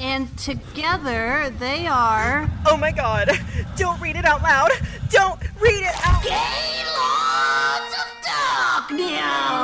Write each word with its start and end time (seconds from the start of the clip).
And 0.00 0.36
together 0.38 1.52
they 1.58 1.86
are. 1.86 2.48
Oh 2.66 2.76
my 2.76 2.92
god! 2.92 3.30
Don't 3.76 4.00
read 4.00 4.16
it 4.16 4.24
out 4.24 4.42
loud! 4.42 4.70
Don't 5.10 5.40
read 5.60 5.82
it 5.82 5.94
out 6.06 6.22
Gay 6.22 6.84
Lords 6.96 7.94
of 7.98 8.06
Darkness! 8.88 9.58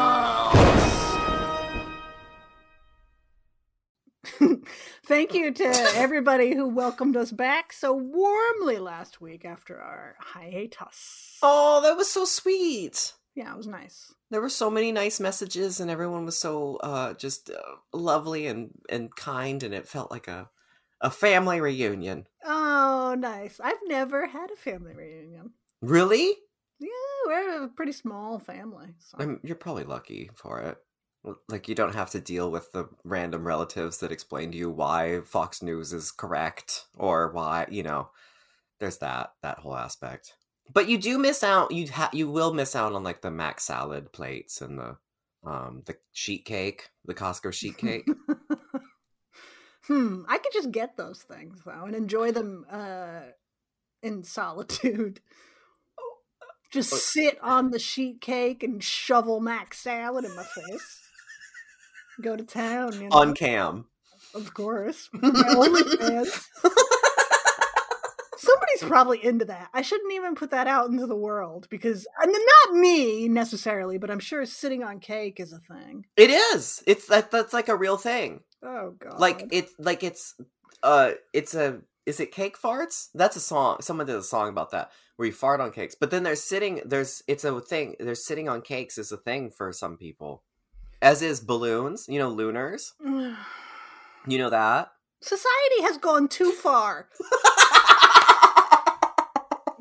Thank 5.07 5.35
you 5.35 5.53
to 5.53 5.65
everybody 5.95 6.55
who 6.55 6.69
welcomed 6.69 7.17
us 7.17 7.31
back 7.31 7.73
so 7.73 7.93
warmly 7.93 8.79
last 8.79 9.21
week 9.21 9.45
after 9.45 9.79
our 9.81 10.17
hiatus. 10.19 11.39
Oh, 11.43 11.83
that 11.83 11.97
was 11.97 12.11
so 12.11 12.25
sweet. 12.25 13.13
Yeah, 13.35 13.53
it 13.53 13.57
was 13.57 13.67
nice. 13.67 14.13
There 14.35 14.41
were 14.41 14.49
so 14.49 14.69
many 14.69 14.91
nice 14.91 15.21
messages, 15.21 15.79
and 15.79 15.89
everyone 15.89 16.25
was 16.25 16.37
so 16.37 16.79
uh, 16.79 17.15
just 17.15 17.51
uh, 17.51 17.77
lovely 17.93 18.49
and, 18.49 18.73
and 18.91 19.15
kind, 19.15 19.63
and 19.63 19.73
it 19.73 19.87
felt 19.87 20.11
like 20.11 20.27
a 20.27 20.51
a 21.01 21.09
family 21.09 21.61
reunion. 21.61 22.27
Oh, 22.45 23.15
nice. 23.17 23.61
I've 23.63 23.79
never 23.87 24.27
had 24.27 24.51
a 24.51 24.57
family 24.57 24.93
reunion. 24.93 25.53
Really? 25.83 26.35
Yeah, 26.81 26.89
we're 27.27 27.63
a 27.63 27.69
pretty 27.69 27.93
small 27.93 28.41
family. 28.41 28.89
So. 28.99 29.19
I'm, 29.21 29.41
you're 29.45 29.55
probably 29.55 29.85
lucky 29.85 30.33
for 30.35 30.63
it. 30.63 30.79
Like 31.49 31.69
you 31.69 31.77
don't 31.77 31.95
have 31.95 32.11
to 32.11 32.21
deal 32.21 32.51
with 32.51 32.73
the 32.73 32.89
random 33.05 33.47
relatives 33.47 33.99
that 33.99 34.11
explain 34.11 34.51
to 34.51 34.59
you 34.59 34.69
why 34.69 35.21
Fox 35.21 35.63
News 35.63 35.93
is 35.93 36.11
correct 36.11 36.87
or 36.99 37.31
why 37.31 37.69
you 37.71 37.85
know. 37.85 38.11
There's 38.81 38.99
that 38.99 39.35
that 39.43 39.61
whole 39.61 39.77
aspect. 39.77 40.35
But 40.73 40.89
you 40.89 40.99
do 40.99 41.19
miss 41.19 41.43
out. 41.43 41.71
You 41.71 41.89
ha- 41.91 42.11
you 42.13 42.31
will 42.31 42.53
miss 42.53 42.75
out 42.75 42.93
on 42.93 43.05
like 43.05 43.21
the 43.21 43.31
mac 43.31 43.61
salad 43.61 44.13
plates 44.13 44.61
and 44.61 44.79
the 44.79 44.97
um 45.45 45.83
the 45.87 45.97
sheet 46.13 46.45
cake, 46.45 46.91
the 47.05 47.15
Costco 47.15 47.53
sheet 47.53 47.77
cake. 47.79 48.07
hmm, 49.87 50.23
I 50.29 50.39
could 50.39 50.53
just 50.53 50.71
get 50.71 50.97
those 50.97 51.23
things 51.23 51.61
though 51.65 51.85
and 51.85 51.95
enjoy 51.95 52.33
them 52.33 52.67
uh 52.71 53.21
in 54.03 54.23
solitude. 54.23 55.21
Just 56.71 56.93
sit 56.93 57.39
on 57.41 57.71
the 57.71 57.79
sheet 57.79 58.21
cake 58.21 58.65
and 58.65 58.83
shovel 58.83 59.39
mac 59.39 59.75
salad 59.75 60.25
in 60.25 60.35
my 60.35 60.43
face. 60.43 61.03
Go 62.21 62.37
to 62.37 62.43
town, 62.43 62.95
you 62.95 63.09
know? 63.09 63.17
on 63.17 63.35
cam. 63.35 63.87
Of 64.35 64.55
course. 64.55 65.09
My 65.13 65.31
OnlyFans. 65.31 66.47
Somebody's 68.45 68.83
probably 68.83 69.25
into 69.25 69.45
that. 69.47 69.69
I 69.73 69.83
shouldn't 69.83 70.13
even 70.13 70.35
put 70.35 70.51
that 70.51 70.67
out 70.67 70.91
into 70.91 71.07
the 71.07 71.17
world 71.17 71.67
because 71.71 72.07
I 72.21 72.27
mean, 72.27 72.41
not 72.67 72.77
me 72.77 73.29
necessarily, 73.29 73.99
but 73.99 74.11
I'm 74.11 74.21
sure 74.21 74.45
sitting 74.47 74.83
on 74.83 75.01
cake 75.01 75.41
is 75.41 75.53
a 75.53 75.59
thing. 75.59 76.07
It 76.17 76.31
is. 76.31 76.83
It's 76.87 77.07
that 77.09 77.31
that's 77.31 77.53
like 77.53 77.69
a 77.69 77.77
real 77.77 77.97
thing. 77.97 78.41
Oh 78.63 78.95
god. 78.99 79.19
Like 79.19 79.49
it's 79.51 79.73
like 79.79 80.03
it's 80.03 80.35
uh 80.83 81.13
it's 81.33 81.55
a 81.55 81.81
is 82.07 82.21
it 82.21 82.33
cake 82.33 82.61
farts? 82.61 83.09
That's 83.15 83.37
a 83.37 83.41
song. 83.41 83.79
Someone 83.81 84.07
did 84.07 84.17
a 84.17 84.23
song 84.23 84.49
about 84.49 84.71
that 84.73 84.91
where 85.17 85.27
you 85.27 85.33
fart 85.33 85.61
on 85.61 85.71
cakes. 85.71 85.95
But 85.95 86.11
then 86.11 86.23
there's 86.23 86.43
sitting 86.43 86.81
there's 86.85 87.23
it's 87.27 87.45
a 87.45 87.61
thing. 87.61 87.97
There's 87.99 88.25
sitting 88.25 88.49
on 88.49 88.63
cakes 88.63 88.99
is 88.99 89.13
a 89.13 89.17
thing 89.17 89.51
for 89.51 89.73
some 89.73 89.97
people. 89.97 90.43
As 91.01 91.23
is 91.23 91.41
balloons, 91.41 92.07
you 92.09 92.19
know, 92.19 92.31
lunars. 92.31 92.93
You 94.27 94.39
know 94.39 94.49
that? 94.49 94.91
Society 95.21 95.83
has 95.83 95.99
gone 95.99 96.29
too 96.29 96.53
far. 96.53 97.09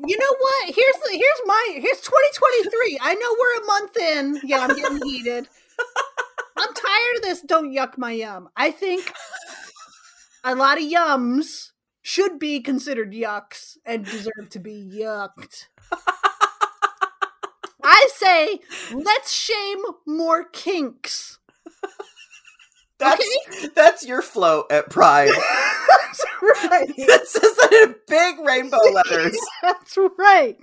you 0.06 0.18
know 0.18 0.36
what? 0.38 0.74
Here's 0.74 0.96
here's 1.10 1.40
my 1.46 1.68
here's 1.74 2.00
2023. 2.00 2.98
I 3.00 3.14
know 3.14 3.36
we're 3.40 3.62
a 3.62 3.66
month 3.66 3.96
in. 3.96 4.40
Yeah, 4.48 4.58
I'm 4.60 4.76
getting 4.76 5.00
heated. 5.08 5.48
I'm 6.56 6.74
tired 6.74 7.16
of 7.16 7.22
this. 7.22 7.40
Don't 7.42 7.72
yuck 7.74 7.98
my 7.98 8.12
yum. 8.12 8.48
I 8.56 8.70
think 8.70 9.12
a 10.44 10.54
lot 10.54 10.78
of 10.78 10.84
yums 10.84 11.72
should 12.02 12.38
be 12.38 12.60
considered 12.60 13.12
yucks 13.12 13.76
and 13.84 14.04
deserve 14.04 14.50
to 14.50 14.58
be 14.58 14.90
yucked. 14.94 15.66
I 17.82 18.08
say 18.14 18.60
let's 18.92 19.32
shame 19.32 19.82
more 20.06 20.44
kinks. 20.44 21.38
That's 23.04 23.24
Okay. 23.52 23.68
that's 23.74 24.06
your 24.06 24.22
float 24.22 24.66
at 24.70 24.88
Pride. 24.90 25.30
That's 25.30 26.24
right. 26.70 26.88
It 26.96 27.26
says 27.28 27.42
that 27.56 27.72
in 27.84 27.94
big 28.08 28.38
rainbow 28.46 28.78
letters. 28.92 29.36
That's 29.62 29.96
right. 30.18 30.56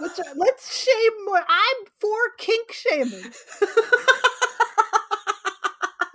Let's, 0.00 0.18
uh, 0.18 0.22
let's 0.36 0.76
shame 0.84 1.24
more. 1.24 1.42
I'm 1.48 1.86
for 2.00 2.16
kink 2.38 2.72
shaming. 2.72 3.32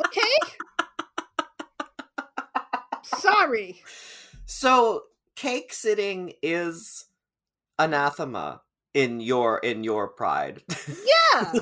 Okay? 0.06 0.54
Sorry. 3.04 3.82
So 4.46 5.04
cake 5.36 5.72
sitting 5.74 6.34
is 6.42 7.06
anathema 7.78 8.62
in 8.94 9.20
your 9.22 9.60
in 9.60 9.84
your 9.84 10.10
pride. 10.10 10.64
Yeah. 10.90 11.54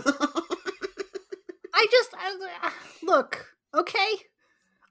I 1.74 1.88
just 1.92 2.14
I, 2.18 2.60
uh, 2.64 2.70
look, 3.04 3.46
okay? 3.74 4.10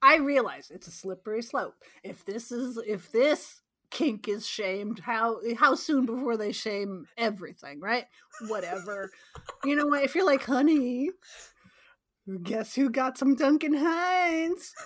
I 0.02 0.16
realize 0.16 0.70
it's 0.70 0.86
a 0.86 0.92
slippery 0.92 1.42
slope. 1.42 1.74
If 2.02 2.24
this 2.24 2.52
is 2.52 2.78
if 2.86 3.10
this 3.12 3.62
kink 3.90 4.28
is 4.28 4.46
shamed, 4.46 5.00
how 5.00 5.38
how 5.58 5.74
soon 5.74 6.06
before 6.06 6.36
they 6.36 6.52
shame 6.52 7.06
everything, 7.16 7.80
right? 7.80 8.04
Whatever. 8.48 9.10
you 9.64 9.76
know 9.76 9.86
what? 9.86 10.04
If 10.04 10.14
you're 10.14 10.26
like, 10.26 10.44
honey, 10.44 11.10
guess 12.42 12.74
who 12.74 12.90
got 12.90 13.18
some 13.18 13.34
Duncan 13.34 13.74
Hines? 13.74 14.72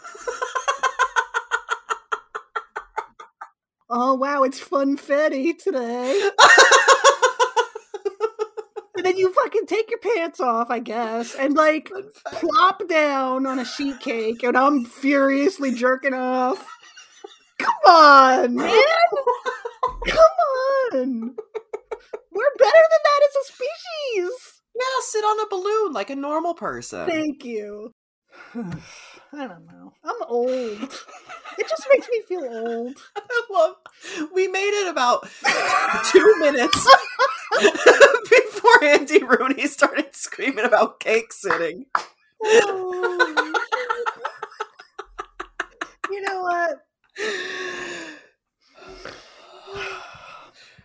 Oh 3.93 4.15
wow, 4.15 4.45
it's 4.45 4.61
funfetti 4.61 5.59
today. 5.59 6.31
And 9.11 9.17
then 9.17 9.27
you 9.27 9.33
fucking 9.33 9.67
take 9.67 9.91
your 9.91 9.99
pants 9.99 10.39
off, 10.39 10.71
I 10.71 10.79
guess, 10.79 11.35
and 11.35 11.57
like 11.57 11.91
plop 12.27 12.87
down 12.87 13.45
on 13.45 13.59
a 13.59 13.65
sheet 13.65 13.99
cake, 13.99 14.45
and 14.45 14.57
I'm 14.57 14.85
furiously 14.85 15.75
jerking 15.75 16.15
off. 16.15 16.65
Come 17.59 17.75
on, 17.89 18.55
man! 18.55 18.71
Come 20.07 20.95
on! 20.95 21.35
We're 22.31 22.55
better 22.57 22.85
than 22.87 23.03
that 23.03 23.29
as 23.29 23.37
a 23.37 23.53
species! 23.53 24.61
yeah, 24.77 25.01
sit 25.03 25.25
on 25.25 25.41
a 25.41 25.49
balloon 25.49 25.93
like 25.93 26.11
a 26.11 26.15
normal 26.15 26.55
person. 26.55 27.05
Thank 27.07 27.45
you. 27.45 27.93
I 29.33 29.47
don't 29.47 29.67
know. 29.67 29.93
I'm 30.05 30.23
old. 30.27 30.51
It 30.51 31.69
just 31.69 31.87
makes 31.93 32.09
me 32.09 32.23
feel 32.27 32.45
old. 32.45 32.97
I 33.17 33.43
love. 33.51 33.77
We 34.35 34.49
made 34.49 34.73
it 34.83 34.89
about 34.89 35.29
two 36.11 36.35
minutes 36.41 36.89
before 38.31 38.85
Andy 38.85 39.23
Rooney 39.23 39.67
started 39.67 40.15
screaming 40.17 40.65
about 40.65 41.01
cake 41.01 41.33
sitting. 41.33 41.87
Oh. 42.43 43.55
you 46.11 46.21
know 46.23 46.43
what? 46.43 46.79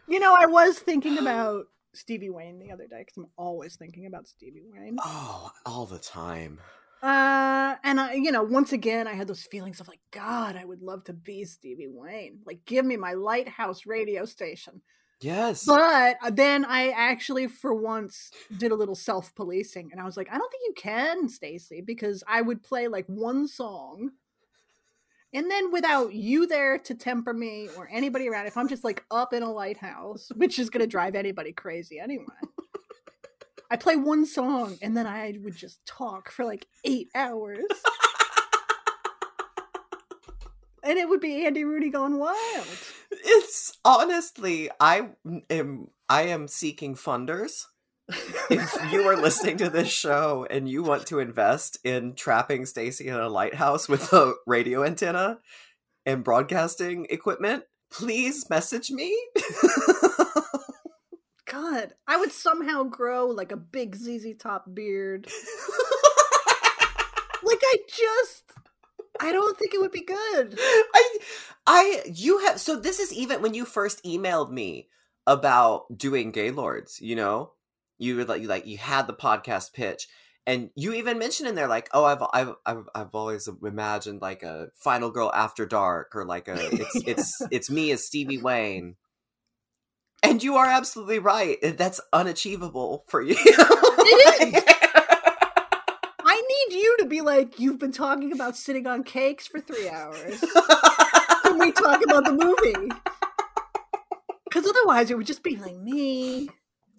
You 0.07 0.19
know, 0.19 0.35
I 0.37 0.45
was 0.45 0.77
thinking 0.77 1.17
about 1.17 1.65
Stevie 1.95 2.29
Wayne 2.29 2.59
the 2.59 2.71
other 2.71 2.85
day 2.85 2.99
because 2.99 3.17
I'm 3.17 3.25
always 3.37 3.75
thinking 3.75 4.05
about 4.05 4.27
Stevie 4.27 4.61
Wayne. 4.71 4.97
Oh, 5.03 5.49
all 5.65 5.87
the 5.87 5.97
time. 5.97 6.59
Uh, 7.05 7.75
and 7.83 7.99
I, 7.99 8.13
you 8.13 8.31
know, 8.31 8.41
once 8.41 8.73
again, 8.73 9.05
I 9.07 9.13
had 9.13 9.27
those 9.27 9.43
feelings 9.43 9.79
of 9.79 9.87
like, 9.87 9.99
God, 10.09 10.55
I 10.55 10.65
would 10.65 10.81
love 10.81 11.03
to 11.03 11.13
be 11.13 11.45
Stevie 11.45 11.87
Wayne. 11.87 12.39
Like, 12.47 12.65
give 12.65 12.83
me 12.83 12.97
my 12.97 13.13
lighthouse 13.13 13.85
radio 13.85 14.25
station. 14.25 14.81
Yes. 15.21 15.65
But 15.65 16.17
uh, 16.23 16.31
then 16.31 16.65
I 16.65 16.89
actually, 16.89 17.45
for 17.45 17.75
once, 17.75 18.31
did 18.57 18.71
a 18.71 18.75
little 18.75 18.95
self 18.95 19.35
policing, 19.35 19.89
and 19.91 20.01
I 20.01 20.03
was 20.03 20.17
like, 20.17 20.29
I 20.31 20.37
don't 20.39 20.51
think 20.51 20.63
you 20.65 20.73
can, 20.73 21.29
Stacy, 21.29 21.81
because 21.81 22.23
I 22.27 22.41
would 22.41 22.63
play 22.63 22.87
like 22.87 23.05
one 23.05 23.47
song, 23.47 24.09
and 25.31 25.51
then 25.51 25.71
without 25.71 26.11
you 26.11 26.47
there 26.47 26.79
to 26.79 26.95
temper 26.95 27.33
me 27.33 27.69
or 27.77 27.87
anybody 27.91 28.27
around, 28.27 28.47
if 28.47 28.57
I'm 28.57 28.67
just 28.67 28.83
like 28.83 29.05
up 29.11 29.31
in 29.31 29.43
a 29.43 29.51
lighthouse, 29.51 30.31
which 30.35 30.57
is 30.57 30.71
gonna 30.71 30.87
drive 30.87 31.13
anybody 31.13 31.53
crazy 31.53 31.99
anyway. 31.99 32.25
I 33.75 33.77
play 33.77 33.97
one 33.97 34.25
song, 34.25 34.77
and 34.81 34.95
then 34.95 35.05
I 35.05 35.37
would 35.43 35.57
just 35.57 35.85
talk 35.85 36.31
for 36.31 36.45
like 36.45 36.65
eight 36.85 37.09
hours. 37.13 37.65
And 40.81 40.97
it 40.97 41.09
would 41.09 41.19
be 41.19 41.45
Andy 41.45 41.65
Rooney 41.65 41.89
gone 41.89 42.17
wild. 42.17 42.67
it's 43.11 43.77
honestly, 43.83 44.69
I 44.79 45.09
am 45.49 45.89
I 46.07 46.21
am 46.27 46.47
seeking 46.47 46.95
funders 46.95 47.65
if 48.07 48.93
you 48.93 49.09
are 49.09 49.17
listening 49.17 49.57
to 49.57 49.69
this 49.69 49.89
show 49.89 50.47
and 50.49 50.69
you 50.69 50.81
want 50.83 51.07
to 51.07 51.19
invest 51.19 51.79
in 51.83 52.13
trapping 52.13 52.65
Stacy 52.65 53.07
in 53.07 53.15
a 53.15 53.27
lighthouse 53.27 53.89
with 53.89 54.13
a 54.13 54.35
radio 54.45 54.85
antenna 54.85 55.39
and 56.05 56.23
broadcasting 56.23 57.07
equipment, 57.09 57.63
please 57.91 58.49
message 58.49 58.89
me. 58.91 59.17
God, 61.55 61.93
I 62.05 62.17
would 62.17 62.33
somehow 62.33 62.83
grow 62.83 63.27
like 63.27 63.53
a 63.53 63.57
big 63.57 63.95
ZZ 63.95 64.35
Top 64.37 64.65
beard. 64.73 65.25
like 67.43 67.61
I 67.63 67.77
just 67.87 68.43
I 69.21 69.31
don't 69.31 69.57
think 69.57 69.73
it 69.73 69.79
would 69.79 69.93
be 69.93 70.03
good. 70.03 70.59
I 70.59 71.17
I 71.65 72.01
you 72.13 72.39
have 72.39 72.59
so 72.59 72.77
this 72.77 72.99
is 72.99 73.13
even 73.13 73.41
when 73.41 73.53
you 73.53 73.63
first 73.63 74.03
emailed 74.03 74.51
me 74.51 74.89
about 75.25 75.85
doing 75.97 76.31
Gaylords, 76.31 76.99
you 76.99 77.15
know? 77.15 77.53
You 77.97 78.17
would 78.17 78.27
like 78.27 78.41
you 78.41 78.49
like 78.49 78.67
you 78.67 78.77
had 78.77 79.07
the 79.07 79.13
podcast 79.13 79.71
pitch 79.71 80.09
and 80.45 80.71
you 80.75 80.93
even 80.93 81.17
mentioned 81.17 81.47
in 81.47 81.55
there 81.55 81.69
like 81.69 81.89
oh 81.93 82.03
I've 82.03 82.21
I've 82.33 82.55
I've, 82.65 82.89
I've 82.93 83.15
always 83.15 83.47
imagined 83.63 84.21
like 84.21 84.43
a 84.43 84.67
Final 84.75 85.09
Girl 85.09 85.31
After 85.33 85.65
Dark 85.65 86.17
or 86.17 86.25
like 86.25 86.49
a 86.49 86.57
it's 86.73 86.95
Yeah. 86.95 87.13
it's 87.13 87.41
it's 87.51 87.69
me 87.69 87.91
as 87.91 88.05
Stevie 88.05 88.39
Wayne. 88.39 88.97
And 90.29 90.43
you 90.43 90.55
are 90.55 90.65
absolutely 90.65 91.19
right. 91.19 91.57
That's 91.77 92.01
unachievable 92.11 93.03
for 93.07 93.21
you. 93.21 93.35
It 93.37 94.55
is. 94.55 94.63
I 96.27 96.41
need 96.69 96.77
you 96.79 96.97
to 96.99 97.05
be 97.05 97.21
like, 97.21 97.59
you've 97.59 97.79
been 97.79 97.91
talking 97.91 98.31
about 98.31 98.57
sitting 98.57 98.87
on 98.87 99.03
cakes 99.03 99.47
for 99.47 99.59
three 99.59 99.87
hours. 99.87 100.43
Can 101.43 101.59
we 101.59 101.71
talk 101.71 102.03
about 102.03 102.25
the 102.25 102.31
movie? 102.31 102.91
Because 104.43 104.65
otherwise, 104.67 105.11
it 105.11 105.17
would 105.17 105.27
just 105.27 105.43
be 105.43 105.55
like 105.57 105.75
me, 105.77 106.49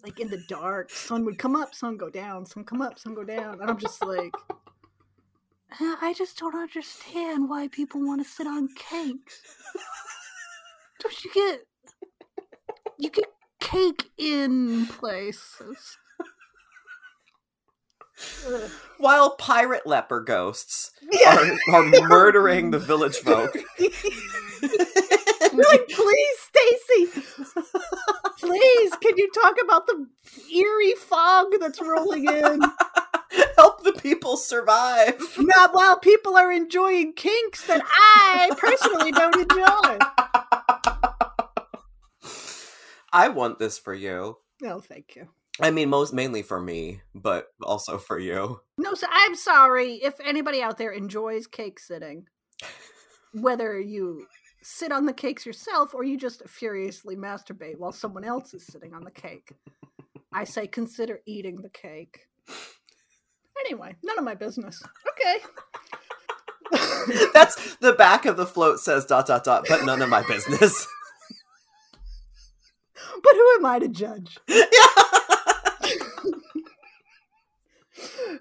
like 0.03 0.19
in 0.19 0.29
the 0.29 0.41
dark. 0.47 0.89
Sun 0.89 1.25
would 1.25 1.37
come 1.37 1.55
up, 1.55 1.75
sun 1.75 1.97
go 1.97 2.09
down, 2.09 2.45
sun 2.45 2.63
come 2.63 2.81
up, 2.81 2.97
sun 2.97 3.13
go 3.13 3.23
down. 3.23 3.59
And 3.61 3.69
I'm 3.69 3.77
just 3.77 4.03
like, 4.05 4.33
"Uh, 4.49 5.95
I 6.01 6.13
just 6.17 6.37
don't 6.39 6.55
understand 6.55 7.49
why 7.49 7.67
people 7.67 8.05
want 8.05 8.23
to 8.23 8.29
sit 8.29 8.47
on 8.47 8.69
cakes. 8.75 9.41
Don't 10.99 11.23
you 11.23 11.31
get, 11.33 11.61
you 12.97 13.09
get 13.09 13.25
cake 13.59 14.09
in 14.17 14.87
places. 14.87 15.97
While 18.97 19.35
pirate 19.35 19.85
leper 19.85 20.21
ghosts 20.21 20.91
Yeah. 21.11 21.37
are, 21.69 21.75
are 21.75 21.83
murdering 22.07 22.71
the 22.71 22.79
village 22.79 23.17
folk. 23.17 23.55
Like, 25.53 25.87
please, 25.89 26.37
Stacy, 26.39 27.21
please, 28.39 28.91
can 29.01 29.17
you 29.17 29.29
talk 29.33 29.55
about 29.63 29.85
the 29.87 30.07
eerie 30.53 30.93
fog 30.95 31.47
that's 31.59 31.81
rolling 31.81 32.25
in? 32.27 32.61
Help 33.55 33.83
the 33.83 33.93
people 33.93 34.37
survive. 34.37 35.19
Not 35.37 35.73
while 35.73 35.99
people 35.99 36.35
are 36.37 36.51
enjoying 36.51 37.13
kinks 37.13 37.65
that 37.67 37.81
I 37.85 38.49
personally 38.57 39.11
don't 39.11 39.35
enjoy. 39.35 39.97
I 43.11 43.29
want 43.29 43.59
this 43.59 43.77
for 43.77 43.93
you. 43.93 44.37
No, 44.61 44.79
thank 44.79 45.15
you. 45.15 45.27
I 45.59 45.71
mean, 45.71 45.89
most 45.89 46.13
mainly 46.13 46.43
for 46.43 46.61
me, 46.61 47.01
but 47.15 47.47
also 47.63 47.97
for 47.97 48.19
you. 48.19 48.61
No, 48.77 48.93
so 48.93 49.07
I'm 49.11 49.35
sorry 49.35 49.95
if 49.95 50.13
anybody 50.23 50.61
out 50.61 50.77
there 50.77 50.91
enjoys 50.91 51.47
cake 51.47 51.79
sitting. 51.79 52.27
Whether 53.33 53.79
you 53.79 54.27
sit 54.61 54.91
on 54.91 55.05
the 55.05 55.13
cakes 55.13 55.45
yourself 55.45 55.93
or 55.93 56.03
you 56.03 56.17
just 56.17 56.47
furiously 56.47 57.15
masturbate 57.15 57.77
while 57.77 57.91
someone 57.91 58.23
else 58.23 58.53
is 58.53 58.65
sitting 58.65 58.93
on 58.93 59.03
the 59.03 59.11
cake. 59.11 59.53
I 60.33 60.43
say 60.43 60.67
consider 60.67 61.21
eating 61.25 61.61
the 61.61 61.69
cake. 61.69 62.27
Anyway, 63.65 63.95
none 64.03 64.17
of 64.17 64.23
my 64.23 64.35
business. 64.35 64.83
Okay. 65.11 65.37
That's 67.33 67.77
the 67.77 67.93
back 67.93 68.25
of 68.25 68.37
the 68.37 68.45
float 68.45 68.79
says 68.79 69.05
dot 69.05 69.27
dot 69.27 69.43
dot, 69.43 69.65
but 69.67 69.85
none 69.85 70.01
of 70.01 70.09
my 70.09 70.23
business. 70.27 70.87
But 73.23 73.33
who 73.33 73.55
am 73.57 73.65
I 73.65 73.79
to 73.79 73.87
judge? 73.87 74.37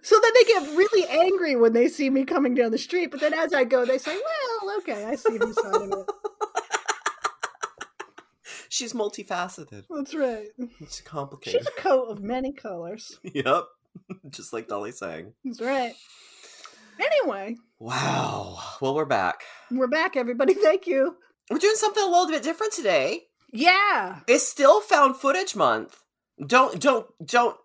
So 0.03 0.15
then 0.23 0.31
they 0.35 0.45
get 0.45 0.77
really 0.77 1.09
angry 1.09 1.57
when 1.57 1.73
they 1.73 1.89
see 1.89 2.11
me 2.11 2.25
coming 2.25 2.55
down 2.55 2.71
the 2.71 2.79
street, 2.79 3.11
but 3.11 3.19
then 3.21 3.35
as 3.35 3.53
I 3.55 3.65
go, 3.65 3.85
they 3.85 3.99
say, 3.99 4.15
well, 4.63 4.77
okay, 4.79 5.05
I 5.05 5.17
see 5.17 5.33
your 5.35 5.53
side 5.53 5.75
of 5.75 5.91
it. 5.93 6.07
She's 8.69 8.93
multifaceted. 8.93 9.85
That's 9.91 10.15
right. 10.15 10.49
It's 10.81 11.01
complicated. 11.01 11.61
She's 11.61 11.67
a 11.67 11.81
coat 11.81 12.05
of 12.05 12.21
many 12.23 12.53
colors. 12.53 13.19
Yep. 13.25 13.65
Just 14.31 14.53
like 14.53 14.69
Dolly 14.69 14.93
saying. 14.93 15.33
That's 15.45 15.61
right. 15.63 15.95
Anyway, 17.01 17.57
Wow. 17.79 18.59
Well, 18.81 18.95
we're 18.95 19.05
back. 19.07 19.43
we're 19.71 19.87
back, 19.89 20.17
everybody. 20.17 20.55
Thank 20.63 20.87
you. 20.87 21.17
We're 21.51 21.59
doing 21.59 21.75
something 21.77 22.03
a 22.03 22.07
little 22.07 22.29
bit 22.29 22.43
different 22.43 22.75
today. 22.75 23.23
Yeah. 23.57 24.21
It's 24.27 24.47
still 24.49 24.81
found 24.81 25.17
footage 25.17 25.55
month. 25.57 26.03
Don't 26.45 26.81
don't 26.81 27.07
don't 27.25 27.57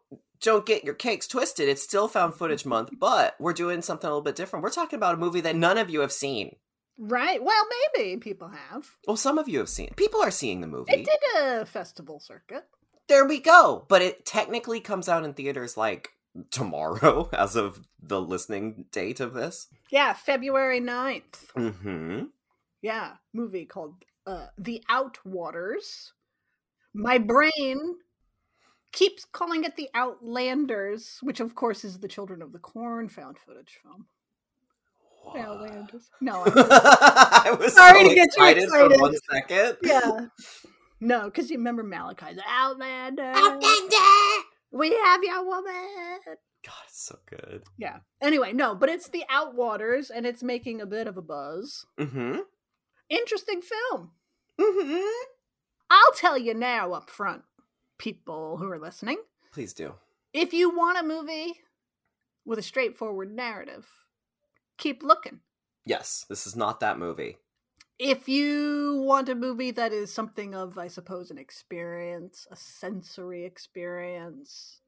don't 0.42 0.66
get 0.66 0.84
your 0.84 0.94
cakes 0.94 1.28
twisted. 1.28 1.70
It's 1.70 1.82
still 1.84 2.08
found 2.08 2.34
footage 2.36 2.66
month, 2.66 2.90
but 3.00 3.36
we're 3.40 3.54
doing 3.54 3.82
something 3.82 4.08
a 4.08 4.12
little 4.12 4.22
bit 4.24 4.36
different. 4.36 4.64
We're 4.64 4.70
talking 4.72 4.98
about 4.98 5.16
a 5.16 5.18
movie 5.18 5.42
that 5.42 5.56
none 5.56 5.78
of 5.78 5.90
you 5.90 6.00
have 6.02 6.12
seen. 6.12 6.56
Right. 6.98 7.44
Well, 7.44 7.64
maybe 7.96 8.18
people 8.18 8.50
have. 8.50 8.88
Well, 9.08 9.18
some 9.18 9.38
of 9.38 9.48
you 9.50 9.60
have 9.60 9.70
seen. 9.70 9.90
People 9.96 10.22
are 10.22 10.32
seeing 10.32 10.62
the 10.62 10.68
movie. 10.68 10.94
It 10.94 11.06
did 11.06 11.42
a 11.44 11.66
festival 11.66 12.20
circuit. 12.20 12.66
There 13.08 13.26
we 13.26 13.40
go. 13.40 13.86
But 13.90 14.02
it 14.02 14.26
technically 14.26 14.80
comes 14.80 15.10
out 15.10 15.24
in 15.24 15.34
theaters 15.34 15.78
like 15.78 16.10
tomorrow 16.52 17.30
as 17.34 17.56
of 17.56 17.86
the 18.02 18.22
listening 18.22 18.86
date 18.92 19.20
of 19.20 19.34
this. 19.34 19.68
Yeah, 19.90 20.14
February 20.14 20.80
9th. 20.80 21.52
Mhm. 21.56 22.28
Yeah, 22.82 23.14
movie 23.34 23.66
called 23.66 23.96
uh, 24.26 24.48
The 24.58 24.84
Outwaters. 24.90 26.12
My 26.94 27.18
brain 27.18 27.96
keeps 28.92 29.26
calling 29.26 29.64
it 29.64 29.76
The 29.78 29.90
Outlanders, 29.94 31.20
which 31.22 31.40
of 31.40 31.56
course 31.56 31.84
is 31.86 32.00
the 32.00 32.08
Children 32.08 32.42
of 32.42 32.52
the 32.52 32.60
Corn 32.60 33.08
found 33.10 33.38
footage 33.40 33.80
film. 33.82 34.08
Outlanders. 35.38 36.10
No, 36.20 36.44
I'm 36.44 36.54
just- 36.54 36.72
I 36.72 37.56
was 37.60 37.74
Sorry 37.74 38.02
so 38.04 38.10
to 38.10 38.16
get 38.16 38.18
you 38.18 38.24
excited, 38.46 38.64
excited. 38.64 38.92
for 38.94 39.00
one 39.02 39.16
second. 39.32 39.78
yeah. 39.84 40.26
No, 41.00 41.26
because 41.26 41.50
you 41.50 41.58
remember 41.58 41.84
Malachi, 41.84 42.34
the 42.36 42.44
Outlander. 42.48 43.32
Outlander! 43.36 44.46
We 44.72 44.92
have 44.94 45.24
your 45.24 45.44
woman. 45.46 46.20
God, 46.64 46.74
it's 46.88 47.06
so 47.06 47.18
good. 47.28 47.64
Yeah. 47.78 47.98
Anyway, 48.22 48.54
no, 48.54 48.76
but 48.76 48.90
it's 48.90 49.10
The 49.10 49.24
Outwaters, 49.32 50.12
and 50.14 50.26
it's 50.28 50.44
making 50.44 50.80
a 50.82 50.86
bit 50.86 51.08
of 51.08 51.18
a 51.18 51.22
buzz. 51.22 51.86
Mm-hmm. 52.00 52.40
Interesting 53.12 53.62
film. 53.62 54.12
Mm-hmm. 54.60 55.26
I'll 55.90 56.14
tell 56.16 56.38
you 56.38 56.54
now 56.54 56.94
up 56.94 57.10
front, 57.10 57.44
people 57.98 58.56
who 58.56 58.70
are 58.72 58.80
listening. 58.80 59.18
Please 59.52 59.74
do. 59.74 59.96
If 60.34 60.54
you 60.54 60.70
want 60.70 60.98
a 60.98 61.04
movie 61.04 61.60
with 62.46 62.58
a 62.58 62.64
straightforward 62.64 63.36
narrative, 63.36 63.86
keep 64.78 65.04
looking. 65.04 65.42
Yes, 65.86 66.26
this 66.30 66.48
is 66.48 66.56
not 66.56 66.80
that 66.80 66.98
movie. 66.98 67.38
If 68.00 68.30
you 68.30 69.04
want 69.06 69.28
a 69.28 69.36
movie 69.36 69.72
that 69.72 69.92
is 69.92 70.14
something 70.14 70.56
of, 70.56 70.78
I 70.78 70.88
suppose, 70.88 71.30
an 71.32 71.38
experience, 71.38 72.48
a 72.50 72.56
sensory 72.56 73.44
experience, 73.44 74.80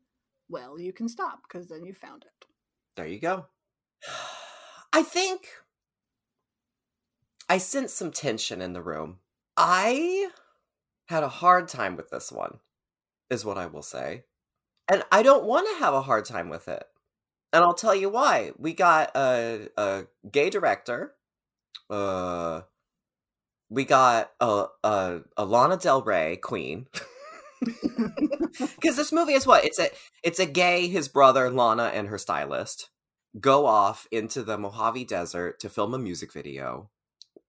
well, 0.48 0.80
you 0.80 0.94
can 0.94 1.10
stop 1.10 1.42
because 1.44 1.68
then 1.68 1.86
you 1.86 1.94
found 1.94 2.24
it. 2.24 2.46
There 2.96 3.06
you 3.06 3.20
go. 3.20 3.48
I 4.94 5.04
think 5.04 5.48
I 7.50 7.58
sense 7.58 7.94
some 7.94 8.12
tension 8.12 8.62
in 8.62 8.74
the 8.74 8.82
room. 8.82 9.20
I 9.58 10.30
had 11.08 11.24
a 11.24 11.30
hard 11.30 11.68
time 11.68 11.96
with 11.96 12.10
this 12.10 12.32
one, 12.32 12.60
is 13.30 13.46
what 13.46 13.58
I 13.58 13.68
will 13.68 13.84
say. 13.84 14.24
And 14.88 15.04
I 15.12 15.24
don't 15.24 15.46
want 15.46 15.68
to 15.70 15.84
have 15.84 15.94
a 15.94 16.02
hard 16.02 16.26
time 16.26 16.50
with 16.50 16.68
it. 16.68 16.84
And 17.52 17.64
I'll 17.64 17.74
tell 17.74 17.94
you 17.94 18.10
why. 18.10 18.52
We 18.58 18.74
got 18.74 19.16
a, 19.16 19.70
a 19.78 20.06
gay 20.30 20.50
director. 20.50 21.14
Uh, 21.90 22.62
we 23.70 23.86
got 23.86 24.32
a, 24.40 24.66
a, 24.84 25.20
a 25.38 25.46
Lana 25.46 25.78
Del 25.78 26.02
Rey 26.02 26.38
queen. 26.38 26.88
Because 28.76 28.96
this 28.96 29.12
movie 29.12 29.34
is 29.34 29.48
what? 29.48 29.66
It's 29.66 29.80
a 29.80 29.90
it's 30.22 30.40
a 30.40 30.46
gay, 30.46 30.88
his 30.88 31.08
brother, 31.08 31.50
Lana, 31.50 31.92
and 31.94 32.08
her 32.08 32.18
stylist 32.18 32.90
go 33.40 33.66
off 33.66 34.08
into 34.12 34.44
the 34.44 34.58
Mojave 34.58 35.06
Desert 35.06 35.60
to 35.60 35.70
film 35.70 35.94
a 35.94 36.00
music 36.00 36.32
video. 36.32 36.90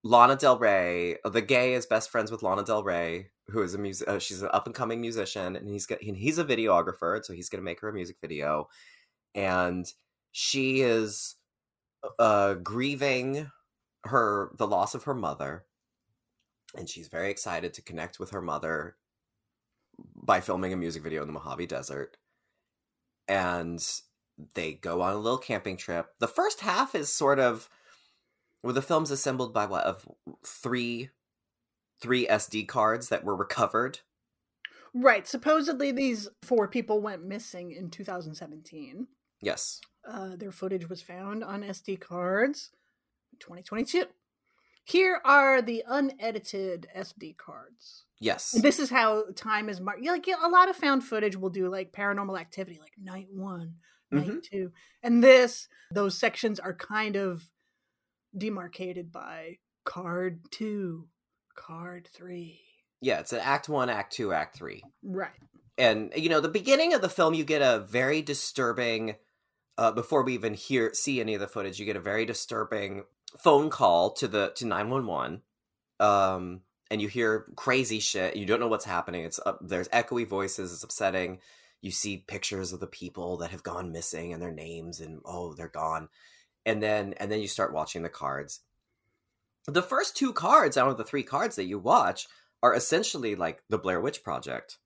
Lana 0.05 0.37
Del 0.37 0.59
Rey, 0.59 1.17
the 1.25 1.43
gay, 1.43 1.75
is 1.75 1.87
best 1.87 2.11
friends 2.11 2.31
with 2.31 2.43
Lana 2.43 2.63
Del 2.65 2.85
Rey, 2.85 3.31
who 3.49 3.63
is 3.63 3.75
a 3.75 3.79
music. 3.79 4.09
Uh, 4.09 4.19
she's 4.19 4.43
an 4.43 4.51
up 4.53 4.67
and 4.67 4.75
coming 4.75 5.01
musician, 5.01 5.57
and 5.57 5.69
he's 5.69 5.87
got, 5.87 6.03
and 6.03 6.17
he's 6.17 6.39
a 6.39 6.45
videographer, 6.45 7.25
so 7.25 7.33
he's 7.33 7.49
going 7.49 7.61
to 7.61 7.65
make 7.65 7.81
her 7.81 7.89
a 7.89 7.95
music 7.95 8.17
video. 8.21 8.69
And 9.35 9.87
she 10.33 10.83
is 10.83 11.37
uh, 12.19 12.55
grieving 12.55 13.51
her 14.05 14.51
the 14.59 14.67
loss 14.67 14.95
of 14.95 15.05
her 15.05 15.15
mother, 15.15 15.65
and 16.77 16.89
she's 16.89 17.09
very 17.09 17.31
excited 17.31 17.75
to 17.75 17.83
connect 17.83 18.21
with 18.21 18.31
her 18.31 18.43
mother 18.43 18.97
by 20.15 20.41
filming 20.41 20.73
a 20.73 20.77
music 20.77 21.03
video 21.03 21.23
in 21.23 21.29
the 21.29 21.33
Mojave 21.33 21.67
Desert. 21.67 22.19
and 23.29 24.01
they 24.55 24.75
go 24.75 25.01
on 25.01 25.13
a 25.13 25.19
little 25.19 25.39
camping 25.39 25.77
trip. 25.77 26.07
The 26.19 26.29
first 26.29 26.61
half 26.61 26.95
is 26.95 27.09
sort 27.09 27.39
of 27.39 27.69
where 28.64 28.73
the 28.73 28.80
film's 28.80 29.11
assembled 29.11 29.52
by 29.52 29.66
what 29.66 29.85
of 29.85 30.09
three 30.42 31.11
three 32.00 32.26
SD 32.26 32.66
cards 32.66 33.11
that 33.11 33.23
were 33.23 33.37
recovered. 33.37 34.00
Right. 34.94 35.28
Supposedly, 35.28 35.92
these 35.92 36.28
four 36.42 36.66
people 36.66 37.02
went 37.02 37.25
missing 37.25 37.73
in 37.73 37.90
2017. 37.90 39.06
Yes. 39.42 39.80
Uh, 40.09 40.37
their 40.37 40.50
footage 40.50 40.88
was 40.88 41.02
found 41.02 41.44
on 41.44 41.62
SD 41.62 42.00
cards 42.00 42.71
2022. 43.38 44.04
Here 44.85 45.21
are 45.26 45.61
the 45.61 45.85
unedited 45.87 46.87
SD 46.97 47.37
cards. 47.37 48.04
Yes. 48.18 48.52
This 48.52 48.78
is 48.78 48.88
how 48.88 49.25
time 49.37 49.68
is 49.68 49.78
marked. 49.80 50.02
Like 50.02 50.26
yeah, 50.26 50.37
a 50.42 50.49
lot 50.49 50.71
of 50.71 50.76
found 50.76 51.04
footage 51.04 51.37
will 51.37 51.50
do 51.50 51.68
like 51.68 51.92
paranormal 51.92 52.40
activity, 52.40 52.78
like 52.80 52.94
night 52.99 53.28
one, 53.30 53.75
night 54.11 54.28
Mhm. 54.28 54.42
two, 54.42 54.73
and 55.02 55.23
this 55.23 55.68
those 55.92 56.16
sections 56.16 56.59
are 56.59 56.75
kind 56.75 57.16
of 57.16 57.50
demarcated 58.37 59.11
by 59.12 59.59
card 59.85 60.41
two, 60.50 61.09
card 61.57 62.09
three. 62.12 62.61
Yeah, 63.00 63.21
it's 63.21 63.33
an 63.35 63.41
act 63.41 63.69
1, 63.69 63.91
act 63.91 64.14
2, 64.14 64.33
act 64.33 64.57
3. 64.57 64.83
Right. 65.03 65.31
and 65.76 66.12
you 66.17 66.29
know 66.29 66.41
the 66.41 66.49
beginning 66.49 66.95
of 66.95 67.03
the 67.03 67.09
film 67.09 67.35
you 67.35 67.45
get 67.45 67.61
a 67.61 67.81
very 67.81 68.23
disturbing 68.23 69.17
uh, 69.76 69.93
before 69.93 70.23
we 70.23 70.33
even 70.35 70.55
hear 70.55 70.95
see 70.95 71.21
any 71.21 71.35
of 71.35 71.41
the 71.41 71.49
footage 71.49 71.79
you 71.79 71.85
get 71.85 71.97
a 71.97 72.00
very 72.00 72.25
disturbing 72.25 73.03
phone 73.37 73.69
call 73.71 74.11
to 74.12 74.29
the 74.29 74.53
to 74.55 74.64
911 74.64 75.43
um 76.00 76.61
and 76.91 77.03
you 77.03 77.09
hear 77.09 77.47
crazy 77.57 77.99
shit 77.99 78.37
you 78.37 78.47
don't 78.47 78.61
know 78.61 78.69
what's 78.69 78.85
happening 78.85 79.25
it's 79.25 79.41
uh, 79.45 79.55
there's 79.61 79.88
echoey 79.88 80.26
voices 80.26 80.73
it's 80.73 80.85
upsetting 80.85 81.41
you 81.83 81.91
see 81.91 82.25
pictures 82.29 82.73
of 82.73 82.79
the 82.81 82.87
people 82.87 83.37
that 83.38 83.50
have 83.50 83.64
gone 83.64 83.91
missing 83.93 84.33
and 84.33 84.41
their 84.41 84.53
names 84.53 85.00
and 85.00 85.21
oh 85.25 85.55
they're 85.55 85.69
gone 85.69 86.09
and 86.66 86.83
then 86.83 87.14
and 87.14 87.30
then 87.30 87.40
you 87.40 87.49
start 87.49 87.73
watching 87.73 88.02
the 88.02 88.09
cards 88.09 88.61
the 89.66 89.83
first 89.83 90.16
two 90.16 90.33
cards 90.33 90.76
out 90.76 90.88
of 90.88 90.99
the 90.99 91.04
three 91.04 91.23
cards 91.23 91.56
that 91.56 91.64
you 91.64 91.78
watch 91.78 92.26
are 92.62 92.75
essentially 92.75 93.35
like 93.35 93.62
the 93.68 93.78
blair 93.78 94.00
witch 94.00 94.23
project 94.23 94.78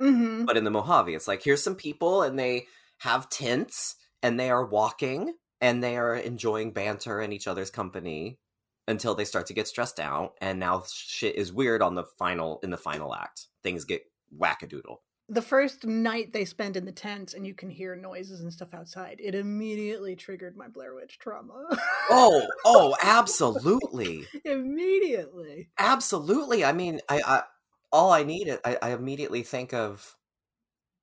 Mm-hmm. 0.00 0.44
but 0.44 0.58
in 0.58 0.64
the 0.64 0.70
Mojave, 0.70 1.14
it's 1.14 1.26
like 1.26 1.42
here's 1.42 1.62
some 1.62 1.74
people 1.74 2.22
and 2.22 2.38
they 2.38 2.66
have 2.98 3.30
tents 3.30 3.96
and 4.22 4.38
they 4.38 4.50
are 4.50 4.64
walking 4.64 5.34
and 5.60 5.82
they 5.82 5.96
are 5.96 6.14
enjoying 6.14 6.72
banter 6.72 7.20
and 7.20 7.32
each 7.32 7.46
other's 7.46 7.70
company 7.70 8.38
until 8.86 9.14
they 9.14 9.24
start 9.24 9.46
to 9.46 9.54
get 9.54 9.66
stressed 9.66 9.98
out 9.98 10.34
and 10.40 10.60
now 10.60 10.82
shit 10.86 11.34
is 11.36 11.52
weird 11.52 11.80
on 11.80 11.94
the 11.94 12.04
final 12.18 12.60
in 12.62 12.70
the 12.70 12.76
final 12.76 13.14
act. 13.14 13.46
Things 13.62 13.86
get 13.86 14.02
wackadoodle. 14.38 14.98
The 15.28 15.42
first 15.42 15.84
night 15.84 16.32
they 16.32 16.44
spend 16.44 16.76
in 16.76 16.84
the 16.84 16.92
tents 16.92 17.34
and 17.34 17.44
you 17.44 17.52
can 17.52 17.68
hear 17.68 17.96
noises 17.96 18.42
and 18.42 18.52
stuff 18.52 18.72
outside, 18.72 19.16
it 19.20 19.34
immediately 19.34 20.14
triggered 20.14 20.56
my 20.56 20.68
Blair 20.68 20.94
Witch 20.94 21.18
trauma. 21.18 21.66
Oh, 22.10 22.46
oh, 22.64 22.94
absolutely. 23.02 24.26
immediately. 24.44 25.68
Absolutely. 25.78 26.64
I 26.64 26.72
mean, 26.72 27.00
I, 27.08 27.20
I 27.26 27.42
all 27.90 28.12
I 28.12 28.22
need 28.22 28.46
is 28.46 28.58
I, 28.64 28.78
I 28.80 28.90
immediately 28.90 29.42
think 29.42 29.74
of 29.74 30.16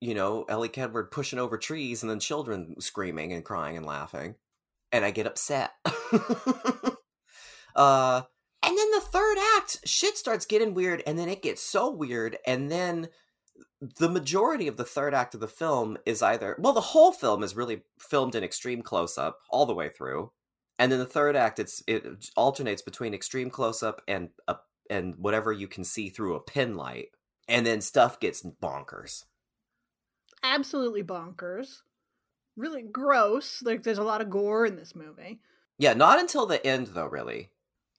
you 0.00 0.14
know, 0.14 0.44
Elly 0.50 0.68
Kedward 0.68 1.10
pushing 1.10 1.38
over 1.38 1.56
trees 1.56 2.02
and 2.02 2.10
then 2.10 2.20
children 2.20 2.78
screaming 2.78 3.32
and 3.32 3.42
crying 3.42 3.78
and 3.78 3.86
laughing. 3.86 4.34
And 4.92 5.02
I 5.02 5.10
get 5.10 5.26
upset. 5.26 5.72
uh 7.74 8.22
and 8.66 8.78
then 8.78 8.90
the 8.92 9.00
third 9.00 9.36
act, 9.56 9.78
shit 9.84 10.16
starts 10.16 10.46
getting 10.46 10.72
weird, 10.72 11.02
and 11.06 11.18
then 11.18 11.28
it 11.28 11.42
gets 11.42 11.62
so 11.62 11.90
weird, 11.90 12.38
and 12.46 12.70
then 12.70 13.08
the 13.80 14.08
majority 14.08 14.68
of 14.68 14.76
the 14.76 14.84
third 14.84 15.14
act 15.14 15.34
of 15.34 15.40
the 15.40 15.48
film 15.48 15.98
is 16.06 16.22
either 16.22 16.56
well, 16.58 16.72
the 16.72 16.80
whole 16.80 17.12
film 17.12 17.42
is 17.42 17.56
really 17.56 17.82
filmed 17.98 18.34
in 18.34 18.44
extreme 18.44 18.82
close 18.82 19.18
up 19.18 19.40
all 19.50 19.66
the 19.66 19.74
way 19.74 19.88
through, 19.88 20.30
and 20.78 20.90
then 20.90 20.98
the 20.98 21.06
third 21.06 21.36
act 21.36 21.58
it's 21.58 21.82
it 21.86 22.30
alternates 22.36 22.82
between 22.82 23.14
extreme 23.14 23.50
close 23.50 23.82
up 23.82 24.02
and 24.08 24.30
a, 24.48 24.56
and 24.88 25.16
whatever 25.16 25.52
you 25.52 25.68
can 25.68 25.84
see 25.84 26.08
through 26.08 26.34
a 26.34 26.40
pin 26.40 26.76
light, 26.76 27.08
and 27.48 27.66
then 27.66 27.80
stuff 27.80 28.20
gets 28.20 28.42
bonkers. 28.42 29.24
Absolutely 30.42 31.02
bonkers. 31.02 31.82
Really 32.56 32.82
gross. 32.82 33.62
Like 33.62 33.82
there's 33.82 33.98
a 33.98 34.04
lot 34.04 34.20
of 34.20 34.30
gore 34.30 34.66
in 34.66 34.76
this 34.76 34.94
movie. 34.94 35.40
Yeah, 35.78 35.94
not 35.94 36.20
until 36.20 36.46
the 36.46 36.64
end 36.64 36.88
though, 36.88 37.06
really. 37.06 37.50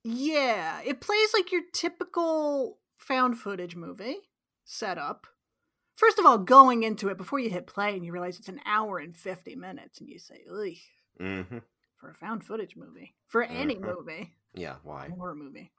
Yeah, 0.03 0.81
it 0.85 1.01
plays 1.01 1.33
like 1.33 1.51
your 1.51 1.63
typical 1.73 2.77
found 2.97 3.37
footage 3.37 3.75
movie 3.75 4.17
setup. 4.63 5.27
First 5.95 6.19
of 6.19 6.25
all, 6.25 6.37
going 6.37 6.83
into 6.83 7.07
it 7.09 7.17
before 7.17 7.39
you 7.39 7.49
hit 7.49 7.67
play 7.67 7.95
and 7.95 8.05
you 8.05 8.11
realize 8.11 8.37
it's 8.37 8.49
an 8.49 8.59
hour 8.65 8.99
and 8.99 9.15
50 9.15 9.55
minutes 9.55 9.99
and 9.99 10.09
you 10.09 10.19
say, 10.19 10.43
Ugh, 10.51 10.75
Mm-hmm. 11.19 11.59
for 11.95 12.09
a 12.09 12.13
found 12.13 12.43
footage 12.43 12.75
movie, 12.75 13.15
for 13.27 13.43
any 13.43 13.75
Mhm. 13.75 13.95
movie, 13.95 14.35
Yeah, 14.53 14.75
why? 14.83 15.09
horror 15.09 15.35
movie. 15.35 15.71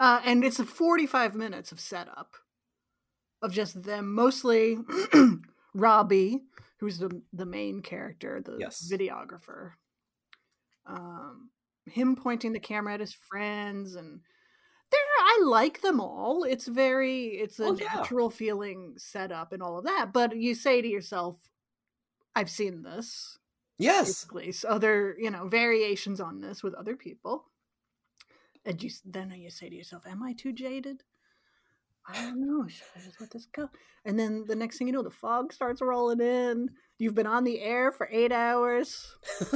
Uh, 0.00 0.20
and 0.24 0.42
it's 0.44 0.58
a 0.58 0.64
45 0.64 1.36
minutes 1.36 1.70
of 1.70 1.78
setup 1.78 2.34
of 3.40 3.52
just 3.52 3.84
them, 3.84 4.12
mostly 4.12 4.78
Robbie, 5.74 6.40
who's 6.80 6.98
the, 6.98 7.22
the 7.32 7.46
main 7.46 7.82
character, 7.82 8.40
the 8.44 8.56
Yes. 8.58 8.90
videographer. 8.92 9.74
Um, 10.86 11.50
him 11.86 12.16
pointing 12.16 12.52
the 12.52 12.58
camera 12.60 12.94
at 12.94 13.00
his 13.00 13.14
friends 13.14 13.94
and 13.94 14.20
there 14.92 15.00
I 15.20 15.40
like 15.44 15.80
them 15.80 16.00
all. 16.00 16.44
It's 16.44 16.68
very 16.68 17.26
it's 17.28 17.58
a 17.58 17.66
Oh, 17.68 17.76
yeah. 17.76 17.88
natural 17.94 18.30
feeling 18.30 18.94
setup 18.98 19.52
and 19.52 19.62
all 19.62 19.78
of 19.78 19.84
that. 19.84 20.12
But 20.12 20.36
you 20.36 20.54
say 20.54 20.80
to 20.82 20.88
yourself, 20.88 21.36
I've 22.36 22.50
seen 22.50 22.82
this 22.82 23.38
Yes. 23.78 24.06
basically. 24.06 24.52
So 24.52 24.68
other, 24.68 25.16
you 25.18 25.30
know, 25.30 25.48
variations 25.48 26.20
on 26.20 26.40
this 26.40 26.62
with 26.62 26.74
other 26.74 26.94
people. 26.96 27.46
And 28.64 28.80
you 28.82 28.90
then 29.04 29.32
you 29.32 29.50
say 29.50 29.68
to 29.68 29.74
yourself, 29.74 30.06
"Am 30.06 30.22
I 30.22 30.34
too 30.34 30.52
jaded? 30.52 31.02
I 32.06 32.14
don't 32.14 32.40
know. 32.40 32.68
Should 32.68 32.86
I 32.96 33.00
just 33.00 33.20
let 33.20 33.30
this 33.32 33.46
go?" 33.46 33.68
And 34.04 34.16
then 34.18 34.44
the 34.46 34.54
next 34.54 34.78
thing 34.78 34.86
you 34.86 34.92
know, 34.92 35.02
the 35.02 35.10
fog 35.10 35.52
starts 35.52 35.80
rolling 35.82 36.20
in. 36.20 36.70
You've 36.98 37.14
been 37.16 37.26
on 37.26 37.42
the 37.44 37.60
air 37.60 37.90
for 37.90 38.08
eight 38.12 38.30
hours. 38.30 39.12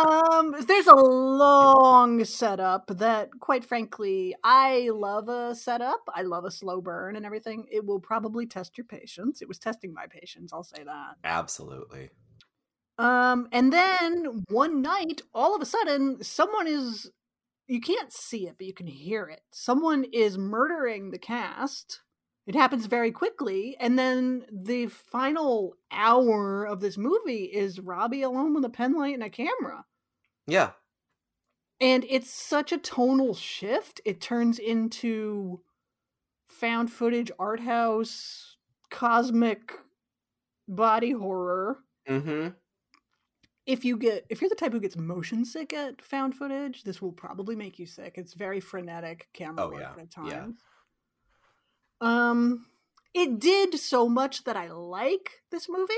Um, 0.00 0.54
there's 0.66 0.86
a 0.86 0.94
long 0.94 2.24
setup 2.24 2.86
that, 2.98 3.30
quite 3.40 3.64
frankly, 3.64 4.34
I 4.42 4.90
love 4.92 5.28
a 5.28 5.54
setup. 5.54 6.00
I 6.14 6.22
love 6.22 6.44
a 6.44 6.50
slow 6.50 6.80
burn 6.80 7.16
and 7.16 7.26
everything. 7.26 7.66
It 7.70 7.84
will 7.84 8.00
probably 8.00 8.46
test 8.46 8.78
your 8.78 8.86
patience. 8.86 9.42
It 9.42 9.48
was 9.48 9.58
testing 9.58 9.92
my 9.92 10.06
patience. 10.06 10.52
I'll 10.52 10.62
say 10.62 10.84
that. 10.84 11.16
Absolutely. 11.24 12.10
Um, 12.98 13.48
and 13.52 13.72
then 13.72 14.44
one 14.48 14.82
night, 14.82 15.22
all 15.34 15.54
of 15.54 15.62
a 15.62 15.66
sudden, 15.66 16.22
someone 16.22 16.66
is 16.66 17.10
you 17.66 17.80
can't 17.80 18.12
see 18.12 18.48
it, 18.48 18.56
but 18.58 18.66
you 18.66 18.74
can 18.74 18.88
hear 18.88 19.26
it. 19.26 19.42
Someone 19.52 20.04
is 20.12 20.36
murdering 20.36 21.10
the 21.10 21.18
cast. 21.18 22.00
It 22.46 22.56
happens 22.56 22.86
very 22.86 23.12
quickly, 23.12 23.76
and 23.78 23.96
then 23.98 24.44
the 24.50 24.88
final 24.88 25.76
hour 25.92 26.64
of 26.66 26.80
this 26.80 26.98
movie 26.98 27.44
is 27.44 27.78
Robbie 27.78 28.22
alone 28.22 28.54
with 28.54 28.64
a 28.64 28.70
penlight 28.70 29.14
and 29.14 29.22
a 29.22 29.30
camera. 29.30 29.84
Yeah. 30.50 30.70
And 31.80 32.04
it's 32.08 32.30
such 32.30 32.72
a 32.72 32.78
tonal 32.78 33.34
shift. 33.34 34.00
It 34.04 34.20
turns 34.20 34.58
into 34.58 35.60
found 36.48 36.92
footage, 36.92 37.30
art 37.38 37.60
house, 37.60 38.56
cosmic 38.90 39.72
body 40.68 41.12
horror 41.12 41.78
Mm-hmm. 42.08 42.48
if 43.66 43.84
you 43.84 43.96
get 43.96 44.24
if 44.30 44.40
you're 44.40 44.48
the 44.48 44.56
type 44.56 44.72
who 44.72 44.80
gets 44.80 44.96
motion 44.96 45.44
sick 45.44 45.72
at 45.72 46.02
found 46.02 46.34
footage, 46.34 46.82
this 46.82 47.00
will 47.00 47.12
probably 47.12 47.54
make 47.56 47.78
you 47.78 47.86
sick. 47.86 48.14
It's 48.16 48.34
very 48.34 48.58
frenetic 48.60 49.28
camera 49.32 49.64
Oh, 49.66 49.70
work 49.70 49.80
yeah, 49.80 50.02
at 50.02 50.10
times. 50.10 50.30
yeah. 50.32 50.46
Um, 52.30 52.66
it 53.14 53.38
did 53.38 53.78
so 53.78 54.08
much 54.08 54.44
that 54.44 54.56
I 54.56 54.70
like 54.72 55.42
this 55.50 55.68
movie. 55.68 55.92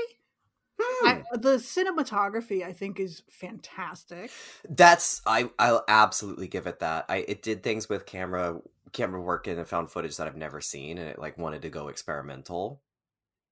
Hmm. 0.79 1.07
I, 1.07 1.23
the 1.33 1.57
cinematography, 1.57 2.63
I 2.63 2.73
think, 2.73 2.99
is 2.99 3.23
fantastic. 3.29 4.31
That's 4.67 5.21
I 5.25 5.49
I'll 5.59 5.83
absolutely 5.87 6.47
give 6.47 6.67
it 6.67 6.79
that. 6.79 7.05
I 7.09 7.17
it 7.27 7.41
did 7.41 7.63
things 7.63 7.89
with 7.89 8.05
camera 8.05 8.59
camera 8.91 9.21
work 9.21 9.47
and 9.47 9.67
found 9.67 9.91
footage 9.91 10.17
that 10.17 10.27
I've 10.27 10.37
never 10.37 10.61
seen 10.61 10.97
and 10.97 11.09
it 11.09 11.19
like 11.19 11.37
wanted 11.37 11.61
to 11.63 11.69
go 11.69 11.87
experimental. 11.87 12.81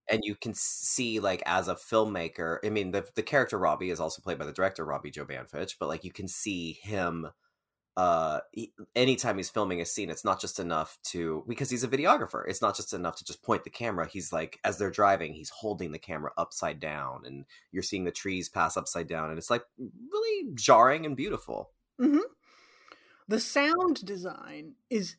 And 0.09 0.21
you 0.23 0.35
can 0.35 0.53
see 0.53 1.19
like 1.19 1.43
as 1.45 1.67
a 1.67 1.75
filmmaker, 1.75 2.57
I 2.65 2.69
mean 2.69 2.91
the 2.91 3.05
the 3.15 3.23
character 3.23 3.57
Robbie 3.57 3.91
is 3.91 3.99
also 3.99 4.21
played 4.21 4.39
by 4.39 4.45
the 4.45 4.53
director 4.53 4.85
Robbie 4.85 5.11
Joe 5.11 5.25
Banfitch, 5.25 5.75
but 5.79 5.89
like 5.89 6.03
you 6.03 6.11
can 6.11 6.27
see 6.27 6.79
him 6.81 7.27
uh 7.97 8.39
he- 8.51 8.73
anytime 8.95 9.35
he's 9.37 9.49
filming 9.49 9.81
a 9.81 9.85
scene 9.85 10.09
it's 10.09 10.23
not 10.23 10.39
just 10.39 10.59
enough 10.59 10.97
to 11.03 11.43
because 11.47 11.69
he's 11.69 11.83
a 11.83 11.89
videographer 11.89 12.43
it's 12.47 12.61
not 12.61 12.75
just 12.75 12.93
enough 12.93 13.17
to 13.17 13.25
just 13.25 13.43
point 13.43 13.63
the 13.65 13.69
camera 13.69 14.07
he's 14.07 14.31
like 14.31 14.59
as 14.63 14.77
they're 14.77 14.89
driving 14.89 15.33
he's 15.33 15.49
holding 15.49 15.91
the 15.91 15.99
camera 15.99 16.31
upside 16.37 16.79
down 16.79 17.23
and 17.25 17.45
you're 17.71 17.83
seeing 17.83 18.05
the 18.05 18.11
trees 18.11 18.47
pass 18.47 18.77
upside 18.77 19.07
down 19.07 19.29
and 19.29 19.37
it's 19.37 19.49
like 19.49 19.63
really 19.77 20.49
jarring 20.53 21.05
and 21.05 21.17
beautiful 21.17 21.71
mm-hmm. 21.99 22.19
The 23.31 23.39
sound 23.39 24.05
design 24.05 24.73
is 24.89 25.15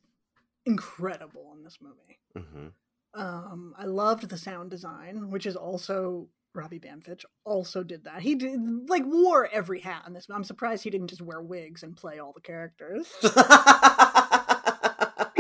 incredible 0.67 1.55
in 1.57 1.65
this 1.65 1.79
movie. 1.81 2.21
hmm 2.37 2.69
Um, 3.15 3.75
I 3.79 3.87
loved 3.87 4.29
the 4.29 4.37
sound 4.37 4.71
design, 4.71 5.31
which 5.31 5.47
is 5.47 5.57
also 5.57 6.29
Robbie 6.55 6.81
Banfitch 6.81 7.25
also 7.45 7.83
did 7.83 8.05
that. 8.05 8.23
He 8.23 8.35
did 8.35 8.89
like 8.89 9.05
wore 9.07 9.49
every 9.53 9.81
hat 9.81 10.05
in 10.07 10.13
this. 10.13 10.27
I'm 10.31 10.45
surprised 10.45 10.85
he 10.85 10.91
didn't 10.91 11.09
just 11.09 11.23
wear 11.23 11.41
wigs 11.41 11.83
and 11.83 11.97
play 11.97 12.19
all 12.19 12.33
the 12.35 12.41
characters 12.41 13.09
because 13.23 13.39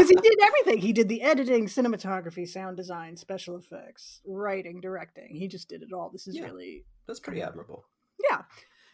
he 0.09 0.17
did 0.17 0.39
everything. 0.43 0.79
He 0.79 0.93
did 0.93 1.09
the 1.09 1.23
editing, 1.23 1.67
cinematography, 1.67 2.49
sound 2.49 2.77
design, 2.77 3.17
special 3.17 3.57
effects, 3.57 4.21
writing, 4.27 4.81
directing. 4.81 5.35
He 5.35 5.49
just 5.49 5.69
did 5.69 5.83
it 5.83 5.93
all. 5.93 6.11
This 6.11 6.27
is 6.27 6.37
Yeah. 6.37 6.45
really 6.45 6.85
That's 7.07 7.21
pretty 7.21 7.43
admirable. 7.43 7.85
yeah. 8.31 8.43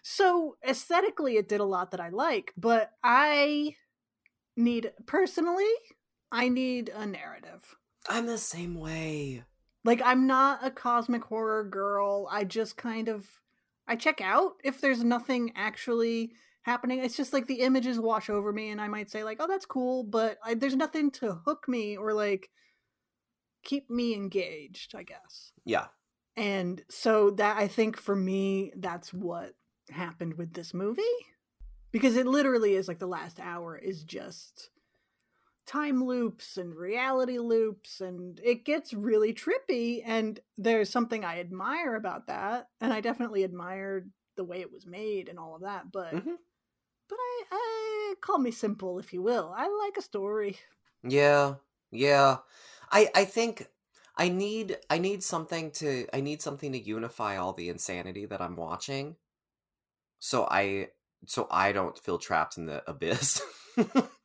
So 0.02 0.56
aesthetically, 0.66 1.36
it 1.36 1.48
did 1.48 1.60
a 1.60 1.64
lot 1.64 1.90
that 1.92 2.00
I 2.00 2.08
like, 2.08 2.52
but 2.56 2.90
I 3.04 3.76
need 4.56 4.92
personally, 5.06 5.70
I 6.32 6.48
need 6.48 6.88
a 6.88 7.06
narrative. 7.06 7.76
I'm 8.08 8.26
the 8.26 8.38
same 8.38 8.74
way. 8.74 9.44
Like 9.88 10.02
I'm 10.04 10.26
not 10.26 10.58
a 10.62 10.70
cosmic 10.70 11.24
horror 11.24 11.64
girl. 11.64 12.28
I 12.30 12.44
just 12.44 12.76
kind 12.76 13.08
of 13.08 13.26
I 13.86 13.96
check 13.96 14.20
out 14.20 14.56
if 14.62 14.82
there's 14.82 15.02
nothing 15.02 15.52
actually 15.56 16.32
happening. 16.60 17.02
It's 17.02 17.16
just 17.16 17.32
like 17.32 17.46
the 17.46 17.60
images 17.60 17.98
wash 17.98 18.28
over 18.28 18.52
me 18.52 18.68
and 18.68 18.82
I 18.82 18.88
might 18.88 19.10
say 19.10 19.24
like, 19.24 19.38
"Oh, 19.40 19.46
that's 19.46 19.64
cool," 19.64 20.04
but 20.04 20.36
I, 20.44 20.52
there's 20.52 20.76
nothing 20.76 21.10
to 21.12 21.40
hook 21.46 21.64
me 21.68 21.96
or 21.96 22.12
like 22.12 22.50
keep 23.64 23.88
me 23.88 24.12
engaged, 24.12 24.94
I 24.94 25.04
guess. 25.04 25.52
Yeah. 25.64 25.86
And 26.36 26.84
so 26.90 27.30
that 27.30 27.56
I 27.56 27.66
think 27.66 27.96
for 27.96 28.14
me 28.14 28.72
that's 28.76 29.14
what 29.14 29.54
happened 29.88 30.34
with 30.34 30.52
this 30.52 30.74
movie 30.74 31.00
because 31.92 32.14
it 32.14 32.26
literally 32.26 32.74
is 32.74 32.88
like 32.88 32.98
the 32.98 33.06
last 33.06 33.40
hour 33.40 33.74
is 33.78 34.04
just 34.04 34.68
time 35.68 36.02
loops 36.02 36.56
and 36.56 36.74
reality 36.74 37.38
loops 37.38 38.00
and 38.00 38.40
it 38.42 38.64
gets 38.64 38.94
really 38.94 39.34
trippy 39.34 40.02
and 40.04 40.40
there's 40.56 40.90
something 40.90 41.24
I 41.24 41.40
admire 41.40 41.94
about 41.94 42.26
that 42.28 42.70
and 42.80 42.92
I 42.92 43.02
definitely 43.02 43.44
admired 43.44 44.10
the 44.36 44.44
way 44.44 44.60
it 44.62 44.72
was 44.72 44.86
made 44.86 45.28
and 45.28 45.38
all 45.38 45.54
of 45.54 45.62
that 45.62 45.92
but 45.92 46.14
Mhm. 46.14 46.38
but 47.08 47.18
I, 47.18 47.44
I 47.52 48.14
call 48.20 48.38
me 48.38 48.50
simple 48.50 48.98
if 48.98 49.12
you 49.12 49.22
will 49.22 49.54
I 49.56 49.68
like 49.68 49.98
a 49.98 50.02
story 50.02 50.58
Yeah. 51.02 51.56
Yeah. 51.90 52.38
I 52.90 53.10
I 53.14 53.24
think 53.24 53.68
I 54.16 54.28
need 54.28 54.78
I 54.90 54.98
need 54.98 55.22
something 55.22 55.70
to 55.72 56.06
I 56.12 56.20
need 56.20 56.42
something 56.42 56.72
to 56.72 56.78
unify 56.78 57.36
all 57.36 57.52
the 57.52 57.68
insanity 57.68 58.26
that 58.26 58.40
I'm 58.40 58.56
watching. 58.56 59.16
So 60.18 60.46
I 60.50 60.90
so 61.26 61.46
I 61.50 61.72
don't 61.72 61.98
feel 61.98 62.18
trapped 62.18 62.56
in 62.56 62.66
the 62.66 62.88
abyss. 62.88 63.42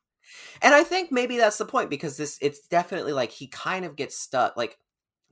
and 0.62 0.74
I 0.74 0.84
think 0.84 1.12
maybe 1.12 1.36
that's 1.36 1.58
the 1.58 1.64
point 1.64 1.90
because 1.90 2.16
this 2.16 2.38
it's 2.40 2.66
definitely 2.68 3.12
like 3.12 3.30
he 3.30 3.46
kind 3.46 3.84
of 3.84 3.96
gets 3.96 4.16
stuck 4.16 4.56
like 4.56 4.78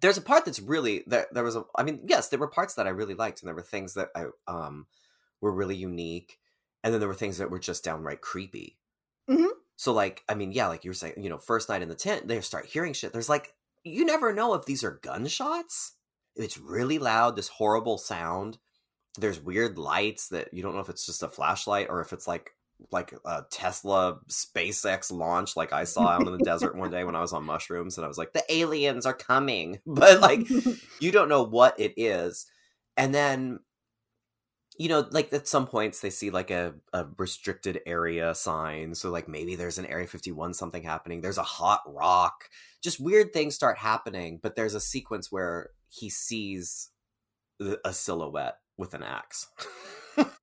there's 0.00 0.18
a 0.18 0.22
part 0.22 0.44
that's 0.44 0.60
really 0.60 1.04
there 1.06 1.26
there 1.32 1.44
was 1.44 1.56
a 1.56 1.64
I 1.76 1.82
mean 1.84 2.00
yes 2.06 2.28
there 2.28 2.38
were 2.38 2.48
parts 2.48 2.74
that 2.74 2.86
I 2.86 2.90
really 2.90 3.14
liked 3.14 3.40
and 3.40 3.48
there 3.48 3.54
were 3.54 3.62
things 3.62 3.94
that 3.94 4.08
I 4.14 4.26
um 4.46 4.86
were 5.40 5.52
really 5.52 5.76
unique 5.76 6.38
and 6.82 6.92
then 6.92 7.00
there 7.00 7.08
were 7.08 7.14
things 7.14 7.38
that 7.38 7.50
were 7.50 7.58
just 7.58 7.84
downright 7.84 8.20
creepy. 8.20 8.78
Mhm. 9.30 9.50
So 9.76 9.92
like 9.92 10.22
I 10.28 10.34
mean 10.34 10.52
yeah 10.52 10.68
like 10.68 10.84
you 10.84 10.90
were 10.90 10.94
saying 10.94 11.14
you 11.22 11.30
know 11.30 11.38
first 11.38 11.68
night 11.68 11.82
in 11.82 11.88
the 11.88 11.94
tent 11.94 12.28
they 12.28 12.40
start 12.40 12.66
hearing 12.66 12.92
shit 12.92 13.12
there's 13.12 13.28
like 13.28 13.54
you 13.84 14.04
never 14.04 14.32
know 14.32 14.54
if 14.54 14.64
these 14.64 14.84
are 14.84 15.00
gunshots. 15.02 15.92
It's 16.36 16.56
really 16.56 16.98
loud 16.98 17.36
this 17.36 17.48
horrible 17.48 17.98
sound. 17.98 18.58
There's 19.18 19.40
weird 19.40 19.76
lights 19.76 20.28
that 20.28 20.54
you 20.54 20.62
don't 20.62 20.74
know 20.74 20.80
if 20.80 20.88
it's 20.88 21.04
just 21.04 21.22
a 21.22 21.28
flashlight 21.28 21.88
or 21.90 22.00
if 22.00 22.12
it's 22.12 22.26
like 22.26 22.52
like 22.90 23.14
a 23.24 23.44
Tesla 23.50 24.18
SpaceX 24.28 25.12
launch 25.12 25.56
like 25.56 25.72
I 25.72 25.84
saw 25.84 26.08
out 26.08 26.26
in 26.26 26.32
the 26.32 26.44
desert 26.44 26.76
one 26.76 26.90
day 26.90 27.04
when 27.04 27.16
I 27.16 27.20
was 27.20 27.32
on 27.32 27.44
mushrooms 27.44 27.96
and 27.96 28.04
I 28.04 28.08
was 28.08 28.18
like 28.18 28.32
the 28.32 28.44
aliens 28.52 29.06
are 29.06 29.14
coming. 29.14 29.78
But 29.86 30.20
like 30.20 30.48
you 31.00 31.12
don't 31.12 31.28
know 31.28 31.42
what 31.42 31.78
it 31.78 31.94
is. 31.96 32.46
And 32.96 33.14
then 33.14 33.60
you 34.78 34.88
know 34.88 35.06
like 35.10 35.32
at 35.32 35.46
some 35.46 35.66
points 35.66 36.00
they 36.00 36.10
see 36.10 36.30
like 36.30 36.50
a, 36.50 36.74
a 36.92 37.06
restricted 37.18 37.80
area 37.86 38.34
sign. 38.34 38.94
So 38.94 39.10
like 39.10 39.28
maybe 39.28 39.54
there's 39.54 39.78
an 39.78 39.86
area 39.86 40.06
51 40.06 40.54
something 40.54 40.82
happening. 40.82 41.20
There's 41.20 41.38
a 41.38 41.42
hot 41.42 41.82
rock. 41.86 42.48
Just 42.82 43.00
weird 43.00 43.32
things 43.32 43.54
start 43.54 43.78
happening 43.78 44.40
but 44.42 44.56
there's 44.56 44.74
a 44.74 44.80
sequence 44.80 45.30
where 45.30 45.70
he 45.88 46.08
sees 46.08 46.90
a 47.84 47.92
silhouette 47.92 48.56
with 48.76 48.94
an 48.94 49.02
axe 49.02 49.46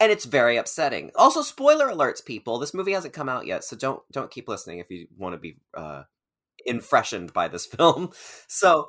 and 0.00 0.12
it's 0.12 0.24
very 0.24 0.56
upsetting. 0.56 1.10
Also 1.14 1.42
spoiler 1.42 1.88
alerts 1.88 2.24
people. 2.24 2.58
This 2.58 2.74
movie 2.74 2.92
hasn't 2.92 3.14
come 3.14 3.28
out 3.28 3.46
yet 3.46 3.64
so 3.64 3.76
don't 3.76 4.02
don't 4.12 4.30
keep 4.30 4.48
listening 4.48 4.78
if 4.78 4.90
you 4.90 5.06
want 5.16 5.34
to 5.34 5.38
be 5.38 5.56
uh 5.74 6.02
infreshened 6.68 7.32
by 7.32 7.48
this 7.48 7.66
film. 7.76 8.10
So 8.48 8.88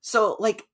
so 0.00 0.36
like 0.38 0.64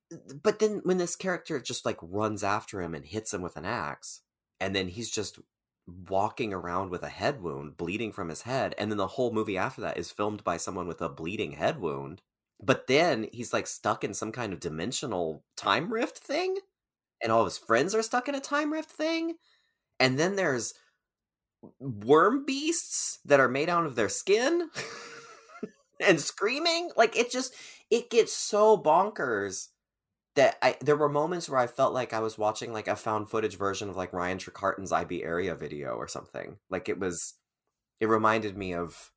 but 0.42 0.58
then 0.58 0.80
when 0.84 0.98
this 0.98 1.16
character 1.16 1.60
just 1.60 1.86
like 1.86 1.98
runs 2.02 2.42
after 2.42 2.82
him 2.82 2.94
and 2.94 3.04
hits 3.04 3.32
him 3.32 3.42
with 3.42 3.56
an 3.56 3.64
axe 3.64 4.22
and 4.58 4.74
then 4.74 4.88
he's 4.88 5.10
just 5.10 5.38
walking 6.08 6.52
around 6.52 6.90
with 6.90 7.02
a 7.02 7.08
head 7.08 7.40
wound 7.42 7.76
bleeding 7.76 8.12
from 8.12 8.28
his 8.28 8.42
head 8.42 8.74
and 8.78 8.90
then 8.90 8.98
the 8.98 9.06
whole 9.06 9.32
movie 9.32 9.56
after 9.56 9.80
that 9.80 9.96
is 9.96 10.10
filmed 10.10 10.42
by 10.44 10.56
someone 10.56 10.86
with 10.86 11.00
a 11.00 11.08
bleeding 11.08 11.52
head 11.52 11.80
wound 11.80 12.20
but 12.62 12.86
then 12.86 13.28
he's 13.32 13.52
like 13.52 13.66
stuck 13.66 14.04
in 14.04 14.12
some 14.12 14.32
kind 14.32 14.52
of 14.52 14.60
dimensional 14.60 15.44
time 15.56 15.92
rift 15.92 16.18
thing 16.18 16.56
and 17.22 17.32
all 17.32 17.40
of 17.40 17.46
his 17.46 17.58
friends 17.58 17.94
are 17.94 18.02
stuck 18.02 18.28
in 18.28 18.34
a 18.34 18.40
time 18.40 18.72
rift 18.72 18.90
thing 18.90 19.34
and 20.00 20.18
then 20.18 20.34
there's 20.34 20.74
worm 21.78 22.44
beasts 22.44 23.20
that 23.24 23.38
are 23.38 23.48
made 23.48 23.68
out 23.68 23.86
of 23.86 23.94
their 23.94 24.08
skin 24.08 24.70
and 26.00 26.18
screaming 26.18 26.90
like 26.96 27.16
it 27.16 27.30
just 27.30 27.54
it 27.90 28.10
gets 28.10 28.32
so 28.32 28.76
bonkers 28.76 29.68
that 30.36 30.56
I 30.62 30.76
there 30.80 30.96
were 30.96 31.08
moments 31.08 31.48
where 31.48 31.60
I 31.60 31.66
felt 31.66 31.92
like 31.92 32.12
I 32.12 32.20
was 32.20 32.38
watching 32.38 32.72
like 32.72 32.88
a 32.88 32.96
found 32.96 33.28
footage 33.28 33.58
version 33.58 33.90
of 33.90 33.96
like 33.96 34.12
Ryan 34.12 34.38
Trecartin's 34.38 34.92
I-Be 34.92 35.22
Area 35.22 35.54
video 35.54 35.90
or 35.90 36.08
something. 36.08 36.56
Like 36.70 36.88
it 36.88 36.98
was 36.98 37.34
it 38.00 38.08
reminded 38.08 38.56
me 38.56 38.74
of 38.74 39.10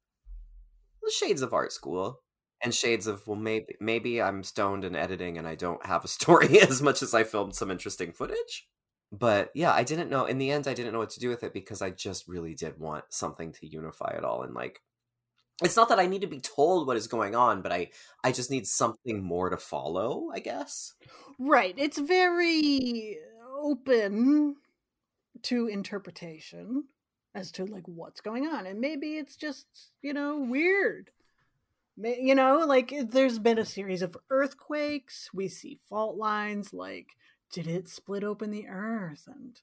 the 1.01 1.11
shades 1.11 1.41
of 1.41 1.53
art 1.53 1.71
school 1.71 2.19
and 2.63 2.73
shades 2.73 3.07
of 3.07 3.25
well 3.27 3.37
maybe 3.37 3.75
maybe 3.79 4.21
I'm 4.21 4.43
stoned 4.43 4.83
and 4.83 4.95
editing 4.95 5.37
and 5.37 5.47
I 5.47 5.55
don't 5.55 5.85
have 5.85 6.03
a 6.03 6.09
story 6.09 6.59
as 6.61 6.81
much 6.81 7.01
as 7.01 7.13
I 7.13 7.23
filmed 7.23 7.55
some 7.55 7.71
interesting 7.71 8.11
footage. 8.11 8.67
But 9.13 9.51
yeah, 9.53 9.71
I 9.71 9.83
didn't 9.83 10.09
know 10.09 10.25
in 10.25 10.39
the 10.39 10.49
end 10.49 10.67
I 10.67 10.73
didn't 10.73 10.91
know 10.91 10.99
what 10.99 11.11
to 11.11 11.19
do 11.19 11.29
with 11.29 11.43
it 11.43 11.53
because 11.53 11.83
I 11.83 11.91
just 11.91 12.27
really 12.27 12.55
did 12.55 12.79
want 12.79 13.05
something 13.09 13.53
to 13.53 13.67
unify 13.67 14.15
it 14.17 14.25
all 14.25 14.41
and 14.41 14.55
like 14.55 14.81
it's 15.61 15.75
not 15.75 15.87
that 15.89 15.99
I 15.99 16.07
need 16.07 16.21
to 16.21 16.27
be 16.27 16.39
told 16.39 16.87
what 16.87 16.97
is 16.97 17.05
going 17.05 17.35
on, 17.35 17.61
but 17.61 17.71
I 17.71 17.91
I 18.23 18.31
just 18.31 18.49
need 18.49 18.65
something 18.65 19.23
more 19.23 19.51
to 19.51 19.57
follow, 19.57 20.29
I 20.33 20.39
guess. 20.39 20.95
Right. 21.37 21.75
It's 21.77 21.99
very 21.99 23.19
open 23.61 24.55
to 25.43 25.67
interpretation 25.67 26.85
as 27.35 27.51
to 27.51 27.65
like 27.65 27.87
what's 27.87 28.21
going 28.21 28.47
on. 28.47 28.65
And 28.65 28.81
maybe 28.81 29.17
it's 29.17 29.35
just, 29.35 29.67
you 30.01 30.13
know, 30.13 30.39
weird. 30.39 31.11
You 31.97 32.33
know, 32.33 32.65
like 32.67 32.91
there's 33.09 33.37
been 33.37 33.59
a 33.59 33.65
series 33.65 34.01
of 34.01 34.17
earthquakes. 34.31 35.29
We 35.33 35.47
see 35.47 35.79
fault 35.87 36.17
lines. 36.17 36.73
Like, 36.73 37.09
did 37.53 37.67
it 37.67 37.87
split 37.87 38.23
open 38.23 38.51
the 38.51 38.67
earth? 38.67 39.23
And 39.27 39.61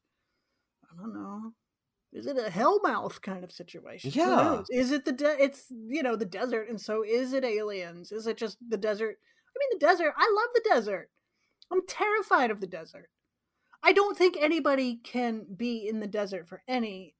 I 0.90 1.02
don't 1.02 1.12
know. 1.12 1.52
Is 2.12 2.26
it 2.26 2.38
a 2.38 2.50
hellmouth 2.50 3.20
kind 3.20 3.44
of 3.44 3.52
situation? 3.52 4.12
Yeah. 4.14 4.62
Is 4.70 4.90
it 4.90 5.04
the 5.04 5.12
de- 5.12 5.42
it's 5.42 5.66
you 5.70 6.02
know 6.02 6.16
the 6.16 6.24
desert, 6.24 6.68
and 6.68 6.80
so 6.80 7.04
is 7.06 7.32
it 7.32 7.44
aliens? 7.44 8.10
Is 8.10 8.26
it 8.26 8.36
just 8.36 8.56
the 8.66 8.78
desert? 8.78 9.16
I 9.18 9.56
mean, 9.58 9.78
the 9.78 9.86
desert. 9.86 10.14
I 10.16 10.32
love 10.34 10.48
the 10.54 10.68
desert. 10.68 11.10
I'm 11.70 11.86
terrified 11.86 12.50
of 12.50 12.60
the 12.60 12.66
desert. 12.66 13.10
I 13.82 13.92
don't 13.92 14.16
think 14.16 14.36
anybody 14.38 15.00
can 15.02 15.46
be 15.56 15.86
in 15.88 16.00
the 16.00 16.06
desert 16.06 16.48
for 16.48 16.62
any 16.68 17.14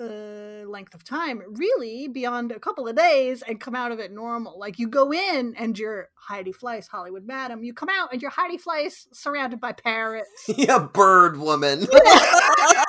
uh, 0.00 0.68
length 0.68 0.94
of 0.94 1.04
time, 1.04 1.42
really, 1.48 2.08
beyond 2.08 2.52
a 2.52 2.60
couple 2.60 2.86
of 2.86 2.96
days 2.96 3.42
and 3.42 3.60
come 3.60 3.74
out 3.74 3.92
of 3.92 3.98
it 3.98 4.12
normal. 4.12 4.58
Like 4.58 4.78
you 4.78 4.88
go 4.88 5.12
in 5.12 5.54
and 5.56 5.78
you're 5.78 6.08
Heidi 6.14 6.52
Fleiss, 6.52 6.88
Hollywood 6.88 7.26
Madam. 7.26 7.64
You 7.64 7.72
come 7.72 7.88
out 7.88 8.12
and 8.12 8.20
you're 8.20 8.30
Heidi 8.30 8.58
Fleiss 8.58 9.06
surrounded 9.12 9.60
by 9.60 9.72
parrots. 9.72 10.28
yeah, 10.48 10.78
bird 10.78 11.38
woman. 11.38 11.86
yeah. 12.04 12.84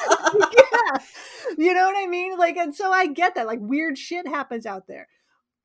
You 1.58 1.74
know 1.74 1.86
what 1.86 1.98
I 1.98 2.08
mean? 2.08 2.38
Like, 2.38 2.58
and 2.58 2.76
so 2.76 2.92
I 2.92 3.08
get 3.08 3.36
that. 3.36 3.48
Like, 3.48 3.60
weird 3.62 3.98
shit 3.98 4.28
happens 4.28 4.66
out 4.66 4.88
there. 4.88 5.08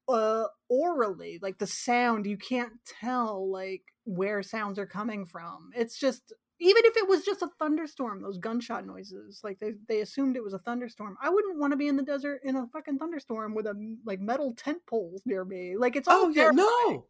Uh, 0.08 0.44
aurally, 0.70 1.38
like 1.42 1.58
the 1.58 1.66
sound, 1.66 2.26
you 2.26 2.36
can't 2.36 2.72
tell 3.00 3.50
like 3.50 3.82
where 4.04 4.42
sounds 4.42 4.78
are 4.78 4.86
coming 4.86 5.26
from. 5.26 5.70
It's 5.74 5.98
just 5.98 6.32
even 6.62 6.82
if 6.84 6.96
it 6.96 7.08
was 7.08 7.24
just 7.24 7.42
a 7.42 7.50
thunderstorm, 7.58 8.22
those 8.22 8.38
gunshot 8.38 8.86
noises, 8.86 9.40
like 9.42 9.58
they 9.58 9.72
they 9.88 10.00
assumed 10.00 10.36
it 10.36 10.44
was 10.44 10.54
a 10.54 10.58
thunderstorm. 10.60 11.16
I 11.22 11.28
wouldn't 11.28 11.58
want 11.58 11.72
to 11.72 11.76
be 11.76 11.88
in 11.88 11.96
the 11.96 12.02
desert 12.02 12.40
in 12.44 12.56
a 12.56 12.66
fucking 12.68 12.98
thunderstorm 12.98 13.54
with 13.54 13.66
a 13.66 13.74
like 14.06 14.20
metal 14.20 14.54
tent 14.56 14.78
poles 14.88 15.22
near 15.26 15.44
me. 15.44 15.76
Like 15.76 15.96
it's 15.96 16.08
all 16.08 16.26
oh 16.26 16.28
yeah, 16.28 16.50
no. 16.52 17.04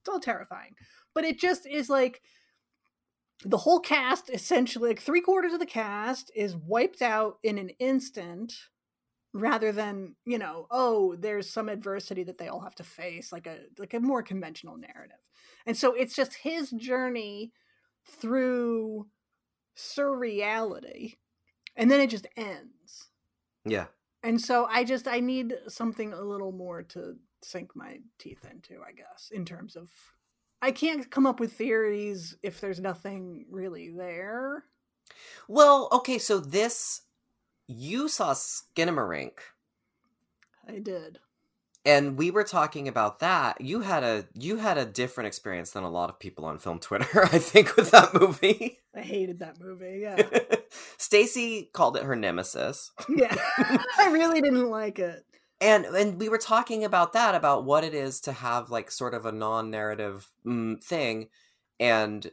it's 0.00 0.08
all 0.08 0.20
terrifying 0.20 0.74
but 1.16 1.24
it 1.24 1.40
just 1.40 1.66
is 1.66 1.88
like 1.88 2.20
the 3.44 3.56
whole 3.56 3.80
cast 3.80 4.30
essentially 4.30 4.90
like 4.90 5.00
three 5.00 5.22
quarters 5.22 5.54
of 5.54 5.58
the 5.58 5.66
cast 5.66 6.30
is 6.36 6.54
wiped 6.54 7.00
out 7.00 7.38
in 7.42 7.56
an 7.58 7.70
instant 7.80 8.52
rather 9.32 9.72
than 9.72 10.14
you 10.26 10.38
know 10.38 10.66
oh 10.70 11.16
there's 11.16 11.50
some 11.50 11.70
adversity 11.70 12.22
that 12.22 12.36
they 12.36 12.48
all 12.48 12.60
have 12.60 12.74
to 12.74 12.84
face 12.84 13.32
like 13.32 13.46
a 13.46 13.58
like 13.78 13.94
a 13.94 14.00
more 14.00 14.22
conventional 14.22 14.76
narrative 14.76 15.16
and 15.64 15.76
so 15.76 15.94
it's 15.94 16.14
just 16.14 16.34
his 16.34 16.70
journey 16.70 17.50
through 18.06 19.06
surreality 19.76 21.16
and 21.76 21.90
then 21.90 22.00
it 22.00 22.10
just 22.10 22.26
ends. 22.36 23.10
Yeah. 23.64 23.86
and 24.22 24.40
so 24.40 24.66
i 24.70 24.84
just 24.84 25.08
i 25.08 25.18
need 25.20 25.54
something 25.68 26.12
a 26.12 26.22
little 26.22 26.52
more 26.52 26.82
to 26.84 27.16
sink 27.42 27.74
my 27.74 27.98
teeth 28.18 28.46
into 28.50 28.80
i 28.82 28.92
guess 28.92 29.30
in 29.32 29.44
terms 29.44 29.74
of 29.76 29.90
i 30.62 30.70
can't 30.70 31.10
come 31.10 31.26
up 31.26 31.40
with 31.40 31.52
theories 31.52 32.36
if 32.42 32.60
there's 32.60 32.80
nothing 32.80 33.44
really 33.50 33.90
there. 33.90 34.64
Well, 35.48 35.88
okay, 35.92 36.18
so 36.18 36.38
this 36.40 37.02
you 37.68 38.08
saw 38.08 38.34
Skinamarink. 38.34 39.38
I 40.68 40.78
did 40.78 41.18
and 41.86 42.18
we 42.18 42.32
were 42.32 42.44
talking 42.44 42.88
about 42.88 43.20
that. 43.20 43.60
You 43.60 43.80
had 43.80 44.02
a 44.02 44.26
you 44.34 44.56
had 44.56 44.76
a 44.76 44.84
different 44.84 45.28
experience 45.28 45.70
than 45.70 45.84
a 45.84 45.90
lot 45.90 46.10
of 46.10 46.18
people 46.18 46.44
on 46.44 46.58
film 46.58 46.80
Twitter, 46.80 47.24
I 47.32 47.38
think, 47.38 47.76
with 47.76 47.92
that 47.92 48.12
movie. 48.12 48.80
i 48.94 49.00
hated 49.00 49.38
that 49.38 49.60
movie 49.60 50.00
yeah 50.02 50.20
Stacy 50.98 51.70
called 51.72 51.96
it 51.96 52.02
her 52.02 52.16
nemesis. 52.16 52.90
yeah 53.08 53.36
i 53.98 54.10
really 54.10 54.40
didn't 54.40 54.68
like 54.70 54.98
it 54.98 55.24
and 55.60 55.84
and 55.84 56.18
we 56.20 56.28
were 56.28 56.38
talking 56.38 56.84
about 56.84 57.12
that 57.12 57.34
about 57.34 57.64
what 57.64 57.84
it 57.84 57.94
is 57.94 58.20
to 58.22 58.32
have 58.32 58.70
like 58.70 58.90
sort 58.90 59.14
of 59.14 59.26
a 59.26 59.32
non-narrative 59.32 60.30
mm, 60.46 60.82
thing 60.82 61.28
and 61.78 62.30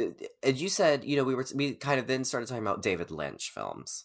uh, 0.00 0.06
and 0.42 0.56
you 0.56 0.68
said 0.68 1.04
you 1.04 1.16
know 1.16 1.24
we 1.24 1.34
were 1.34 1.46
we 1.54 1.74
kind 1.74 2.00
of 2.00 2.06
then 2.06 2.24
started 2.24 2.46
talking 2.48 2.62
about 2.62 2.82
david 2.82 3.10
lynch 3.10 3.50
films 3.50 4.04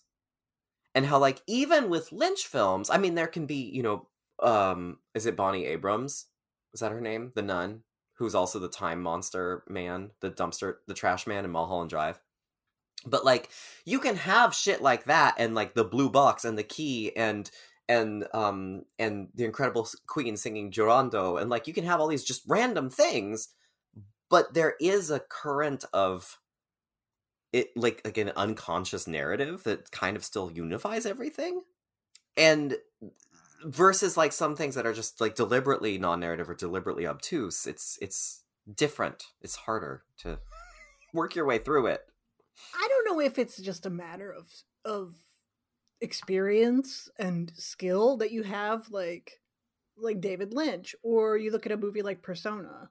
and 0.93 1.05
how 1.05 1.17
like 1.17 1.41
even 1.47 1.89
with 1.89 2.11
lynch 2.11 2.45
films 2.47 2.89
i 2.89 2.97
mean 2.97 3.15
there 3.15 3.27
can 3.27 3.45
be 3.45 3.71
you 3.73 3.81
know 3.83 4.07
um 4.39 4.99
is 5.13 5.25
it 5.25 5.35
Bonnie 5.35 5.65
Aarons? 5.65 6.25
Is 6.73 6.81
that 6.81 6.91
her 6.91 7.01
name? 7.01 7.31
The 7.35 7.41
nun 7.41 7.83
who's 8.15 8.35
also 8.35 8.57
the 8.57 8.69
time 8.69 9.01
monster 9.01 9.63
man 9.69 10.11
the 10.21 10.31
dumpster 10.31 10.75
the 10.87 10.93
trash 10.93 11.27
man 11.27 11.45
in 11.45 11.51
mulholland 11.51 11.89
drive. 11.89 12.19
But 13.05 13.25
like 13.25 13.49
you 13.85 13.99
can 13.99 14.15
have 14.15 14.53
shit 14.53 14.81
like 14.81 15.05
that 15.05 15.35
and 15.37 15.55
like 15.55 15.73
the 15.73 15.83
blue 15.83 16.09
box 16.09 16.45
and 16.45 16.57
the 16.57 16.63
key 16.63 17.15
and 17.15 17.49
and 17.87 18.27
um 18.33 18.83
and 18.99 19.29
the 19.35 19.45
incredible 19.45 19.87
queen 20.07 20.35
singing 20.35 20.71
Llorando 20.71 21.39
and 21.39 21.49
like 21.49 21.67
you 21.67 21.73
can 21.73 21.85
have 21.85 21.99
all 21.99 22.07
these 22.07 22.25
just 22.25 22.43
random 22.47 22.89
things 22.89 23.49
but 24.29 24.53
there 24.53 24.75
is 24.81 25.09
a 25.09 25.21
current 25.21 25.85
of 25.93 26.37
it 27.53 27.75
like 27.75 28.01
like 28.03 28.17
an 28.17 28.31
unconscious 28.35 29.07
narrative 29.07 29.63
that 29.63 29.91
kind 29.91 30.17
of 30.17 30.23
still 30.23 30.51
unifies 30.51 31.05
everything. 31.05 31.61
And 32.35 32.77
versus 33.65 34.17
like 34.17 34.31
some 34.31 34.55
things 34.55 34.75
that 34.75 34.85
are 34.85 34.93
just 34.93 35.19
like 35.19 35.35
deliberately 35.35 35.97
non-narrative 35.97 36.49
or 36.49 36.53
deliberately 36.53 37.07
obtuse 37.07 37.65
it's 37.65 37.97
it's 38.01 38.43
different. 38.75 39.25
It's 39.41 39.55
harder 39.55 40.03
to 40.19 40.39
work 41.13 41.35
your 41.35 41.45
way 41.45 41.57
through 41.57 41.87
it. 41.87 42.01
I 42.75 42.87
don't 42.89 43.05
know 43.05 43.21
if 43.21 43.37
it's 43.39 43.57
just 43.57 43.85
a 43.85 43.89
matter 43.89 44.31
of 44.31 44.51
of 44.83 45.13
experience 46.01 47.09
and 47.17 47.51
skill 47.55 48.17
that 48.17 48.31
you 48.31 48.43
have 48.43 48.89
like 48.91 49.39
like 49.97 50.21
David 50.21 50.53
Lynch 50.53 50.95
or 51.03 51.37
you 51.37 51.51
look 51.51 51.65
at 51.65 51.71
a 51.71 51.77
movie 51.77 52.01
like 52.01 52.21
Persona. 52.21 52.89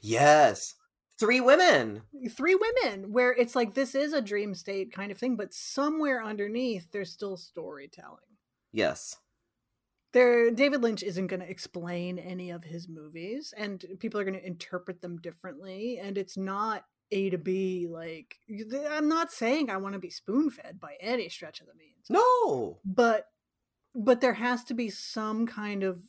yes. 0.00 0.74
Three 1.16 1.40
women. 1.40 2.02
Three 2.30 2.56
women 2.56 3.12
where 3.12 3.32
it's 3.32 3.54
like 3.54 3.74
this 3.74 3.94
is 3.94 4.12
a 4.12 4.20
dream 4.20 4.54
state 4.54 4.92
kind 4.92 5.12
of 5.12 5.18
thing 5.18 5.36
but 5.36 5.52
somewhere 5.54 6.22
underneath 6.22 6.90
there's 6.90 7.10
still 7.12 7.36
storytelling. 7.36 8.18
yes 8.72 9.16
There 10.14 10.50
David 10.52 10.82
Lynch 10.82 11.02
isn't 11.02 11.26
going 11.26 11.40
to 11.40 11.50
explain 11.50 12.18
any 12.18 12.50
of 12.50 12.64
his 12.64 12.88
movies 12.88 13.52
and 13.56 13.84
people 13.98 14.20
are 14.20 14.24
going 14.24 14.38
to 14.38 14.46
interpret 14.46 15.02
them 15.02 15.18
differently 15.18 15.98
and 16.00 16.16
it's 16.16 16.36
not 16.36 16.84
A 17.10 17.30
to 17.30 17.38
B 17.38 17.88
like 17.90 18.36
I'm 18.90 19.08
not 19.08 19.32
saying 19.32 19.68
I 19.68 19.76
want 19.76 19.94
to 19.94 19.98
be 19.98 20.10
spoon-fed 20.10 20.80
by 20.80 20.94
any 21.00 21.28
stretch 21.28 21.60
of 21.60 21.66
the 21.66 21.74
means. 21.74 22.06
no! 22.08 22.78
But 22.84 23.26
but 23.94 24.20
there 24.20 24.34
has 24.34 24.64
to 24.64 24.74
be 24.74 24.88
some 24.88 25.46
kind 25.46 25.82
of 25.82 26.00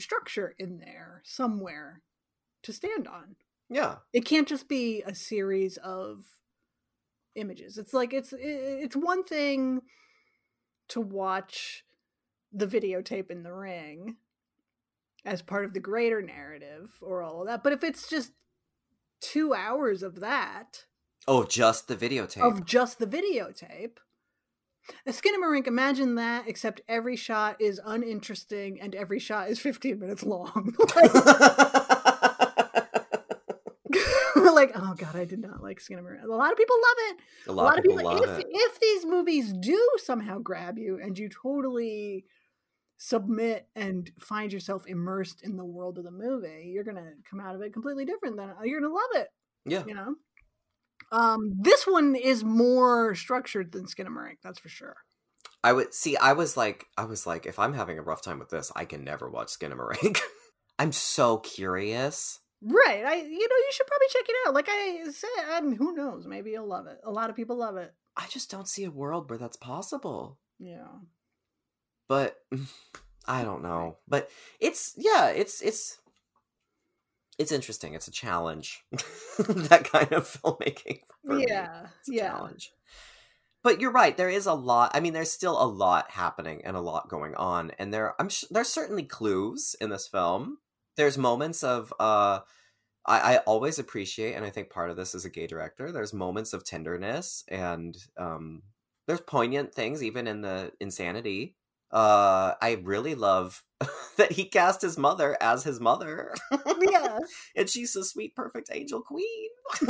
structure 0.00 0.54
in 0.58 0.78
there 0.78 1.22
somewhere 1.24 2.02
to 2.62 2.72
stand 2.72 3.06
on. 3.06 3.36
Yeah. 3.68 3.96
It 4.12 4.24
can't 4.24 4.48
just 4.48 4.68
be 4.68 5.02
a 5.02 5.14
series 5.14 5.76
of 5.78 6.24
images. 7.34 7.78
It's 7.78 7.94
like 7.94 8.12
it's 8.12 8.32
it's 8.36 8.96
one 8.96 9.24
thing 9.24 9.82
to 10.88 11.00
watch 11.00 11.84
the 12.52 12.66
videotape 12.66 13.30
in 13.30 13.42
the 13.42 13.52
ring 13.52 14.16
as 15.24 15.42
part 15.42 15.64
of 15.64 15.72
the 15.72 15.80
greater 15.80 16.20
narrative 16.20 16.90
or 17.00 17.22
all 17.22 17.42
of 17.42 17.46
that 17.46 17.62
but 17.62 17.72
if 17.72 17.84
it's 17.84 18.08
just 18.08 18.32
two 19.20 19.54
hours 19.54 20.02
of 20.02 20.20
that 20.20 20.84
oh 21.28 21.44
just 21.44 21.88
the 21.88 21.96
videotape 21.96 22.42
of 22.42 22.64
just 22.64 22.98
the 22.98 23.06
videotape. 23.06 23.98
A 25.06 25.10
Skinamarink, 25.10 25.66
imagine 25.68 26.16
that, 26.16 26.48
except 26.48 26.80
every 26.88 27.14
shot 27.16 27.60
is 27.60 27.80
uninteresting 27.84 28.80
and 28.80 28.94
every 28.94 29.20
shot 29.20 29.48
is 29.48 29.60
15 29.60 29.98
minutes 29.98 30.24
long. 30.24 30.74
like, 30.96 31.14
like, 34.34 34.72
oh 34.74 34.94
god, 34.96 35.16
I 35.16 35.24
did 35.24 35.40
not 35.40 35.62
like 35.62 35.80
Skinamarink. 35.80 36.24
A 36.24 36.26
lot 36.26 36.52
of 36.52 36.58
people 36.58 36.76
love 36.76 36.96
it. 36.98 37.16
a 37.48 37.52
lot, 37.52 37.78
of 37.78 37.84
people, 37.84 38.04
love 38.04 38.22
if, 38.22 38.38
it 38.40 38.46
if 38.50 38.80
these 38.80 39.06
movies 39.06 39.52
do 39.52 39.88
somehow 39.98 40.38
grab 40.38 40.78
you 40.78 40.98
and 41.02 41.18
you 41.18 41.28
totally 41.28 42.24
submit 43.04 43.66
and 43.74 44.10
find 44.20 44.52
yourself 44.52 44.86
immersed 44.86 45.42
in 45.42 45.56
the 45.56 45.64
world 45.64 45.98
of 45.98 46.04
the 46.04 46.10
movie, 46.10 46.70
you're 46.72 46.84
gonna 46.84 47.12
come 47.28 47.40
out 47.40 47.54
of 47.54 47.62
it 47.62 47.72
completely 47.72 48.04
different. 48.04 48.36
Than 48.36 48.52
you're 48.64 48.80
gonna 48.80 48.92
love 48.92 49.10
it 49.14 49.28
yeah 49.64 49.84
you 49.86 49.94
know 49.94 50.14
um 51.12 51.52
this 51.60 51.84
one 51.86 52.16
is 52.16 52.42
more 52.42 53.14
structured 53.14 53.72
than 53.72 53.86
skinamarink 53.86 54.36
that's 54.42 54.58
for 54.58 54.68
sure 54.68 54.96
I 55.64 55.72
would 55.72 55.94
see. 55.94 56.16
I 56.16 56.32
was 56.32 56.56
like, 56.56 56.86
I 56.98 57.04
was 57.04 57.24
like, 57.24 57.46
if 57.46 57.56
I'm 57.60 57.72
having 57.74 57.96
a 57.96 58.02
rough 58.02 58.20
time 58.20 58.40
with 58.40 58.48
this, 58.50 58.72
I 58.74 58.84
can 58.84 59.04
never 59.04 59.30
watch 59.30 59.46
Skinamarink. 59.46 60.18
I'm 60.80 60.90
so 60.90 61.36
curious. 61.38 62.40
right 62.60 63.04
i 63.04 63.14
you 63.14 63.48
know 63.48 63.56
you 63.56 63.68
should 63.70 63.86
probably 63.86 64.06
check 64.10 64.24
it 64.28 64.36
out 64.46 64.54
like 64.54 64.68
i 64.68 65.04
said 65.12 65.28
I 65.52 65.60
mean, 65.60 65.76
who 65.76 65.94
knows 65.94 66.26
maybe 66.26 66.50
you'll 66.50 66.66
love 66.66 66.86
it 66.88 66.98
a 67.04 67.12
lot 67.12 67.30
of 67.30 67.36
people 67.36 67.56
love 67.56 67.76
it 67.76 67.94
I 68.16 68.26
just 68.28 68.50
don't 68.50 68.68
see 68.68 68.82
a 68.84 68.90
world 68.90 69.30
where 69.30 69.38
that's 69.38 69.56
possible. 69.56 70.38
yeah 70.58 70.88
But 72.08 72.36
I 73.26 73.44
don't 73.44 73.62
know. 73.62 73.98
But 74.08 74.30
it's 74.60 74.94
yeah, 74.96 75.28
it's 75.28 75.62
it's 75.62 75.98
it's 77.38 77.52
interesting. 77.52 77.94
It's 77.94 78.08
a 78.08 78.12
challenge. 78.12 78.82
that 79.38 79.88
kind 79.90 80.12
of 80.12 80.24
filmmaking. 80.24 81.00
Yeah 81.28 81.86
It's 82.00 82.08
a 82.08 82.12
yeah 82.12 82.30
challenge. 82.30 82.72
But 83.62 83.80
you're 83.80 83.92
right. 83.92 84.16
There 84.16 84.28
is 84.28 84.46
a 84.46 84.54
lot. 84.54 84.90
I 84.94 85.00
mean, 85.00 85.12
there's 85.12 85.30
still 85.30 85.60
a 85.60 85.64
lot 85.64 86.10
happening 86.10 86.62
and 86.64 86.76
a 86.76 86.80
lot 86.80 87.08
going 87.08 87.34
on, 87.36 87.70
and 87.78 87.94
there 87.94 88.14
I'm 88.20 88.28
sh- 88.28 88.44
there's 88.50 88.68
certainly 88.68 89.04
clues 89.04 89.76
in 89.80 89.90
this 89.90 90.08
film. 90.08 90.58
There's 90.96 91.16
moments 91.16 91.62
of 91.62 91.94
uh, 92.00 92.40
I, 93.06 93.34
I 93.34 93.36
always 93.38 93.78
appreciate, 93.78 94.34
and 94.34 94.44
I 94.44 94.50
think 94.50 94.70
part 94.70 94.90
of 94.90 94.96
this 94.96 95.14
is 95.14 95.24
a 95.24 95.30
gay 95.30 95.46
director. 95.46 95.92
There's 95.92 96.12
moments 96.12 96.52
of 96.52 96.64
tenderness, 96.64 97.44
and 97.48 97.96
um, 98.16 98.62
there's 99.06 99.20
poignant 99.20 99.74
things 99.74 100.02
even 100.02 100.26
in 100.26 100.40
the 100.40 100.72
insanity. 100.80 101.56
Uh, 101.92 102.54
I 102.62 102.80
really 102.82 103.14
love 103.14 103.62
that 104.16 104.32
he 104.32 104.44
cast 104.46 104.80
his 104.80 104.96
mother 104.96 105.36
as 105.40 105.62
his 105.64 105.78
mother. 105.78 106.34
yeah 106.80 107.18
and 107.56 107.68
she's 107.68 107.94
a 107.96 108.04
sweet, 108.04 108.34
perfect 108.34 108.70
angel 108.72 109.02
queen. 109.02 109.48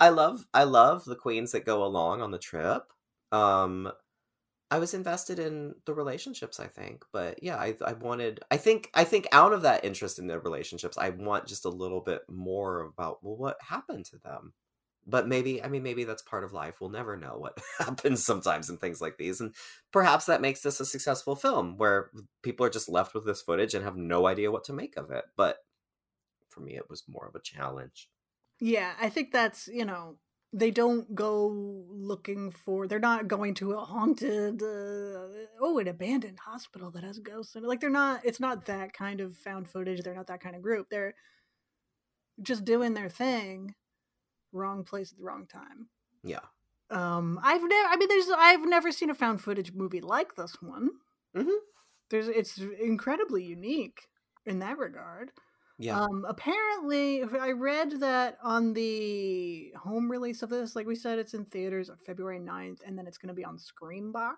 I 0.00 0.08
love 0.08 0.46
I 0.54 0.64
love 0.64 1.04
the 1.04 1.16
queens 1.16 1.52
that 1.52 1.64
go 1.64 1.84
along 1.84 2.22
on 2.22 2.30
the 2.30 2.38
trip. 2.38 2.84
Um 3.32 3.90
I 4.70 4.78
was 4.78 4.94
invested 4.94 5.38
in 5.38 5.74
the 5.84 5.92
relationships, 5.92 6.58
I 6.58 6.66
think. 6.66 7.04
But 7.12 7.42
yeah, 7.42 7.56
I 7.56 7.76
I 7.84 7.92
wanted 7.94 8.40
I 8.50 8.56
think 8.56 8.90
I 8.94 9.04
think 9.04 9.26
out 9.32 9.52
of 9.52 9.62
that 9.62 9.84
interest 9.84 10.18
in 10.18 10.28
the 10.28 10.38
relationships, 10.38 10.96
I 10.98 11.10
want 11.10 11.46
just 11.46 11.64
a 11.64 11.70
little 11.70 12.00
bit 12.00 12.22
more 12.28 12.80
about 12.80 13.18
well 13.22 13.36
what 13.36 13.56
happened 13.60 14.06
to 14.06 14.18
them. 14.18 14.52
But 15.06 15.26
maybe 15.26 15.62
I 15.62 15.68
mean 15.68 15.82
maybe 15.82 16.04
that's 16.04 16.22
part 16.22 16.44
of 16.44 16.52
life. 16.52 16.80
We'll 16.80 16.90
never 16.90 17.16
know 17.16 17.36
what 17.38 17.58
happens 17.78 18.24
sometimes 18.24 18.70
in 18.70 18.76
things 18.78 19.00
like 19.00 19.18
these. 19.18 19.40
And 19.40 19.54
perhaps 19.92 20.26
that 20.26 20.40
makes 20.40 20.60
this 20.60 20.80
a 20.80 20.86
successful 20.86 21.36
film 21.36 21.76
where 21.76 22.10
people 22.42 22.64
are 22.66 22.70
just 22.70 22.88
left 22.88 23.14
with 23.14 23.26
this 23.26 23.42
footage 23.42 23.74
and 23.74 23.84
have 23.84 23.96
no 23.96 24.26
idea 24.26 24.50
what 24.52 24.64
to 24.64 24.72
make 24.72 24.96
of 24.96 25.10
it. 25.10 25.24
But 25.36 25.58
for 26.48 26.60
me 26.60 26.76
it 26.76 26.88
was 26.90 27.04
more 27.08 27.26
of 27.26 27.34
a 27.34 27.40
challenge. 27.40 28.08
yeah 28.60 28.92
i 29.00 29.08
think 29.08 29.32
that's 29.32 29.68
you 29.68 29.84
know 29.84 30.16
they 30.52 30.70
don't 30.70 31.14
go 31.14 31.46
looking 31.88 32.50
for 32.50 32.86
they're 32.86 32.98
not 32.98 33.26
going 33.26 33.54
to 33.54 33.72
a 33.72 33.84
haunted 33.84 34.62
uh, 34.62 35.26
oh 35.60 35.78
an 35.78 35.88
abandoned 35.88 36.38
hospital 36.40 36.90
that 36.90 37.02
has 37.02 37.18
ghosts 37.18 37.56
in 37.56 37.64
it 37.64 37.66
like 37.66 37.80
they're 37.80 37.90
not 37.90 38.20
it's 38.24 38.40
not 38.40 38.66
that 38.66 38.92
kind 38.92 39.20
of 39.20 39.36
found 39.36 39.68
footage 39.68 40.02
they're 40.02 40.14
not 40.14 40.26
that 40.26 40.42
kind 40.42 40.54
of 40.54 40.62
group 40.62 40.88
they're 40.90 41.14
just 42.42 42.64
doing 42.64 42.94
their 42.94 43.08
thing 43.08 43.74
wrong 44.52 44.84
place 44.84 45.12
at 45.12 45.18
the 45.18 45.24
wrong 45.24 45.46
time 45.46 45.88
Yeah. 46.22 46.40
Um, 46.90 47.40
I've 47.42 47.62
never. 47.62 47.88
I 47.88 47.96
mean, 47.96 48.08
there's. 48.08 48.28
I've 48.36 48.68
never 48.68 48.92
seen 48.92 49.08
a 49.08 49.14
found 49.14 49.40
footage 49.40 49.72
movie 49.72 50.02
like 50.02 50.34
this 50.34 50.60
one. 50.60 50.90
Mhm. 51.34 51.56
There's. 52.10 52.28
It's 52.28 52.58
incredibly 52.58 53.42
unique 53.42 54.08
in 54.44 54.58
that 54.58 54.76
regard. 54.76 55.32
Yeah. 55.78 56.00
Um, 56.00 56.26
apparently, 56.28 57.22
I 57.22 57.52
read 57.52 57.92
that 58.00 58.36
on 58.42 58.74
the 58.74 59.72
home 59.82 60.10
release 60.10 60.42
of 60.42 60.50
this, 60.50 60.76
like 60.76 60.86
we 60.86 60.94
said, 60.94 61.18
it's 61.18 61.32
in 61.32 61.46
theaters 61.46 61.88
on 61.88 61.96
February 62.04 62.38
9th, 62.38 62.80
and 62.86 62.96
then 62.96 63.06
it's 63.06 63.16
going 63.18 63.28
to 63.28 63.34
be 63.34 63.44
on 63.44 63.56
Screambox, 63.56 64.36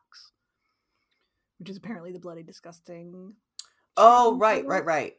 which 1.59 1.68
is 1.68 1.77
apparently 1.77 2.12
the 2.12 2.20
bloody 2.20 2.44
disgusting. 2.44 3.35
oh, 3.96 4.38
right, 4.38 4.64
right, 4.64 4.85
right. 4.85 5.14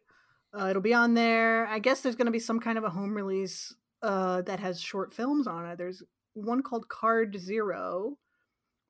Uh, 0.57 0.67
it'll 0.69 0.81
be 0.81 0.93
on 0.93 1.13
there. 1.15 1.67
I 1.67 1.79
guess 1.79 1.99
there's 2.01 2.15
going 2.15 2.27
to 2.27 2.31
be 2.31 2.39
some 2.39 2.61
kind 2.61 2.77
of 2.77 2.85
a 2.85 2.89
home 2.89 3.13
release 3.13 3.75
uh, 4.05 4.41
that 4.43 4.59
has 4.59 4.79
short 4.79 5.13
films 5.13 5.47
on 5.47 5.65
it. 5.65 5.77
There's 5.77 6.03
one 6.35 6.61
called 6.61 6.87
Card 6.87 7.37
Zero, 7.39 8.17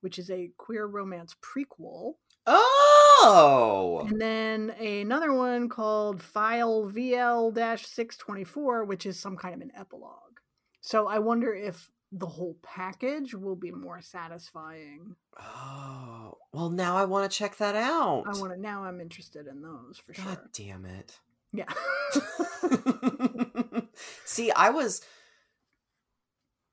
which 0.01 0.19
is 0.19 0.29
a 0.29 0.51
queer 0.57 0.85
romance 0.85 1.35
prequel. 1.41 2.15
Oh. 2.45 4.05
And 4.07 4.19
then 4.19 4.71
another 4.71 5.31
one 5.31 5.69
called 5.69 6.21
File 6.21 6.91
VL 6.91 7.53
624, 7.55 8.83
which 8.83 9.05
is 9.05 9.17
some 9.17 9.37
kind 9.37 9.55
of 9.55 9.61
an 9.61 9.71
epilogue. 9.75 10.39
So 10.81 11.07
I 11.07 11.19
wonder 11.19 11.55
if 11.55 11.89
the 12.11 12.27
whole 12.27 12.57
package 12.61 13.33
will 13.33 13.55
be 13.55 13.71
more 13.71 14.01
satisfying. 14.01 15.15
Oh. 15.39 16.37
Well, 16.51 16.69
now 16.69 16.97
I 16.97 17.05
want 17.05 17.31
to 17.31 17.37
check 17.37 17.55
that 17.57 17.75
out. 17.75 18.25
I 18.27 18.37
want 18.37 18.53
to 18.53 18.59
now 18.59 18.83
I'm 18.83 18.99
interested 18.99 19.47
in 19.47 19.61
those 19.61 19.97
for 19.97 20.11
God 20.11 20.23
sure. 20.23 20.35
God 20.35 20.49
damn 20.53 20.85
it. 20.85 21.19
Yeah. 21.53 21.71
See, 24.25 24.51
I 24.51 24.69
was 24.69 25.01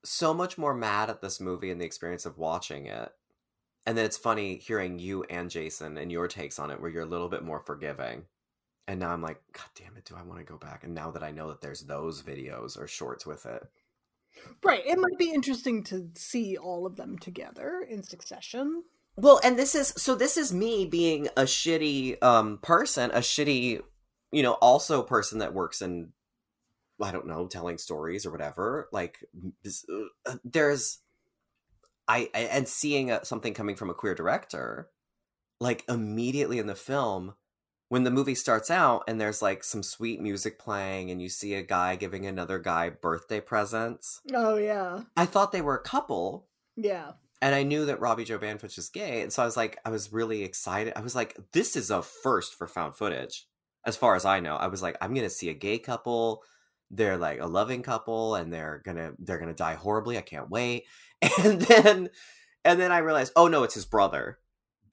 so 0.04 0.34
much 0.34 0.58
more 0.58 0.74
mad 0.74 1.10
at 1.10 1.20
this 1.20 1.40
movie 1.40 1.70
and 1.70 1.80
the 1.80 1.84
experience 1.84 2.26
of 2.26 2.38
watching 2.38 2.86
it. 2.86 3.10
And 3.86 3.98
then 3.98 4.04
it's 4.04 4.16
funny 4.16 4.58
hearing 4.58 4.98
you 4.98 5.24
and 5.24 5.50
Jason 5.50 5.96
and 5.98 6.10
your 6.10 6.28
takes 6.28 6.58
on 6.58 6.70
it 6.70 6.80
where 6.80 6.90
you're 6.90 7.02
a 7.02 7.06
little 7.06 7.28
bit 7.28 7.44
more 7.44 7.60
forgiving. 7.60 8.24
And 8.88 9.00
now 9.00 9.10
I'm 9.10 9.22
like, 9.22 9.40
God 9.52 9.66
damn 9.74 9.96
it, 9.96 10.04
do 10.04 10.14
I 10.16 10.22
want 10.22 10.40
to 10.40 10.44
go 10.44 10.56
back? 10.56 10.84
And 10.84 10.94
now 10.94 11.10
that 11.12 11.22
I 11.22 11.30
know 11.30 11.48
that 11.48 11.60
there's 11.60 11.82
those 11.82 12.22
videos 12.22 12.78
or 12.78 12.86
shorts 12.86 13.26
with 13.26 13.46
it. 13.46 13.62
right. 14.64 14.84
It 14.84 14.98
might 14.98 15.18
be 15.18 15.32
interesting 15.32 15.84
to 15.84 16.10
see 16.14 16.56
all 16.56 16.86
of 16.86 16.96
them 16.96 17.18
together 17.18 17.86
in 17.88 18.02
succession. 18.02 18.82
Well, 19.16 19.40
and 19.44 19.58
this 19.58 19.74
is 19.74 19.88
so 19.96 20.14
this 20.14 20.36
is 20.36 20.52
me 20.52 20.86
being 20.86 21.28
a 21.36 21.42
shitty 21.42 22.22
um 22.22 22.58
person, 22.62 23.10
a 23.10 23.18
shitty, 23.18 23.82
you 24.32 24.42
know, 24.42 24.54
also 24.54 25.02
person 25.02 25.38
that 25.38 25.54
works 25.54 25.82
in 25.82 26.12
I 27.00 27.12
don't 27.12 27.26
know, 27.26 27.46
telling 27.46 27.78
stories 27.78 28.26
or 28.26 28.30
whatever. 28.30 28.88
Like 28.92 29.24
uh, 30.26 30.34
there's 30.44 30.98
I, 32.08 32.28
I 32.34 32.40
and 32.40 32.68
seeing 32.68 33.10
a, 33.10 33.24
something 33.24 33.54
coming 33.54 33.76
from 33.76 33.90
a 33.90 33.94
queer 33.94 34.14
director 34.14 34.88
like 35.60 35.84
immediately 35.88 36.58
in 36.58 36.66
the 36.66 36.74
film 36.74 37.34
when 37.88 38.04
the 38.04 38.10
movie 38.10 38.34
starts 38.34 38.70
out 38.70 39.04
and 39.06 39.20
there's 39.20 39.42
like 39.42 39.62
some 39.62 39.82
sweet 39.82 40.20
music 40.20 40.58
playing 40.58 41.10
and 41.10 41.22
you 41.22 41.28
see 41.28 41.54
a 41.54 41.62
guy 41.62 41.94
giving 41.94 42.26
another 42.26 42.58
guy 42.58 42.88
birthday 42.90 43.40
presents. 43.40 44.20
Oh 44.34 44.56
yeah. 44.56 45.02
I 45.16 45.26
thought 45.26 45.52
they 45.52 45.60
were 45.62 45.76
a 45.76 45.82
couple 45.82 46.48
Yeah. 46.74 47.12
and 47.40 47.54
I 47.54 47.62
knew 47.62 47.84
that 47.86 48.00
Robbie 48.00 48.24
Joe 48.24 48.38
Banfitch 48.38 48.78
is 48.78 48.88
gay, 48.88 49.20
and 49.22 49.32
so 49.32 49.42
I 49.42 49.46
was 49.46 49.56
like, 49.56 49.78
I 49.84 49.90
was 49.90 50.12
really 50.12 50.42
excited. 50.42 50.94
I 50.96 51.00
was 51.02 51.14
like, 51.14 51.36
this 51.52 51.76
is 51.76 51.90
a 51.90 52.02
first 52.02 52.54
for 52.54 52.66
found 52.66 52.96
footage, 52.96 53.46
as 53.86 53.96
far 53.96 54.14
as 54.16 54.24
I 54.24 54.40
know. 54.40 54.56
I 54.56 54.68
was 54.68 54.80
like, 54.82 54.96
I'm 55.00 55.12
gonna 55.14 55.28
see 55.30 55.50
a 55.50 55.54
gay 55.54 55.78
couple. 55.78 56.42
They're 56.92 57.16
like 57.16 57.40
a 57.40 57.46
loving 57.46 57.82
couple, 57.82 58.34
and 58.34 58.52
they're 58.52 58.82
gonna 58.84 59.12
they're 59.18 59.38
gonna 59.38 59.54
die 59.54 59.74
horribly. 59.74 60.18
I 60.18 60.22
can't 60.22 60.50
wait. 60.50 60.84
And 61.44 61.60
then 61.62 62.10
and 62.64 62.80
then 62.80 62.92
I 62.92 62.98
realized, 62.98 63.32
oh 63.36 63.48
no, 63.48 63.62
it's 63.62 63.74
his 63.74 63.84
brother. 63.84 64.38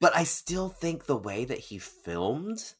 But 0.00 0.16
I 0.16 0.24
still 0.24 0.68
think 0.68 1.04
the 1.06 1.16
way 1.16 1.44
that 1.44 1.58
he 1.58 1.78
filmed 1.78 2.74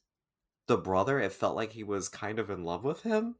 the 0.67 0.77
brother, 0.77 1.19
it 1.19 1.33
felt 1.33 1.55
like 1.55 1.73
he 1.73 1.83
was 1.83 2.09
kind 2.09 2.39
of 2.39 2.49
in 2.49 2.63
love 2.63 2.83
with 2.83 3.03
him. 3.03 3.35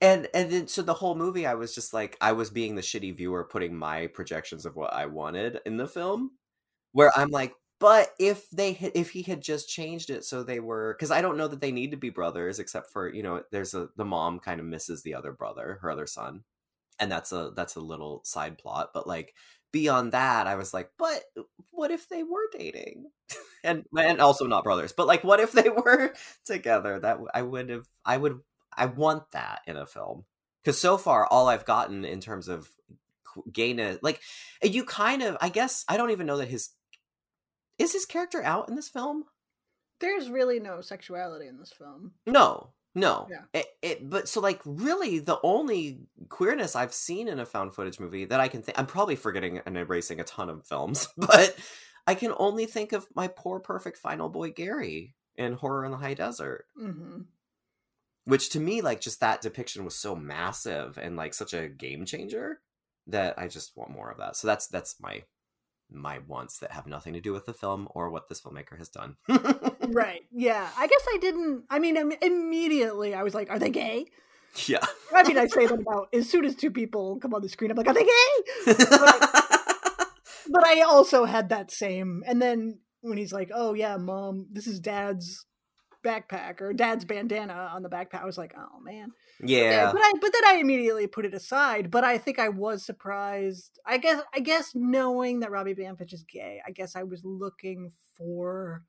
And 0.00 0.28
and 0.32 0.50
then 0.50 0.68
so 0.68 0.82
the 0.82 0.94
whole 0.94 1.16
movie 1.16 1.46
I 1.46 1.54
was 1.54 1.74
just 1.74 1.92
like 1.92 2.16
I 2.20 2.32
was 2.32 2.50
being 2.50 2.76
the 2.76 2.82
shitty 2.82 3.16
viewer 3.16 3.44
putting 3.44 3.74
my 3.76 4.06
projections 4.08 4.64
of 4.64 4.76
what 4.76 4.92
I 4.92 5.06
wanted 5.06 5.60
in 5.66 5.76
the 5.76 5.88
film 5.88 6.32
where 6.92 7.10
I'm 7.16 7.30
like 7.30 7.52
but 7.80 8.14
if 8.18 8.48
they 8.50 8.70
if 8.94 9.10
he 9.10 9.22
had 9.22 9.40
just 9.40 9.68
changed 9.68 10.10
it 10.10 10.24
so 10.24 10.42
they 10.42 10.60
were 10.60 10.96
cuz 10.98 11.10
I 11.10 11.22
don't 11.22 11.36
know 11.36 11.48
that 11.48 11.60
they 11.60 11.72
need 11.72 11.90
to 11.92 11.96
be 11.96 12.10
brothers 12.10 12.58
except 12.58 12.90
for 12.92 13.12
you 13.12 13.22
know 13.22 13.42
there's 13.50 13.74
a 13.74 13.88
the 13.96 14.04
mom 14.04 14.40
kind 14.40 14.60
of 14.60 14.66
misses 14.66 15.02
the 15.02 15.14
other 15.14 15.32
brother 15.32 15.78
her 15.82 15.90
other 15.90 16.06
son. 16.06 16.44
And 17.00 17.12
that's 17.12 17.32
a 17.32 17.52
that's 17.54 17.76
a 17.76 17.80
little 17.80 18.22
side 18.24 18.58
plot 18.58 18.90
but 18.92 19.06
like 19.06 19.34
beyond 19.72 20.12
that 20.12 20.46
I 20.46 20.56
was 20.56 20.74
like 20.74 20.90
but 20.98 21.22
uh, 21.38 21.42
what 21.70 21.90
if 21.90 22.08
they 22.08 22.22
were 22.22 22.48
dating? 22.52 23.06
And 23.64 23.84
and 23.98 24.20
also 24.20 24.46
not 24.46 24.62
brothers 24.64 24.92
but 24.92 25.08
like 25.08 25.24
what 25.24 25.40
if 25.40 25.52
they 25.52 25.68
were 25.84 26.14
together? 26.44 27.00
That 27.00 27.18
I 27.34 27.42
would 27.42 27.70
have 27.70 27.86
I 28.04 28.16
would 28.16 28.40
I 28.76 28.86
want 28.86 29.30
that 29.32 29.60
in 29.66 29.76
a 29.76 29.86
film. 29.86 30.24
Because 30.62 30.80
so 30.80 30.96
far 30.98 31.26
all 31.26 31.48
I've 31.48 31.64
gotten 31.64 32.04
in 32.04 32.20
terms 32.20 32.48
of 32.48 32.68
gayness, 33.52 33.98
like 34.02 34.20
you 34.62 34.84
kind 34.84 35.22
of, 35.22 35.36
I 35.40 35.48
guess 35.48 35.84
I 35.88 35.96
don't 35.96 36.10
even 36.10 36.26
know 36.26 36.38
that 36.38 36.48
his 36.48 36.70
is 37.78 37.92
his 37.92 38.06
character 38.06 38.42
out 38.42 38.68
in 38.68 38.74
this 38.74 38.88
film. 38.88 39.24
There's 40.00 40.30
really 40.30 40.60
no 40.60 40.80
sexuality 40.80 41.46
in 41.46 41.58
this 41.58 41.72
film. 41.72 42.12
No, 42.26 42.70
no. 42.94 43.26
Yeah. 43.30 43.42
It, 43.52 43.66
it, 43.82 44.10
but 44.10 44.28
so 44.28 44.40
like 44.40 44.60
really 44.64 45.18
the 45.18 45.38
only 45.42 46.00
queerness 46.28 46.76
I've 46.76 46.92
seen 46.92 47.28
in 47.28 47.40
a 47.40 47.46
found 47.46 47.74
footage 47.74 47.98
movie 47.98 48.24
that 48.26 48.40
I 48.40 48.48
can 48.48 48.62
think, 48.62 48.78
I'm 48.78 48.86
probably 48.86 49.16
forgetting 49.16 49.60
and 49.66 49.76
erasing 49.76 50.20
a 50.20 50.24
ton 50.24 50.50
of 50.50 50.66
films, 50.66 51.08
but 51.16 51.56
I 52.06 52.14
can 52.14 52.32
only 52.38 52.66
think 52.66 52.92
of 52.92 53.06
my 53.14 53.28
poor 53.28 53.60
perfect 53.60 53.98
final 53.98 54.28
boy 54.28 54.50
Gary 54.52 55.14
in 55.36 55.54
Horror 55.54 55.84
in 55.84 55.90
the 55.90 55.96
High 55.98 56.14
Desert. 56.14 56.66
hmm 56.76 57.22
which 58.28 58.50
to 58.50 58.60
me 58.60 58.82
like 58.82 59.00
just 59.00 59.20
that 59.20 59.40
depiction 59.40 59.86
was 59.86 59.96
so 59.96 60.14
massive 60.14 60.98
and 60.98 61.16
like 61.16 61.32
such 61.32 61.54
a 61.54 61.66
game 61.66 62.04
changer 62.04 62.60
that 63.06 63.38
i 63.38 63.48
just 63.48 63.74
want 63.74 63.90
more 63.90 64.10
of 64.10 64.18
that 64.18 64.36
so 64.36 64.46
that's 64.46 64.66
that's 64.66 64.96
my 65.00 65.22
my 65.90 66.18
wants 66.26 66.58
that 66.58 66.72
have 66.72 66.86
nothing 66.86 67.14
to 67.14 67.20
do 67.20 67.32
with 67.32 67.46
the 67.46 67.54
film 67.54 67.88
or 67.94 68.10
what 68.10 68.28
this 68.28 68.40
filmmaker 68.40 68.76
has 68.76 68.88
done 68.88 69.16
Right. 69.88 70.22
Yeah. 70.30 70.68
I 70.76 70.86
guess 70.86 71.06
I 71.14 71.18
didn't. 71.18 71.64
I 71.70 71.78
mean, 71.78 71.96
im- 71.96 72.12
immediately 72.20 73.14
I 73.14 73.22
was 73.22 73.34
like, 73.34 73.48
"Are 73.50 73.58
they 73.58 73.70
gay?" 73.70 74.06
yeah 74.66 74.84
I 75.14 75.22
mean, 75.26 75.38
I 75.38 75.46
say 75.46 75.66
that 75.66 75.80
about 75.80 76.08
as 76.12 76.28
soon 76.28 76.44
as 76.44 76.54
two 76.54 76.70
people 76.70 77.18
come 77.20 77.32
on 77.34 77.42
the 77.42 77.48
screen, 77.48 77.70
I'm 77.70 77.76
like, 77.76 77.86
"Are 77.88 77.94
they 77.94 78.04
gay?" 78.04 78.74
But 80.50 80.66
I 80.66 80.80
also 80.80 81.24
had 81.26 81.50
that 81.50 81.70
same. 81.70 82.22
And 82.26 82.40
then 82.40 82.78
when 83.00 83.18
he's 83.18 83.32
like, 83.32 83.50
"Oh 83.54 83.74
yeah, 83.74 83.96
mom, 83.96 84.46
this 84.50 84.66
is 84.66 84.80
dad's 84.80 85.44
backpack 86.08 86.60
or 86.60 86.72
dad's 86.72 87.04
bandana 87.04 87.70
on 87.72 87.82
the 87.82 87.88
backpack," 87.88 88.22
I 88.22 88.26
was 88.26 88.38
like, 88.38 88.54
"Oh 88.56 88.80
man." 88.80 89.12
yeah 89.40 89.92
But 89.92 90.00
I 90.00 90.12
but 90.20 90.32
then 90.32 90.44
I 90.46 90.58
immediately 90.60 91.06
put 91.06 91.26
it 91.26 91.34
aside. 91.34 91.90
But 91.90 92.04
I 92.04 92.18
think 92.18 92.38
I 92.38 92.48
was 92.48 92.84
surprised. 92.84 93.78
I 93.84 93.98
guess 93.98 94.22
I 94.34 94.40
guess 94.40 94.72
knowing 94.74 95.40
that 95.40 95.50
Robbie 95.50 95.74
Banfitch 95.74 96.12
is 96.12 96.24
gay, 96.24 96.60
I 96.66 96.70
guess 96.70 96.96
I 96.96 97.02
was 97.02 97.22
looking 97.24 97.90
for 98.16 98.84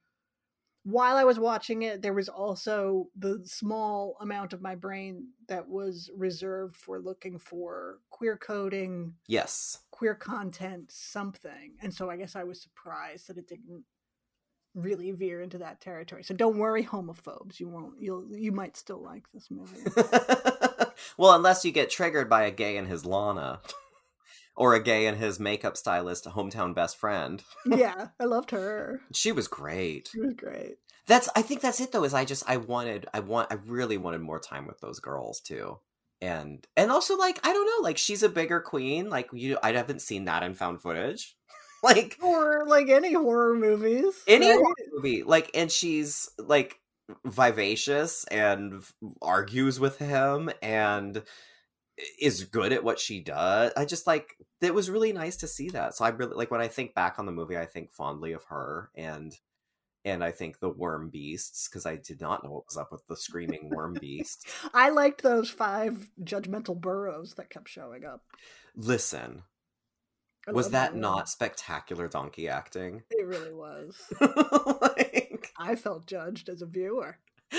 while 0.84 1.18
I 1.18 1.24
was 1.24 1.40
watching 1.40 1.82
it, 1.82 2.02
there 2.02 2.14
was 2.14 2.30
also 2.30 3.10
the 3.16 3.42
small 3.44 4.16
amount 4.22 4.54
of 4.54 4.62
my 4.62 4.76
brain 4.76 5.28
that 5.48 5.68
was 5.68 6.10
reserved 6.16 6.76
for 6.78 7.00
looking 7.00 7.38
for 7.38 8.00
queer 8.10 8.38
coding, 8.38 9.14
yes 9.28 9.80
queer 9.92 10.16
content, 10.16 10.90
something. 10.90 11.74
And 11.82 11.94
so 11.94 12.10
I 12.10 12.16
guess 12.16 12.36
I 12.36 12.46
was 12.46 12.62
surprised 12.62 13.28
that 13.28 13.38
it 13.38 13.50
didn't 13.50 13.84
really 14.76 15.12
veer 15.12 15.42
into 15.42 15.58
that 15.60 15.82
territory. 15.82 16.24
So 16.24 16.34
don't 16.34 16.58
worry, 16.58 16.84
homophobes. 16.84 17.60
You 17.60 17.68
won't 17.70 17.96
you'll 18.00 18.26
you 18.32 18.52
might 18.52 18.78
still 18.78 19.02
like 19.04 19.26
this 19.34 19.50
movie. 19.50 19.82
well 21.18 21.34
unless 21.36 21.64
you 21.66 21.72
get 21.72 21.90
triggered 21.90 22.30
by 22.30 22.44
a 22.44 22.52
gay 22.52 22.78
and 22.78 22.88
his 22.88 23.06
lana 23.06 23.62
or 24.56 24.74
a 24.76 24.84
gay 24.84 25.06
and 25.08 25.18
his 25.18 25.40
makeup 25.40 25.78
stylist 25.78 26.26
hometown 26.26 26.76
best 26.76 26.98
friend 26.98 27.44
yeah, 27.66 28.08
I 28.20 28.26
loved 28.26 28.52
her. 28.52 29.02
she 29.14 29.32
was 29.32 29.48
great 29.48 30.10
She 30.12 30.20
was 30.20 30.34
great. 30.34 30.76
that's 31.08 31.30
i 31.36 31.42
think 31.42 31.62
that's 31.62 31.80
it 31.80 31.92
though 31.92 32.04
is 32.04 32.14
i 32.14 32.26
just 32.26 32.44
i 32.50 32.58
wanted 32.58 33.08
i 33.14 33.20
want 33.22 33.52
i 33.52 33.56
really 33.66 33.98
wanted 33.98 34.22
more 34.22 34.40
time 34.40 34.68
with 34.68 34.80
those 34.82 35.00
girls 35.00 35.40
too 35.40 35.80
and 36.22 36.68
and 36.76 36.92
also 36.92 37.16
like 37.18 37.40
i 37.46 37.54
don't 37.54 37.66
know 37.66 37.84
like 37.84 37.98
she's 37.98 38.24
a 38.24 38.30
bigger 38.30 38.60
queen 38.60 39.10
like 39.10 39.30
you 39.32 39.58
i 39.64 39.72
haven't 39.72 40.02
seen 40.02 40.26
that 40.26 40.44
in 40.44 40.54
found 40.54 40.82
footage 40.82 41.38
like 41.84 42.18
Or 42.22 42.66
like 42.68 42.90
any 42.90 43.14
horror 43.14 43.56
movies. 43.56 44.14
any 44.28 44.48
right? 44.50 44.58
horror 44.58 44.76
movie 44.94 45.24
like 45.24 45.52
and 45.54 45.72
she's 45.72 46.30
like 46.38 46.80
vivacious 47.26 48.24
and 48.26 48.84
argues 49.22 49.80
with 49.80 49.98
him 49.98 50.50
and 50.62 51.24
is 52.20 52.44
good 52.46 52.72
at 52.72 52.84
what 52.84 53.00
she 53.00 53.20
does 53.20 53.72
i 53.76 53.84
just 53.84 54.06
like 54.08 54.36
it 54.62 54.74
was 54.74 54.90
really 54.90 55.12
nice 55.12 55.36
to 55.38 55.48
see 55.48 55.70
that 55.70 55.96
so 55.96 56.06
i 56.06 56.10
really 56.10 56.36
like 56.36 56.52
when 56.52 56.62
i 56.62 56.68
think 56.68 56.94
back 56.94 57.18
on 57.20 57.26
the 57.26 57.32
movie 57.32 57.58
i 57.58 57.66
think 57.66 57.92
fondly 57.92 58.32
of 58.32 58.44
her 58.46 58.90
and 58.96 59.36
and 60.06 60.24
i 60.24 60.32
think 60.32 60.60
the 60.60 60.70
worm 60.70 61.10
beasts 61.10 61.68
because 61.68 61.86
i 61.86 61.96
did 61.98 62.22
not 62.22 62.44
know 62.44 62.52
what 62.52 62.66
was 62.68 62.78
up 62.78 62.90
with 62.92 63.06
the 63.08 63.18
screaming 63.18 63.70
worm 63.70 63.94
beast 64.00 64.48
I 64.74 64.90
liked 64.90 65.24
those 65.24 65.50
five 65.50 66.10
judgmental 66.24 66.80
burros 66.80 67.34
that 67.34 67.50
kept 67.50 67.68
showing 67.70 68.06
up. 68.06 68.22
listen 68.76 69.44
I 70.50 70.52
Was 70.52 70.66
love 70.66 70.72
that 70.72 70.96
not 70.96 71.30
spectacular 71.30 72.08
donkey 72.08 72.50
acting? 72.50 73.04
It 73.12 73.28
really 73.28 73.54
was. 73.54 73.96
like... 74.82 75.52
I 75.60 75.76
felt 75.76 76.08
judged 76.08 76.50
as 76.50 76.64
a 76.64 76.66
viewer. 76.66 77.20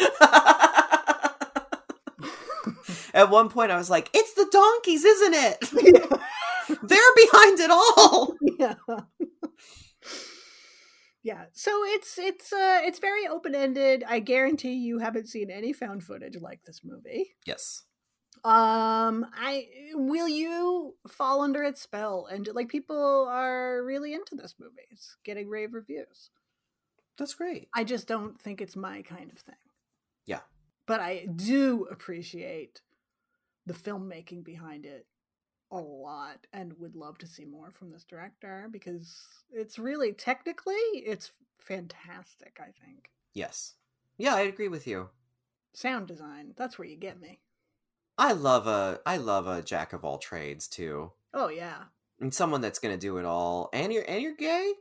At 3.14 3.30
one 3.30 3.48
point, 3.48 3.70
I 3.70 3.76
was 3.76 3.90
like, 3.90 4.10
"It's 4.12 4.34
the 4.34 4.48
donkeys, 4.50 5.04
isn't 5.04 5.34
it? 5.34 5.60
They're 6.82 7.14
behind 7.16 7.60
it 7.60 7.70
all." 7.70 8.34
yeah. 8.58 8.74
yeah. 11.22 11.44
So 11.52 11.70
it's 11.84 12.18
it's 12.18 12.52
uh 12.52 12.80
it's 12.84 12.98
very 12.98 13.28
open 13.28 13.54
ended. 13.54 14.04
I 14.08 14.18
guarantee 14.18 14.74
you 14.74 14.98
haven't 14.98 15.28
seen 15.28 15.50
any 15.50 15.72
found 15.72 16.02
footage 16.02 16.40
like 16.40 16.62
this 16.64 16.80
movie. 16.84 17.34
Yes. 17.46 17.82
Um 18.44 19.26
I 19.34 19.68
will 19.92 20.28
you 20.28 20.94
fall 21.08 21.42
under 21.42 21.62
its 21.62 21.82
spell 21.82 22.26
and 22.30 22.48
like 22.54 22.68
people 22.68 23.28
are 23.30 23.82
really 23.82 24.14
into 24.14 24.34
this 24.34 24.54
movie. 24.58 24.86
It's 24.90 25.16
getting 25.24 25.48
rave 25.48 25.74
reviews. 25.74 26.30
That's 27.18 27.34
great. 27.34 27.68
I 27.74 27.84
just 27.84 28.08
don't 28.08 28.40
think 28.40 28.60
it's 28.60 28.76
my 28.76 29.02
kind 29.02 29.30
of 29.30 29.38
thing. 29.38 29.54
Yeah. 30.26 30.40
But 30.86 31.00
I 31.00 31.26
do 31.36 31.86
appreciate 31.90 32.80
the 33.66 33.74
filmmaking 33.74 34.42
behind 34.42 34.86
it 34.86 35.06
a 35.70 35.78
lot 35.78 36.46
and 36.52 36.72
would 36.78 36.96
love 36.96 37.18
to 37.18 37.26
see 37.26 37.44
more 37.44 37.70
from 37.70 37.90
this 37.90 38.04
director 38.04 38.68
because 38.70 39.22
it's 39.52 39.78
really 39.78 40.12
technically 40.12 40.74
it's 40.94 41.32
fantastic, 41.58 42.58
I 42.60 42.72
think. 42.84 43.10
Yes. 43.34 43.74
Yeah, 44.18 44.34
I 44.34 44.40
agree 44.42 44.68
with 44.68 44.86
you. 44.86 45.10
Sound 45.72 46.08
design, 46.08 46.54
that's 46.56 46.78
where 46.78 46.88
you 46.88 46.96
get 46.96 47.20
me. 47.20 47.40
I 48.18 48.32
love 48.32 48.66
a 48.66 49.00
I 49.06 49.16
love 49.16 49.46
a 49.46 49.62
jack 49.62 49.92
of 49.92 50.04
all 50.04 50.18
trades 50.18 50.68
too. 50.68 51.12
Oh 51.32 51.48
yeah. 51.48 51.84
And 52.20 52.34
someone 52.34 52.60
that's 52.60 52.78
gonna 52.78 52.98
do 52.98 53.16
it 53.16 53.24
all. 53.24 53.70
And 53.72 53.92
you're 53.92 54.04
and 54.06 54.22
you're 54.22 54.36
gay? 54.36 54.72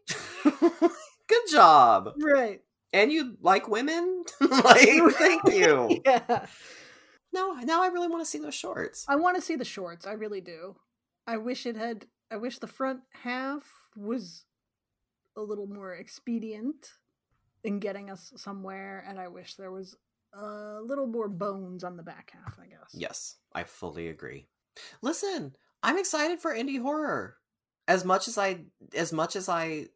Good 0.43 1.49
job. 1.51 2.13
Right. 2.21 2.61
And 2.91 3.11
you 3.11 3.37
like 3.41 3.67
women? 3.67 4.23
like 4.41 4.89
thank 5.13 5.41
you. 5.51 6.01
Yeah. 6.05 6.45
No, 7.31 7.53
now 7.53 7.83
I 7.83 7.87
really 7.87 8.07
want 8.07 8.23
to 8.23 8.29
see 8.29 8.39
those 8.39 8.55
shorts. 8.55 9.05
I 9.07 9.15
want 9.15 9.35
to 9.35 9.41
see 9.41 9.55
the 9.55 9.65
shorts, 9.65 10.07
I 10.07 10.13
really 10.13 10.41
do. 10.41 10.75
I 11.27 11.37
wish 11.37 11.65
it 11.65 11.75
had 11.75 12.07
I 12.31 12.37
wish 12.37 12.59
the 12.59 12.67
front 12.67 13.01
half 13.23 13.63
was 13.95 14.45
a 15.37 15.41
little 15.41 15.67
more 15.67 15.93
expedient 15.93 16.93
in 17.63 17.79
getting 17.79 18.09
us 18.09 18.31
somewhere 18.35 19.03
and 19.07 19.19
I 19.19 19.27
wish 19.27 19.55
there 19.55 19.71
was 19.71 19.95
a 20.33 20.79
little 20.81 21.07
more 21.07 21.27
bones 21.27 21.83
on 21.83 21.97
the 21.97 22.03
back 22.03 22.31
half, 22.33 22.59
I 22.59 22.67
guess. 22.67 22.91
Yes, 22.93 23.35
I 23.53 23.63
fully 23.63 24.07
agree. 24.07 24.47
Listen, 25.01 25.55
I'm 25.83 25.97
excited 25.97 26.39
for 26.39 26.53
indie 26.53 26.81
horror. 26.81 27.37
As 27.87 28.05
much 28.05 28.27
as 28.27 28.37
I 28.37 28.65
as 28.95 29.11
much 29.11 29.35
as 29.35 29.49
I 29.49 29.87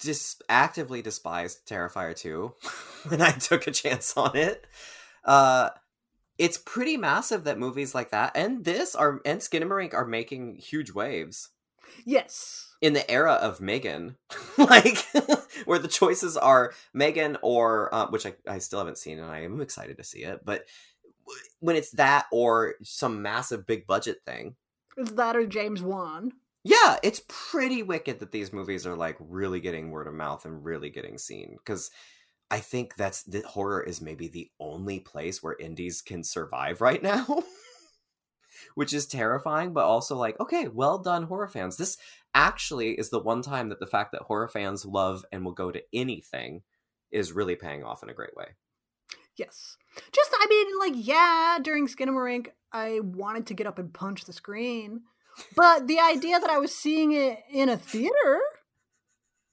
dis- 0.00 0.40
actively 0.48 1.02
despised 1.02 1.66
Terrifier 1.66 2.16
2 2.16 2.54
when 3.08 3.22
I 3.22 3.32
took 3.32 3.66
a 3.66 3.72
chance 3.72 4.16
on 4.16 4.36
it. 4.36 4.66
Uh 5.24 5.70
it's 6.38 6.58
pretty 6.58 6.96
massive 6.96 7.44
that 7.44 7.58
movies 7.58 7.94
like 7.94 8.10
that 8.10 8.32
and 8.36 8.64
this 8.64 8.94
are 8.94 9.20
and 9.24 9.40
Skinamarink 9.40 9.94
are 9.94 10.06
making 10.06 10.56
huge 10.56 10.92
waves 10.92 11.50
Yes. 12.04 12.68
in 12.80 12.92
the 12.92 13.08
era 13.10 13.32
of 13.34 13.60
Megan, 13.60 14.16
like 14.58 14.98
where 15.64 15.78
the 15.78 15.88
choices 15.88 16.36
are 16.36 16.72
Megan 16.94 17.36
or 17.42 17.94
uh, 17.94 18.06
which 18.08 18.26
I, 18.26 18.34
I 18.46 18.58
still 18.58 18.78
haven't 18.78 18.98
seen 18.98 19.18
and 19.18 19.30
I 19.30 19.40
am 19.42 19.60
excited 19.60 19.96
to 19.98 20.04
see 20.04 20.20
it, 20.24 20.44
but 20.44 20.64
when 21.60 21.76
it's 21.76 21.90
that 21.92 22.26
or 22.32 22.74
some 22.82 23.20
massive 23.22 23.66
big 23.66 23.86
budget 23.86 24.18
thing, 24.24 24.56
Is 24.96 25.10
that 25.14 25.36
or 25.36 25.46
James 25.46 25.82
Wan? 25.82 26.32
yeah, 26.64 26.98
it's 27.02 27.22
pretty 27.28 27.82
wicked 27.82 28.20
that 28.20 28.32
these 28.32 28.52
movies 28.52 28.86
are 28.86 28.96
like 28.96 29.16
really 29.20 29.60
getting 29.60 29.90
word 29.90 30.06
of 30.06 30.14
mouth 30.14 30.44
and 30.44 30.64
really 30.64 30.90
getting 30.90 31.18
seen 31.18 31.56
because 31.58 31.90
I 32.50 32.60
think 32.60 32.96
that's 32.96 33.22
the 33.24 33.42
horror 33.42 33.82
is 33.82 34.00
maybe 34.00 34.28
the 34.28 34.50
only 34.58 35.00
place 35.00 35.42
where 35.42 35.56
indies 35.58 36.00
can 36.02 36.24
survive 36.24 36.80
right 36.80 37.02
now. 37.02 37.26
Which 38.74 38.92
is 38.92 39.06
terrifying, 39.06 39.72
but 39.72 39.84
also 39.84 40.16
like, 40.16 40.38
okay, 40.40 40.68
well 40.68 40.98
done, 40.98 41.24
horror 41.24 41.48
fans. 41.48 41.76
This 41.76 41.98
actually 42.34 42.92
is 42.92 43.10
the 43.10 43.20
one 43.20 43.42
time 43.42 43.68
that 43.68 43.80
the 43.80 43.86
fact 43.86 44.12
that 44.12 44.22
horror 44.22 44.48
fans 44.48 44.84
love 44.84 45.24
and 45.32 45.44
will 45.44 45.52
go 45.52 45.70
to 45.70 45.82
anything 45.92 46.62
is 47.10 47.32
really 47.32 47.56
paying 47.56 47.84
off 47.84 48.02
in 48.02 48.10
a 48.10 48.14
great 48.14 48.36
way. 48.36 48.46
Yes. 49.36 49.76
Just 50.12 50.30
I 50.38 50.46
mean, 50.48 50.78
like, 50.78 51.06
yeah, 51.06 51.58
during 51.62 51.86
Skinamarink, 51.86 52.48
I 52.72 53.00
wanted 53.00 53.46
to 53.46 53.54
get 53.54 53.66
up 53.66 53.78
and 53.78 53.92
punch 53.92 54.24
the 54.24 54.32
screen. 54.32 55.02
But 55.54 55.86
the 55.86 56.00
idea 56.00 56.40
that 56.40 56.50
I 56.50 56.58
was 56.58 56.74
seeing 56.74 57.12
it 57.12 57.38
in 57.50 57.68
a 57.68 57.76
theater 57.76 58.40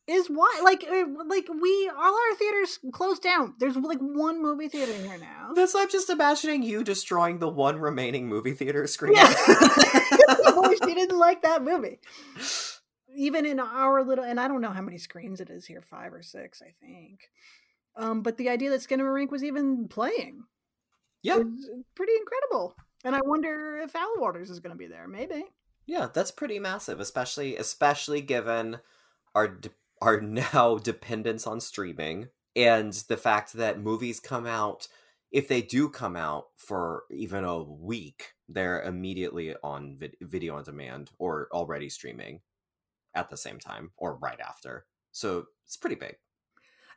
is 0.07 0.27
why 0.27 0.61
like 0.63 0.85
uh, 0.89 1.05
like 1.27 1.47
we 1.49 1.91
all 1.97 2.13
our 2.13 2.35
theaters 2.35 2.79
closed 2.91 3.23
down. 3.23 3.55
There's 3.59 3.75
like 3.75 3.99
one 3.99 4.41
movie 4.41 4.67
theater 4.67 4.93
here 4.93 5.17
now. 5.17 5.53
That's 5.55 5.75
I'm 5.75 5.89
just 5.89 6.09
imagining 6.09 6.63
you 6.63 6.83
destroying 6.83 7.39
the 7.39 7.49
one 7.49 7.79
remaining 7.79 8.27
movie 8.27 8.53
theater 8.53 8.85
screen. 8.87 9.15
Yeah. 9.15 9.33
She 10.85 10.93
didn't 10.93 11.17
like 11.17 11.41
that 11.43 11.63
movie. 11.63 11.99
Even 13.15 13.45
in 13.45 13.59
our 13.59 14.03
little, 14.03 14.23
and 14.23 14.39
I 14.39 14.47
don't 14.47 14.61
know 14.61 14.71
how 14.71 14.81
many 14.81 14.97
screens 14.97 15.39
it 15.39 15.49
is 15.49 15.65
here, 15.65 15.81
five 15.81 16.13
or 16.13 16.21
six, 16.21 16.61
I 16.61 16.73
think. 16.85 17.21
Um, 17.95 18.21
but 18.21 18.37
the 18.37 18.49
idea 18.49 18.69
that 18.71 18.81
Skinamarink 18.81 19.31
was 19.31 19.43
even 19.43 19.87
playing 19.87 20.43
yeah, 21.25 21.41
pretty 21.95 22.13
incredible. 22.19 22.75
And 23.03 23.15
I 23.15 23.19
wonder 23.23 23.79
if 23.83 23.93
Outwaters 23.93 24.51
is 24.51 24.59
going 24.59 24.73
to 24.73 24.77
be 24.77 24.87
there. 24.87 25.07
Maybe. 25.07 25.45
yeah, 25.87 26.07
that's 26.13 26.31
pretty 26.31 26.59
massive, 26.59 26.99
especially 26.99 27.55
especially 27.57 28.21
given 28.21 28.79
our 29.33 29.47
de- 29.47 29.69
our 30.05 30.21
now 30.21 30.77
dependence 30.83 31.47
on 31.47 31.59
streaming 31.59 32.27
and 32.55 32.93
the 33.09 33.17
fact 33.17 33.53
that 33.53 33.81
movies 33.81 34.19
come 34.19 34.45
out 34.45 34.87
if 35.31 35.47
they 35.47 35.61
do 35.61 35.89
come 35.89 36.15
out 36.15 36.45
for 36.55 37.03
even 37.11 37.43
a 37.43 37.61
week 37.61 38.33
they're 38.47 38.83
immediately 38.83 39.55
on 39.63 39.97
vid- 39.97 40.15
video 40.21 40.55
on 40.55 40.63
demand 40.63 41.09
or 41.19 41.47
already 41.51 41.89
streaming 41.89 42.41
at 43.15 43.29
the 43.29 43.37
same 43.37 43.59
time 43.59 43.91
or 43.97 44.17
right 44.17 44.39
after. 44.39 44.85
So 45.11 45.45
it's 45.65 45.77
pretty 45.77 45.95
big 45.95 46.17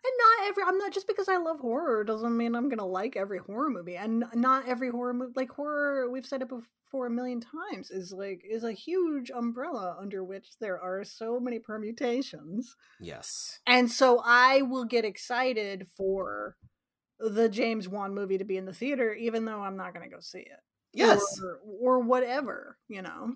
And 0.04 0.12
not 0.18 0.48
every. 0.48 0.62
I'm 0.64 0.78
not 0.78 0.92
just 0.92 1.08
because 1.08 1.28
I 1.28 1.38
love 1.38 1.60
horror 1.60 2.04
doesn't 2.04 2.36
mean 2.36 2.54
I'm 2.54 2.68
to 2.78 2.84
like 2.84 3.16
every 3.16 3.38
horror 3.38 3.70
movie. 3.70 3.96
And 3.96 4.24
not 4.34 4.68
every 4.68 4.90
horror 4.90 5.12
movie, 5.12 5.32
like 5.34 5.50
horror, 5.50 6.08
we've 6.08 6.26
said 6.26 6.42
it 6.42 6.48
before 6.48 7.06
a 7.06 7.10
million 7.10 7.40
times, 7.40 7.90
is 7.90 8.12
like 8.12 8.42
is 8.48 8.64
a 8.64 8.72
huge 8.72 9.30
umbrella 9.30 9.96
under 10.00 10.22
which 10.22 10.58
there 10.60 10.80
are 10.80 11.04
so 11.04 11.40
many 11.40 11.58
permutations. 11.58 12.76
yes 13.00 13.58
And 13.66 13.90
so 13.90 14.22
I 14.24 14.62
will 14.62 14.84
get 14.84 15.04
excited 15.04 15.88
for 15.96 16.56
the 17.18 17.48
James 17.48 17.88
Wan 17.88 18.14
movie 18.14 18.38
to 18.38 18.44
be 18.44 18.56
in 18.56 18.66
the 18.66 18.72
theater, 18.72 19.12
even 19.12 19.44
though 19.44 19.60
I'm 19.60 19.76
not 19.76 19.94
to 20.08 20.14
go 20.14 20.20
see 20.20 20.38
it. 20.38 20.60
yes 20.92 21.20
Or, 21.42 21.58
or 21.80 21.98
whatever, 22.00 22.78
you 22.88 23.02
know. 23.02 23.34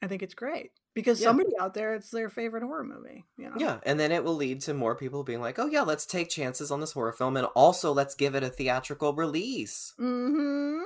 I 0.00 0.06
think 0.06 0.22
it's 0.22 0.34
great 0.34 0.70
because 0.94 1.20
Yeah. 1.20 1.28
somebody 1.28 1.56
out 1.58 1.74
there, 1.74 1.94
it's 1.94 2.10
their 2.10 2.28
favorite 2.28 2.62
horror 2.62 2.84
movie, 2.84 3.24
you 3.36 3.48
know. 3.48 3.56
Yeah, 3.56 3.80
and 3.84 3.98
then 3.98 4.12
it 4.12 4.24
will 4.24 4.34
lead 4.34 4.60
to 4.62 4.74
more 4.74 4.94
people 4.94 5.24
being 5.24 5.40
like, 5.40 5.58
"Oh 5.58 5.66
yeah, 5.66 5.82
let's 5.82 6.06
take 6.06 6.28
chances 6.28 6.70
on 6.70 6.80
this 6.80 6.92
horror 6.92 7.12
film, 7.12 7.36
and 7.36 7.46
also 7.54 7.92
let's 7.92 8.14
give 8.14 8.34
it 8.34 8.42
a 8.42 8.50
theatrical 8.50 9.14
release." 9.14 9.94
Mm-hmm. 9.98 10.82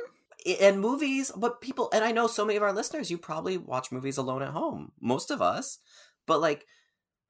And 0.60 0.80
movies, 0.80 1.32
but 1.36 1.60
people, 1.60 1.88
and 1.92 2.04
I 2.04 2.12
know 2.12 2.28
so 2.28 2.44
many 2.44 2.56
of 2.56 2.62
our 2.62 2.72
listeners, 2.72 3.10
you 3.10 3.18
probably 3.18 3.58
watch 3.58 3.90
movies 3.90 4.16
alone 4.16 4.42
at 4.42 4.52
home. 4.52 4.92
Most 5.00 5.30
of 5.32 5.42
us, 5.42 5.78
but 6.24 6.40
like, 6.40 6.66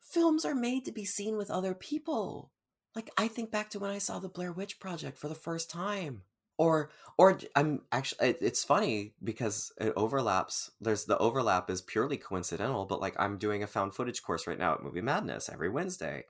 films 0.01 0.45
are 0.45 0.55
made 0.55 0.85
to 0.85 0.93
be 0.93 1.07
seen 1.07 1.37
with 1.37 1.51
other 1.51 1.75
people. 1.75 2.53
Like, 2.95 3.11
I 3.17 3.29
think 3.29 3.51
back 3.51 3.71
to 3.71 3.79
when 3.79 3.91
I 3.91 3.99
saw 3.99 4.19
the 4.19 4.29
Blair 4.29 4.53
Witch 4.53 4.79
Project 4.81 5.19
for 5.19 5.29
the 5.29 5.35
first 5.35 5.71
time. 5.71 6.23
Or, 6.59 6.91
or 7.19 7.39
I'm 7.55 7.83
actually, 7.93 8.31
it- 8.31 8.39
it's 8.41 8.65
funny 8.65 9.15
because 9.23 9.73
it 9.79 9.93
overlaps. 9.97 10.71
There's 10.81 11.05
the 11.05 11.19
overlap 11.19 11.69
is 11.71 11.83
purely 11.83 12.17
coincidental, 12.17 12.87
but 12.87 13.01
like, 13.01 13.15
I'm 13.19 13.39
doing 13.39 13.63
a 13.63 13.67
found 13.67 13.95
footage 13.95 14.23
course 14.23 14.47
right 14.47 14.59
now 14.59 14.75
at 14.75 14.83
Movie 14.83 15.03
Madness 15.03 15.49
every 15.49 15.69
Wednesday. 15.69 16.25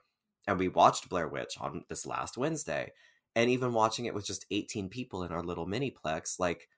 And 0.47 0.59
we 0.59 0.67
watched 0.69 1.09
Blair 1.09 1.27
Witch 1.27 1.55
on 1.59 1.83
this 1.89 2.05
last 2.05 2.37
Wednesday. 2.37 2.91
And 3.35 3.49
even 3.49 3.73
watching 3.73 4.05
it 4.05 4.13
with 4.13 4.25
just 4.25 4.45
18 4.51 4.89
people 4.89 5.23
in 5.23 5.31
our 5.31 5.43
little 5.43 5.67
miniplex, 5.67 6.39
like, 6.39 6.69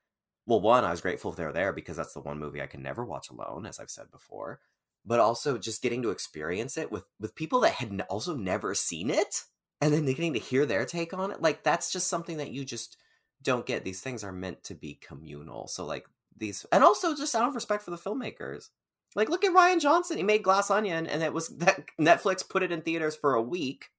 well, 0.45 0.59
one, 0.61 0.83
I 0.83 0.91
was 0.91 1.01
grateful 1.01 1.31
they 1.31 1.45
were 1.45 1.53
there 1.53 1.73
because 1.73 1.95
that's 1.97 2.13
the 2.13 2.21
one 2.21 2.39
movie 2.39 2.61
I 2.61 2.67
can 2.67 2.81
never 2.83 3.05
watch 3.05 3.29
alone, 3.29 3.65
as 3.65 3.79
I've 3.79 3.89
said 3.89 4.11
before. 4.11 4.59
But 5.05 5.19
also 5.19 5.57
just 5.57 5.81
getting 5.81 6.01
to 6.03 6.09
experience 6.09 6.77
it 6.77 6.91
with 6.91 7.05
with 7.19 7.35
people 7.35 7.61
that 7.61 7.73
had 7.73 8.01
also 8.09 8.35
never 8.35 8.75
seen 8.75 9.09
it, 9.09 9.43
and 9.81 9.93
then 9.93 10.05
getting 10.05 10.33
to 10.33 10.39
hear 10.39 10.65
their 10.65 10.85
take 10.85 11.13
on 11.13 11.31
it, 11.31 11.41
like 11.41 11.63
that's 11.63 11.91
just 11.91 12.07
something 12.07 12.37
that 12.37 12.51
you 12.51 12.65
just 12.65 12.97
don't 13.43 13.65
get. 13.65 13.83
These 13.83 14.01
things 14.01 14.23
are 14.23 14.31
meant 14.31 14.63
to 14.65 14.75
be 14.75 14.95
communal. 14.95 15.67
So 15.67 15.85
like 15.85 16.05
these, 16.37 16.65
and 16.71 16.83
also 16.83 17.15
just 17.15 17.35
out 17.35 17.47
of 17.47 17.55
respect 17.55 17.83
for 17.83 17.91
the 17.91 17.97
filmmakers. 17.97 18.69
Like 19.15 19.29
look 19.29 19.43
at 19.43 19.53
Rian 19.53 19.81
Johnson. 19.81 20.17
He 20.17 20.23
made 20.23 20.43
Glass 20.43 20.69
Onion, 20.69 21.07
and 21.07 21.23
it 21.23 21.33
was 21.33 21.47
that 21.57 21.85
Netflix 21.99 22.47
put 22.47 22.63
it 22.63 22.71
in 22.71 22.81
theaters 22.81 23.15
for 23.15 23.33
a 23.33 23.41
week. 23.41 23.89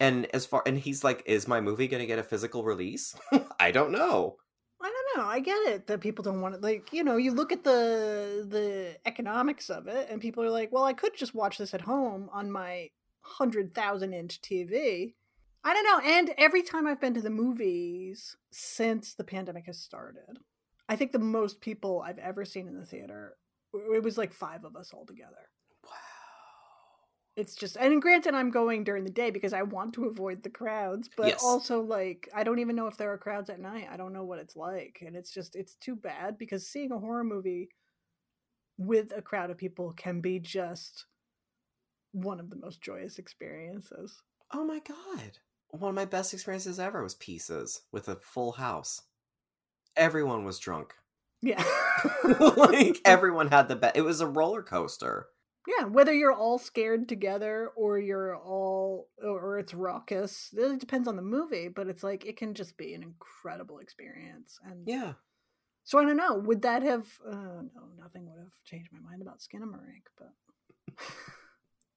And 0.00 0.26
as 0.34 0.46
far 0.46 0.62
and 0.66 0.78
he's 0.78 1.04
like, 1.04 1.22
is 1.26 1.46
my 1.46 1.60
movie 1.60 1.88
going 1.88 2.00
to 2.00 2.06
get 2.06 2.18
a 2.18 2.24
physical 2.24 2.64
release? 2.64 3.14
I 3.60 3.70
don't 3.70 3.92
know. 3.92 4.36
I 4.80 4.90
don't 4.90 5.24
know. 5.24 5.30
I 5.30 5.38
get 5.38 5.68
it 5.68 5.86
that 5.86 6.00
people 6.00 6.24
don't 6.24 6.40
want 6.40 6.56
it. 6.56 6.60
Like, 6.60 6.92
you 6.92 7.04
know, 7.04 7.16
you 7.16 7.30
look 7.32 7.52
at 7.52 7.62
the 7.62 8.44
the 8.48 8.96
economics 9.06 9.70
of 9.70 9.86
it, 9.86 10.08
and 10.10 10.20
people 10.20 10.42
are 10.42 10.50
like, 10.50 10.72
"Well, 10.72 10.84
I 10.84 10.92
could 10.92 11.16
just 11.16 11.34
watch 11.34 11.58
this 11.58 11.72
at 11.72 11.82
home 11.82 12.28
on 12.32 12.50
my 12.50 12.88
hundred 13.20 13.74
thousand 13.74 14.12
inch 14.12 14.40
TV." 14.40 15.14
I 15.64 15.74
don't 15.74 15.84
know. 15.84 16.10
And 16.10 16.34
every 16.38 16.62
time 16.62 16.86
I've 16.86 17.00
been 17.00 17.14
to 17.14 17.20
the 17.22 17.30
movies 17.30 18.36
since 18.50 19.14
the 19.14 19.24
pandemic 19.24 19.66
has 19.66 19.78
started, 19.78 20.38
I 20.88 20.96
think 20.96 21.12
the 21.12 21.18
most 21.18 21.60
people 21.60 22.02
I've 22.04 22.18
ever 22.18 22.44
seen 22.44 22.66
in 22.66 22.76
the 22.78 22.84
theater, 22.84 23.36
it 23.72 24.02
was 24.02 24.18
like 24.18 24.32
five 24.32 24.64
of 24.64 24.76
us 24.76 24.92
all 24.92 25.06
together. 25.06 25.48
Wow. 25.84 25.92
It's 27.36 27.54
just, 27.54 27.76
and 27.76 28.02
granted, 28.02 28.34
I'm 28.34 28.50
going 28.50 28.84
during 28.84 29.04
the 29.04 29.10
day 29.10 29.30
because 29.30 29.52
I 29.52 29.62
want 29.62 29.94
to 29.94 30.04
avoid 30.04 30.42
the 30.42 30.50
crowds, 30.50 31.08
but 31.16 31.28
Yes. 31.28 31.42
also 31.42 31.80
like 31.80 32.28
I 32.34 32.42
don't 32.44 32.58
even 32.58 32.76
know 32.76 32.88
if 32.88 32.96
there 32.96 33.12
are 33.12 33.18
crowds 33.18 33.48
at 33.48 33.60
night. 33.60 33.88
I 33.90 33.96
don't 33.96 34.12
know 34.12 34.24
what 34.24 34.38
it's 34.38 34.56
like, 34.56 34.98
and 35.06 35.16
it's 35.16 35.30
just 35.32 35.56
it's 35.56 35.76
too 35.76 35.96
bad 35.96 36.36
because 36.36 36.68
seeing 36.68 36.92
a 36.92 36.98
horror 36.98 37.24
movie 37.24 37.70
with 38.76 39.12
a 39.16 39.22
crowd 39.22 39.50
of 39.50 39.56
people 39.56 39.92
can 39.96 40.20
be 40.20 40.38
just 40.40 41.06
one 42.12 42.40
of 42.40 42.50
the 42.50 42.56
most 42.56 42.82
joyous 42.82 43.18
experiences. 43.18 44.20
Oh 44.52 44.64
my 44.64 44.80
god. 44.80 45.38
One 45.72 45.88
of 45.88 45.94
my 45.94 46.04
best 46.04 46.32
experiences 46.34 46.78
ever 46.78 47.02
was 47.02 47.14
Pieces 47.14 47.82
with 47.92 48.08
a 48.08 48.16
full 48.16 48.52
house. 48.52 49.02
Everyone 49.96 50.44
was 50.44 50.58
drunk. 50.58 50.94
Yeah, 51.42 51.64
like 52.56 53.00
everyone 53.04 53.48
had 53.48 53.66
the 53.68 53.74
best. 53.76 53.96
It 53.96 54.02
was 54.02 54.20
a 54.20 54.26
roller 54.28 54.62
coaster. 54.62 55.26
yeah. 55.66 55.86
Whether 55.86 56.12
you're 56.14 56.32
all 56.32 56.58
scared 56.58 57.08
together 57.08 57.70
or 57.74 57.98
you're 57.98 58.36
all 58.36 59.08
or 59.22 59.58
it's 59.58 59.74
raucous, 59.74 60.54
it 60.56 60.78
depends 60.78 61.08
on 61.08 61.16
the 61.16 61.22
movie. 61.22 61.66
But 61.68 61.88
it's 61.88 62.04
like 62.04 62.24
it 62.26 62.36
can 62.36 62.54
just 62.54 62.76
be 62.76 62.94
an 62.94 63.02
incredible 63.02 63.78
experience, 63.80 64.60
and 64.64 64.86
Yeah. 64.86 65.14
So 65.84 65.98
I 65.98 66.04
don't 66.04 66.16
know. 66.16 66.36
Would 66.36 66.62
that 66.62 66.84
have? 66.84 67.08
Uh, 67.26 67.62
no, 67.74 67.88
nothing 67.98 68.26
would 68.30 68.38
have 68.38 68.52
changed 68.64 68.90
my 68.92 69.00
mind 69.00 69.20
about 69.20 69.40
Skinamarink, 69.40 70.04
but 70.16 70.32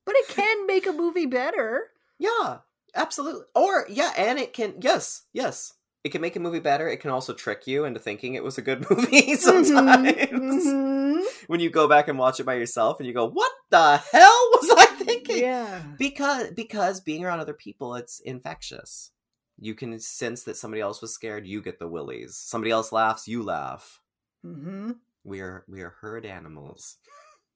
but 0.06 0.16
it 0.16 0.28
can 0.30 0.66
make 0.66 0.88
a 0.88 0.92
movie 0.92 1.28
better. 1.28 1.92
Yeah. 2.18 2.60
Absolutely. 2.96 3.44
Or 3.56 3.86
yeah, 3.90 4.12
and 4.18 4.40
it 4.40 4.54
can 4.54 4.76
yes, 4.82 5.24
yes. 5.34 5.74
It 6.04 6.10
can 6.12 6.22
make 6.22 6.36
a 6.36 6.40
movie 6.40 6.60
better. 6.60 6.88
It 6.88 7.00
can 7.00 7.10
also 7.10 7.34
trick 7.34 7.66
you 7.66 7.84
into 7.86 8.00
thinking 8.00 8.36
it 8.36 8.44
was 8.44 8.58
a 8.60 8.62
good 8.62 8.86
movie 8.90 9.36
sometimes. 9.36 10.16
Mhm, 10.32 11.24
When 11.48 11.60
you 11.60 11.70
go 11.70 11.88
back 11.88 12.08
and 12.08 12.20
watch 12.20 12.40
it 12.40 12.46
by 12.46 12.54
yourself 12.56 13.00
and 13.00 13.08
you 13.08 13.14
go, 13.14 13.28
"What 13.28 13.52
the 13.72 13.98
hell 13.98 14.50
was 14.54 14.70
I 14.78 14.86
mhm. 14.86 15.06
thinking?" 15.06 15.40
Yeah, 15.40 15.82
because 15.98 16.52
because 16.52 17.02
being 17.02 17.26
around 17.26 17.40
other 17.40 17.54
people 17.54 17.96
it's 17.96 18.20
infectious 18.20 19.12
you 19.60 19.74
can 19.74 19.98
sense 20.00 20.44
that 20.44 20.58
somebody 20.58 20.82
else 20.82 21.02
was 21.02 21.14
scared 21.14 21.48
you 21.48 21.62
get 21.62 21.80
the 21.80 21.88
willies 21.88 22.36
somebody 22.36 22.72
else 22.72 22.92
laughs 22.92 23.28
you 23.28 23.42
laugh 23.42 24.02
hmm 24.44 24.92
we 25.24 25.40
are 25.40 25.64
we 25.68 25.82
are 25.82 25.96
herd 26.02 26.26
animals 26.26 26.98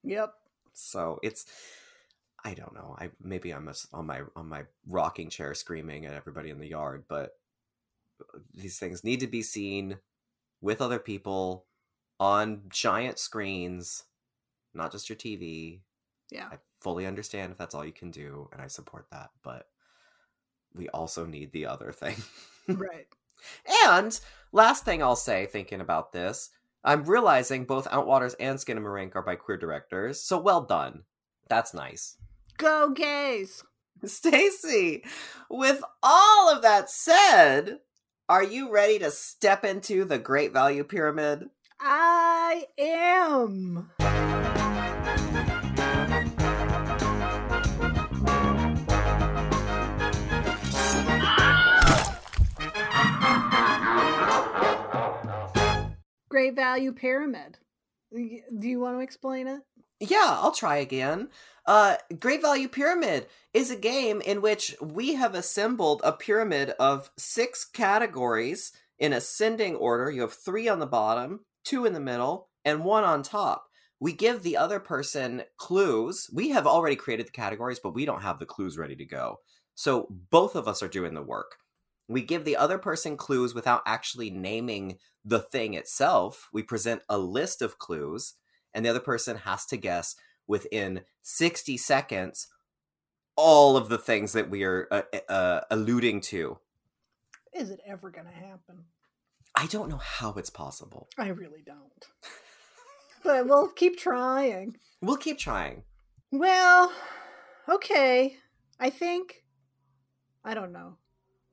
yep. 0.02 0.32
so 0.72 1.18
it's 1.22 1.44
i 2.44 2.54
don't 2.54 2.74
know 2.74 2.96
i 2.98 3.10
maybe 3.22 3.52
i'm 3.52 3.70
on 3.92 4.06
my 4.06 4.20
on 4.36 4.48
my 4.48 4.64
rocking 4.88 5.28
chair 5.28 5.54
screaming 5.54 6.06
at 6.06 6.14
everybody 6.14 6.50
in 6.50 6.58
the 6.58 6.68
yard 6.68 7.04
but 7.08 7.32
uh, 8.20 8.38
these 8.54 8.78
things 8.78 9.04
need 9.04 9.20
to 9.20 9.26
be 9.26 9.42
seen 9.42 9.98
with 10.60 10.80
other 10.80 10.98
people 10.98 11.66
on 12.18 12.62
giant 12.68 13.18
screens 13.18 14.04
not 14.74 14.92
just 14.92 15.08
your 15.08 15.16
tv 15.16 15.80
Yeah, 16.30 16.48
I 16.50 16.58
fully 16.80 17.06
understand 17.06 17.52
if 17.52 17.58
that's 17.58 17.74
all 17.74 17.84
you 17.84 17.92
can 17.92 18.10
do, 18.10 18.48
and 18.52 18.60
I 18.60 18.68
support 18.68 19.06
that. 19.10 19.30
But 19.42 19.66
we 20.74 20.88
also 20.90 21.26
need 21.26 21.52
the 21.52 21.66
other 21.66 21.92
thing. 21.92 22.16
right. 22.68 23.06
and 23.92 24.18
last 24.52 24.84
thing 24.84 25.02
I'll 25.02 25.16
say, 25.16 25.46
thinking 25.46 25.80
about 25.80 26.12
this, 26.12 26.50
I'm 26.84 27.04
realizing 27.04 27.64
both 27.64 27.88
Outwaters 27.88 28.34
and 28.40 28.58
Skinamarink 28.58 29.14
are 29.16 29.22
by 29.22 29.36
queer 29.36 29.58
directors. 29.58 30.22
So 30.22 30.38
well 30.38 30.62
done. 30.62 31.02
That's 31.48 31.74
nice. 31.74 32.16
Go 32.60 32.90
gays. 32.90 33.64
Stacy, 34.04 35.02
with 35.48 35.82
all 36.02 36.54
of 36.54 36.60
that 36.60 36.90
said, 36.90 37.78
are 38.28 38.42
you 38.44 38.70
ready 38.70 38.98
to 38.98 39.10
step 39.10 39.64
into 39.64 40.04
the 40.04 40.18
Great 40.18 40.52
Value 40.52 40.84
Pyramid? 40.84 41.48
I 41.80 42.66
am. 42.78 43.90
Great 56.28 56.54
value 56.54 56.92
pyramid. 56.92 57.56
Do 58.12 58.68
you 58.68 58.80
want 58.80 58.98
to 58.98 59.00
explain 59.00 59.48
it? 59.48 59.60
Yeah, 60.00 60.38
I'll 60.40 60.52
try 60.52 60.76
again. 60.76 61.28
Uh, 61.66 61.96
Great 62.18 62.40
Value 62.40 62.68
Pyramid 62.68 63.26
is 63.52 63.70
a 63.70 63.76
game 63.76 64.20
in 64.22 64.40
which 64.40 64.74
we 64.80 65.14
have 65.14 65.34
assembled 65.34 66.00
a 66.02 66.12
pyramid 66.12 66.70
of 66.80 67.10
six 67.18 67.64
categories 67.64 68.72
in 68.98 69.12
ascending 69.12 69.76
order. 69.76 70.10
You 70.10 70.22
have 70.22 70.32
three 70.32 70.68
on 70.68 70.78
the 70.78 70.86
bottom, 70.86 71.40
two 71.64 71.84
in 71.84 71.92
the 71.92 72.00
middle, 72.00 72.48
and 72.64 72.84
one 72.84 73.04
on 73.04 73.22
top. 73.22 73.66
We 74.00 74.14
give 74.14 74.42
the 74.42 74.56
other 74.56 74.80
person 74.80 75.42
clues. 75.58 76.30
We 76.32 76.48
have 76.50 76.66
already 76.66 76.96
created 76.96 77.26
the 77.26 77.32
categories, 77.32 77.78
but 77.78 77.94
we 77.94 78.06
don't 78.06 78.22
have 78.22 78.38
the 78.38 78.46
clues 78.46 78.78
ready 78.78 78.96
to 78.96 79.04
go. 79.04 79.40
So 79.74 80.06
both 80.30 80.56
of 80.56 80.66
us 80.66 80.82
are 80.82 80.88
doing 80.88 81.12
the 81.12 81.22
work. 81.22 81.56
We 82.08 82.22
give 82.22 82.44
the 82.44 82.56
other 82.56 82.78
person 82.78 83.18
clues 83.18 83.54
without 83.54 83.82
actually 83.86 84.30
naming 84.30 84.98
the 85.24 85.40
thing 85.40 85.74
itself. 85.74 86.48
We 86.52 86.62
present 86.62 87.02
a 87.10 87.18
list 87.18 87.60
of 87.60 87.78
clues 87.78 88.34
and 88.74 88.84
the 88.84 88.90
other 88.90 89.00
person 89.00 89.36
has 89.38 89.66
to 89.66 89.76
guess 89.76 90.16
within 90.46 91.02
60 91.22 91.76
seconds 91.76 92.48
all 93.36 93.76
of 93.76 93.88
the 93.88 93.98
things 93.98 94.32
that 94.32 94.50
we 94.50 94.64
are 94.64 94.86
uh, 94.90 95.02
uh, 95.28 95.60
alluding 95.70 96.20
to. 96.20 96.58
Is 97.54 97.70
it 97.70 97.80
ever 97.86 98.10
going 98.10 98.26
to 98.26 98.32
happen? 98.32 98.84
I 99.54 99.66
don't 99.66 99.88
know 99.88 100.00
how 100.02 100.34
it's 100.34 100.50
possible. 100.50 101.08
I 101.18 101.28
really 101.28 101.62
don't. 101.64 102.06
but 103.24 103.46
we'll 103.46 103.68
keep 103.68 103.98
trying. 103.98 104.76
We'll 105.00 105.16
keep 105.16 105.38
trying. 105.38 105.84
Well, 106.30 106.92
okay. 107.68 108.36
I 108.78 108.90
think. 108.90 109.42
I 110.44 110.54
don't 110.54 110.72
know. 110.72 110.96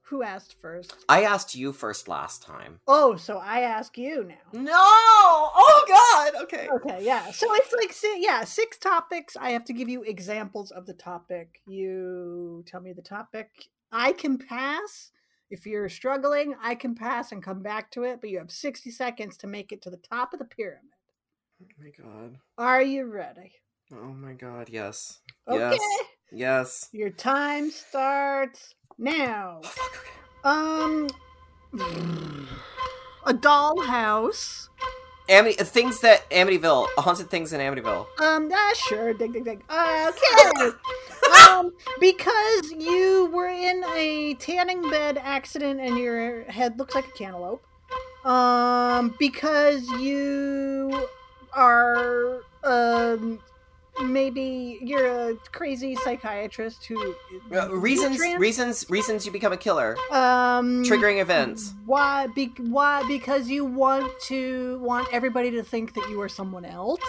Who 0.10 0.24
asked 0.24 0.56
first? 0.62 1.06
I 1.10 1.24
asked 1.24 1.54
you 1.54 1.74
first 1.74 2.08
last 2.08 2.42
time. 2.42 2.80
Oh, 2.88 3.18
so 3.18 3.40
I 3.40 3.62
ask 3.62 3.98
you 3.98 4.24
now. 4.24 4.62
No! 4.62 4.72
Oh 4.74 5.86
god! 5.86 6.44
Okay. 6.44 6.70
Okay, 6.70 7.04
yeah. 7.04 7.30
So 7.32 7.48
it's 7.52 7.74
like, 7.74 7.94
yeah, 8.22 8.46
six 8.46 8.78
topics. 8.78 9.36
I 9.36 9.50
have 9.50 9.66
to 9.66 9.74
give 9.74 9.90
you 9.90 10.04
examples 10.04 10.72
of 10.72 10.86
the 10.86 10.94
topic. 10.94 11.62
You 11.68 12.64
tell 12.66 12.80
me 12.80 12.94
the 12.94 13.02
topic. 13.02 13.50
I 13.92 14.14
can 14.14 14.38
pass. 14.38 15.12
If 15.50 15.66
you're 15.66 15.90
struggling, 15.90 16.56
I 16.62 16.76
can 16.76 16.96
pass 16.96 17.34
and 17.34 17.44
come 17.44 17.62
back 17.62 17.92
to 17.92 18.04
it, 18.04 18.22
but 18.22 18.30
you 18.30 18.38
have 18.38 18.52
60 18.52 18.90
seconds 18.92 19.36
to 19.38 19.48
make 19.48 19.74
it 19.74 19.82
to 19.82 19.90
the 19.90 19.98
top 19.98 20.32
of 20.32 20.40
the 20.40 20.46
pyramid. 20.46 20.84
Oh 21.62 21.66
my 21.82 21.90
god. 21.90 22.38
Are 22.58 22.82
you 22.82 23.06
ready? 23.06 23.52
Oh 23.94 24.14
my 24.14 24.34
god, 24.34 24.70
yes. 24.70 25.20
Okay. 25.50 25.78
Yes. 25.78 26.08
Yes. 26.32 26.90
Your 26.92 27.10
time 27.10 27.72
starts 27.72 28.76
now. 28.98 29.60
Fuck, 29.64 29.92
okay. 29.98 30.12
Um, 30.44 31.10
a 33.26 33.34
dollhouse. 33.34 34.70
Amity- 35.30 35.62
things 35.64 36.00
that 36.02 36.30
Amityville, 36.30 36.88
haunted 36.98 37.30
things 37.30 37.52
in 37.52 37.60
Amityville. 37.60 38.08
Um, 38.22 38.50
ah, 38.54 38.74
sure. 38.88 39.14
Ding, 39.14 39.34
ding, 39.34 39.44
ding. 39.44 39.62
Okay. 39.70 40.72
um, 41.50 41.74
because 42.00 42.72
you 42.72 43.30
were 43.34 43.50
in 43.50 43.84
a 43.96 44.36
tanning 44.36 44.90
bed 44.90 45.20
accident 45.22 45.82
and 45.82 45.98
your 45.98 46.44
head 46.46 46.80
looks 46.80 46.96
like 46.96 47.08
a 47.08 47.12
cantaloupe. 47.12 47.62
Um, 48.24 49.16
because 49.20 49.86
you 50.00 51.08
are, 51.54 52.42
um, 52.64 53.40
maybe 54.02 54.80
you're 54.82 55.30
a 55.32 55.36
crazy 55.52 55.96
psychiatrist 55.96 56.86
who 56.86 57.16
Uh, 57.52 57.70
reasons, 57.76 58.18
Trans- 58.18 58.40
reasons, 58.40 58.86
reasons 58.90 59.26
you 59.26 59.32
become 59.32 59.54
a 59.54 59.58
killer. 59.58 59.96
um 60.12 60.84
Triggering 60.84 61.20
events. 61.22 61.74
Why? 61.86 62.28
Be, 62.28 62.54
why? 62.60 63.04
Because 63.08 63.50
you 63.50 63.66
want 63.66 64.12
to 64.28 64.80
want 64.82 65.08
everybody 65.14 65.52
to 65.52 65.64
think 65.64 65.94
that 65.96 66.10
you 66.10 66.22
are 66.22 66.30
someone 66.30 66.66
else. 66.66 67.02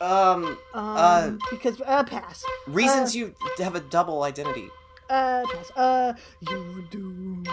Um, 0.00 0.44
Um, 0.44 0.58
Uh, 0.74 1.30
because 1.50 1.80
uh, 1.86 2.04
pass. 2.04 2.44
reasons 2.66 3.16
you 3.16 3.34
have 3.58 3.74
a 3.76 3.80
double 3.80 4.22
identity. 4.24 4.68
Uh, 5.08 5.42
pass. 5.52 5.70
Uh, 5.76 6.12
you're 6.40 6.82
doomed. 6.90 7.48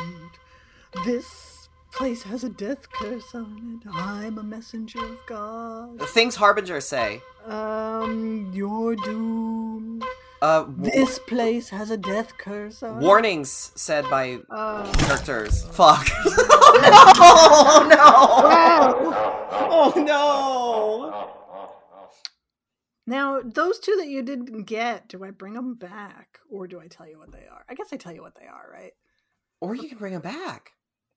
This 1.05 1.69
place 1.91 2.23
has 2.23 2.43
a 2.43 2.49
death 2.49 2.91
curse 2.91 3.33
on 3.35 3.79
it. 3.85 3.89
I'm 3.93 4.37
a 4.39 4.43
messenger 4.43 4.99
of 5.03 5.17
God. 5.27 5.99
the 5.99 6.05
Things 6.07 6.35
harbingers 6.35 6.85
say. 6.85 7.21
Um, 7.45 8.51
you're 8.53 8.95
doomed. 8.95 10.03
Uh, 10.41 10.63
w- 10.63 10.91
This 10.91 11.19
place 11.19 11.69
has 11.69 11.89
a 11.89 11.97
death 11.97 12.37
curse 12.37 12.83
on 12.83 12.99
warnings 13.01 13.71
said 13.75 14.09
by 14.09 14.39
Uh, 14.49 14.91
characters. 14.93 15.63
Fuck. 15.71 16.07
oh 16.25 17.85
no! 17.89 18.47
wow. 18.49 19.29
Oh 19.75 19.93
no! 19.97 21.29
Now, 23.05 23.41
those 23.43 23.79
two 23.79 23.95
that 23.97 24.07
you 24.07 24.21
didn't 24.21 24.63
get, 24.63 25.09
do 25.09 25.23
I 25.25 25.31
bring 25.31 25.53
them 25.53 25.75
back 25.75 26.39
or 26.49 26.67
do 26.67 26.79
I 26.79 26.87
tell 26.87 27.07
you 27.07 27.19
what 27.19 27.31
they 27.33 27.45
are? 27.51 27.65
I 27.67 27.73
guess 27.75 27.91
I 27.91 27.97
tell 27.97 28.13
you 28.13 28.21
what 28.21 28.35
they 28.35 28.45
are, 28.47 28.69
right? 28.71 28.93
Or 29.59 29.75
you 29.75 29.89
can 29.89 29.97
bring 29.97 30.13
them 30.13 30.21
back. 30.21 30.71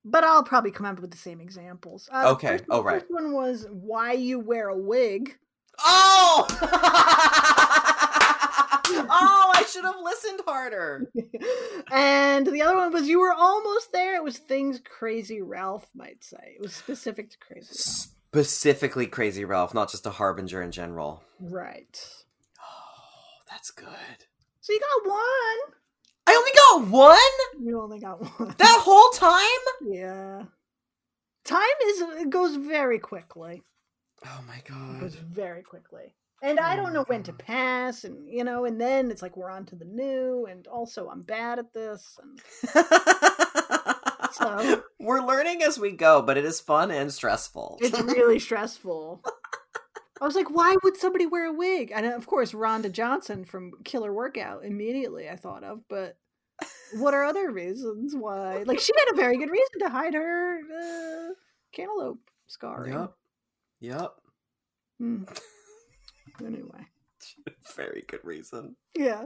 But 0.05 0.25
I'll 0.25 0.43
probably 0.45 0.71
come 0.73 0.87
up 0.87 1.01
with 1.01 1.11
the 1.13 1.17
same 1.17 1.41
examples. 1.41 2.09
Uh, 2.13 2.33
Okay. 2.33 2.59
first- 2.59 2.65
Oh, 2.71 2.83
right. 2.83 3.01
first 3.01 3.11
one 3.13 3.33
was 3.33 3.67
why 3.71 4.13
you 4.13 4.39
wear 4.41 4.69
a 4.69 4.77
wig. 4.77 5.37
Oh! 5.81 6.47
oh, 9.09 9.53
I 9.55 9.65
should 9.71 9.85
have 9.85 9.97
listened 10.03 10.41
harder. 10.47 11.11
and 11.93 12.47
the 12.47 12.63
other 12.63 12.77
one 12.77 12.93
was 12.93 13.09
you 13.09 13.21
were 13.21 13.33
almost 13.33 13.93
there. 13.93 14.17
It 14.17 14.25
was 14.25 14.39
things 14.39 14.81
Crazy 14.85 15.41
Ralph 15.43 15.89
might 15.95 16.23
say. 16.25 16.55
It 16.57 16.61
was 16.63 16.73
specific 16.75 17.31
to 17.31 17.39
Crazy 17.39 17.67
Ralph. 17.69 17.77
Specifically, 18.33 19.07
Crazy 19.07 19.45
Ralph, 19.45 19.75
not 19.75 19.91
just 19.91 20.07
a 20.07 20.11
harbinger 20.11 20.63
in 20.63 20.71
general. 20.73 21.23
Right. 21.41 21.99
Oh, 22.61 23.43
that's 23.51 23.71
good. 23.71 23.87
So 24.61 24.73
you 24.73 24.81
got 24.81 25.11
one. 25.11 25.75
I 26.29 26.35
only 26.35 26.51
got 26.91 26.91
one 26.93 27.65
You 27.65 27.81
only 27.81 28.01
got 28.01 28.21
one. 28.21 28.55
that 28.59 28.81
whole 28.85 29.11
time. 29.11 29.93
yeah. 29.93 30.43
Time 31.45 31.63
is 31.87 32.01
it 32.23 32.31
goes 32.31 32.57
very 32.57 32.99
quickly. 32.99 33.63
Oh 34.25 34.41
my 34.47 34.57
It 34.57 35.01
goes 35.01 35.15
god. 35.17 35.25
very 35.29 35.63
quickly. 35.63 36.15
And 36.43 36.61
I 36.61 36.75
Oh 36.75 36.77
don't 36.77 36.87
my 36.87 36.93
know 36.93 37.05
when 37.07 37.23
to 37.25 37.33
pass, 37.33 38.05
and 38.05 38.29
you 38.29 38.45
know, 38.45 38.65
and 38.67 38.81
then 38.81 39.11
it's 39.11 39.23
like 39.23 39.37
we're 39.37 39.51
on 39.51 39.65
to 39.67 39.77
the 39.77 39.85
new, 39.87 40.47
and 40.51 40.67
also 40.67 41.09
I'm 41.09 41.23
bad 41.23 41.59
at 41.59 41.73
this, 41.73 42.19
and 42.23 42.41
So- 44.33 44.83
We're 44.99 45.21
learning 45.25 45.63
as 45.63 45.79
we 45.79 45.93
go, 45.93 46.21
but 46.21 46.37
it 46.37 46.45
is 46.45 46.61
fun 46.61 46.91
and 46.91 47.13
stressful. 47.13 47.79
it's 47.81 47.99
really 48.01 48.39
stressful. 48.41 49.23
I 50.21 50.25
was 50.25 50.35
like, 50.35 50.51
why 50.51 50.75
would 50.83 50.97
somebody 50.97 51.27
wear 51.27 51.47
a 51.47 51.53
wig? 51.53 51.93
And 51.95 52.07
of 52.07 52.27
course, 52.27 52.53
Rhonda 52.53 52.91
Johnson 52.91 53.45
from 53.45 53.71
Killer 53.85 54.13
Workout 54.13 54.65
immediately 54.65 55.29
I 55.29 55.37
thought 55.37 55.63
of, 55.63 55.83
but 55.89 56.17
what 56.95 57.15
are 57.15 57.23
other 57.25 57.51
reasons 57.53 58.17
why? 58.17 58.65
Like, 58.67 58.81
she 58.81 58.93
had 58.99 59.13
a 59.15 59.17
very 59.17 59.37
good 59.39 59.51
reason 59.51 59.79
to 59.81 59.89
hide 59.91 60.15
her 60.15 60.59
uh, 60.59 61.35
cantaloupe 61.73 62.19
scarring. 62.49 62.95
Yep. 62.95 63.13
Yep. 63.81 64.13
Hmm. 64.99 65.25
Anyway, 66.45 66.85
Very 67.77 68.05
good 68.07 68.21
reason. 68.23 68.77
yeah. 68.95 69.25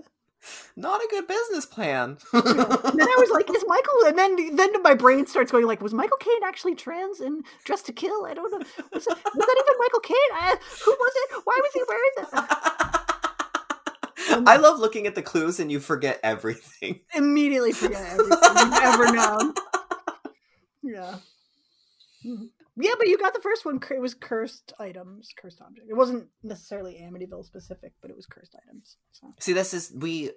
Not 0.77 1.01
a 1.03 1.09
good 1.11 1.27
business 1.27 1.67
plan. 1.67 2.19
And 2.33 2.45
then 2.45 3.09
I 3.09 3.17
was 3.19 3.31
like, 3.31 3.51
"Is 3.51 3.65
Michael?" 3.67 4.05
And 4.07 4.17
then, 4.17 4.55
then 4.57 4.81
my 4.83 4.95
brain 4.95 5.27
starts 5.27 5.51
going 5.51 5.67
like, 5.67 5.81
"Was 5.83 5.93
Michael 5.93 6.17
Caine 6.19 6.45
actually 6.45 6.77
trans 6.77 7.21
in 7.21 7.43
Dressed 7.65 7.87
to 7.87 7.93
Kill?" 7.93 8.27
I 8.27 8.35
don't 8.35 8.49
know. 8.53 8.59
Was, 8.93 9.05
that, 9.07 9.19
was 9.35 9.47
that 9.47 9.65
even 9.65 9.79
Michael 9.79 10.01
Caine? 10.01 10.33
I, 10.35 10.57
who 10.85 10.91
was 10.93 11.13
it? 11.17 11.31
Why 11.45 11.61
was 11.61 11.73
he 11.75 11.83
wearing 11.89 12.11
that? 12.33 12.47
I 14.47 14.57
love 14.57 14.79
looking 14.79 15.07
at 15.09 15.15
the 15.17 15.23
clues 15.23 15.59
and 15.61 15.71
you 15.73 15.81
forget 15.81 16.21
everything. 16.23 17.01
Immediately 17.15 17.73
forget 17.73 18.07
everything 18.13 18.57
you've 18.57 18.73
ever 18.83 19.13
known. 19.13 19.55
Yeah. 20.83 21.17
Mhm. 22.25 22.51
Yeah, 22.81 22.95
but 22.99 23.09
you 23.09 23.19
got 23.19 23.35
the 23.35 23.41
first 23.41 23.65
one. 23.65 23.81
It 23.91 24.01
was 24.01 24.15
cursed 24.15 24.73
items, 24.79 25.31
cursed 25.41 25.61
object. 25.61 25.87
It 25.89 25.95
wasn't 25.97 26.29
necessarily 26.43 26.95
Amityville 27.03 27.45
specific, 27.45 27.93
but 28.01 28.11
it 28.11 28.17
was 28.17 28.27
cursed 28.27 28.55
items. 28.67 28.97
So 29.13 29.33
See, 29.39 29.53
this 29.53 29.75
is 29.75 29.93
we 29.95 30.31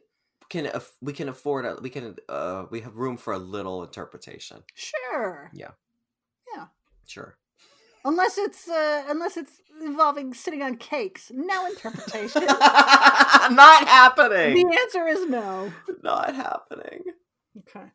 can 0.50 0.70
we 1.02 1.14
can 1.14 1.30
afford 1.30 1.66
a 1.66 1.78
we 1.82 1.90
can 1.90 2.16
uh 2.30 2.66
we 2.70 2.82
have 2.82 2.96
room 2.96 3.18
for 3.18 3.34
a 3.34 3.38
little 3.38 3.84
interpretation. 3.84 4.64
sure, 4.76 5.50
Yeah. 5.54 5.72
Yeah. 6.56 6.66
Sure. 7.08 7.38
unless 8.06 8.38
it's 8.38 8.68
uh, 8.68 9.04
unless 9.10 9.38
it's 9.38 9.62
involving 9.82 10.34
sitting 10.34 10.62
on 10.62 10.78
cakes, 10.78 11.32
no 11.34 11.66
interpretation. 11.66 12.44
Not 12.48 13.88
happening. 13.88 14.56
The 14.56 14.78
answer 14.82 15.08
is 15.08 15.28
no. 15.30 15.72
Not 16.04 16.36
happening. 16.36 17.04
Okay. 17.60 17.88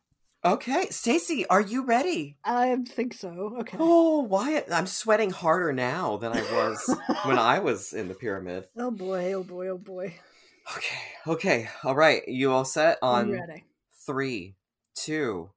Okay, 0.43 0.85
Stacy, 0.89 1.45
are 1.47 1.59
you 1.59 1.83
ready? 1.83 2.37
I 2.45 2.73
think 2.87 3.13
so. 3.13 3.57
Okay. 3.59 3.75
Oh, 3.79 4.21
Wyatt, 4.21 4.67
I'm 4.71 4.87
sweating 4.87 5.31
harder 5.31 5.73
now 5.73 6.15
than 6.15 6.31
I 6.31 6.41
was 6.41 6.95
when 7.25 7.37
I 7.39 7.59
was 7.59 7.91
in 7.91 8.07
the 8.07 8.13
pyramid. 8.13 8.65
Oh 8.77 8.89
boy, 8.89 9.33
oh 9.33 9.43
boy, 9.43 9.67
oh 9.67 9.77
boy. 9.77 10.15
Okay, 10.77 10.97
okay, 11.27 11.69
all 11.83 11.95
right. 11.95 12.25
You 12.25 12.53
all 12.53 12.63
set 12.63 12.99
I'm 13.03 13.31
on 13.31 13.31
ready. 13.31 13.65
three, 14.05 14.55
two, 14.95 15.49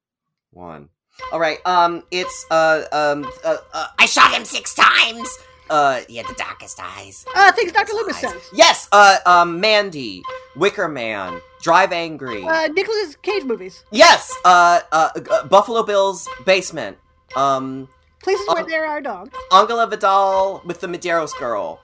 one. 0.51 0.89
All 1.31 1.39
right. 1.39 1.59
Um, 1.65 2.03
it's 2.11 2.47
uh 2.51 2.85
um 2.91 3.31
uh, 3.45 3.59
uh 3.73 3.87
I 4.01 4.07
shot 4.07 4.33
him 4.35 4.45
six 4.45 4.75
times. 4.75 5.29
Uh, 5.71 6.01
he 6.09 6.17
had 6.17 6.27
the 6.27 6.35
darkest 6.35 6.81
eyes. 6.83 7.25
Uh, 7.35 7.53
things 7.53 7.71
Dr. 7.73 7.93
Says. 8.15 8.35
yes. 8.53 8.89
Uh, 8.91 9.19
um, 9.25 9.61
Mandy, 9.61 10.23
Wicker 10.57 10.89
Man, 10.89 11.41
Drive 11.63 11.93
Angry. 11.93 12.43
Uh, 12.45 12.67
Nicolas 12.69 13.17
Cage 13.23 13.45
movies. 13.45 13.85
yes. 13.91 14.31
Uh, 14.45 14.81
uh, 14.93 15.11
uh, 15.31 15.47
Buffalo 15.47 15.83
Bill's 15.85 16.29
basement. 16.45 16.99
Um, 17.37 17.89
Places 18.23 18.47
where 18.49 18.63
Oh. 18.63 18.67
there 18.69 18.87
are 18.87 19.01
dogs. 19.01 19.31
Angela 19.53 19.87
Vidal 19.89 20.63
with 20.65 20.81
the 20.81 20.87
Medeiros 20.87 21.37
girl. 21.39 21.81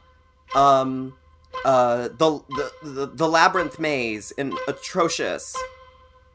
Um, 0.55 1.15
uh, 1.65 2.09
the 2.17 2.43
the 2.51 2.73
the, 2.83 3.07
the 3.07 3.29
labyrinth 3.29 3.79
maze 3.81 4.31
in 4.33 4.53
atrocious. 4.69 5.57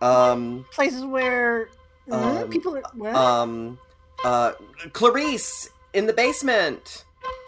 Um, 0.01 0.65
Places 0.71 1.05
where 1.05 1.69
uh, 2.11 2.41
Um, 2.43 2.49
people 2.49 2.75
are. 2.75 2.83
What? 2.95 3.15
um, 3.15 3.79
uh, 4.25 4.53
Clarice 4.91 5.69
in 5.93 6.05
the 6.07 6.13
basement. 6.13 7.05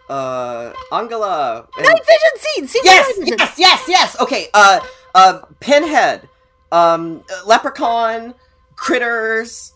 Uh, 0.08 0.72
Angela. 0.94 1.68
and- 1.78 1.86
Night 1.86 2.06
vision 2.06 2.34
scene. 2.38 2.68
Scene 2.68 2.82
yes, 2.86 3.08
yes, 3.26 3.54
yes, 3.58 3.84
yes. 3.90 4.20
Okay. 4.22 4.48
Uh, 4.54 4.80
uh, 5.16 5.40
Pinhead. 5.60 6.30
Um, 6.72 7.24
Leprechaun. 7.46 8.36
Critters. 8.76 9.74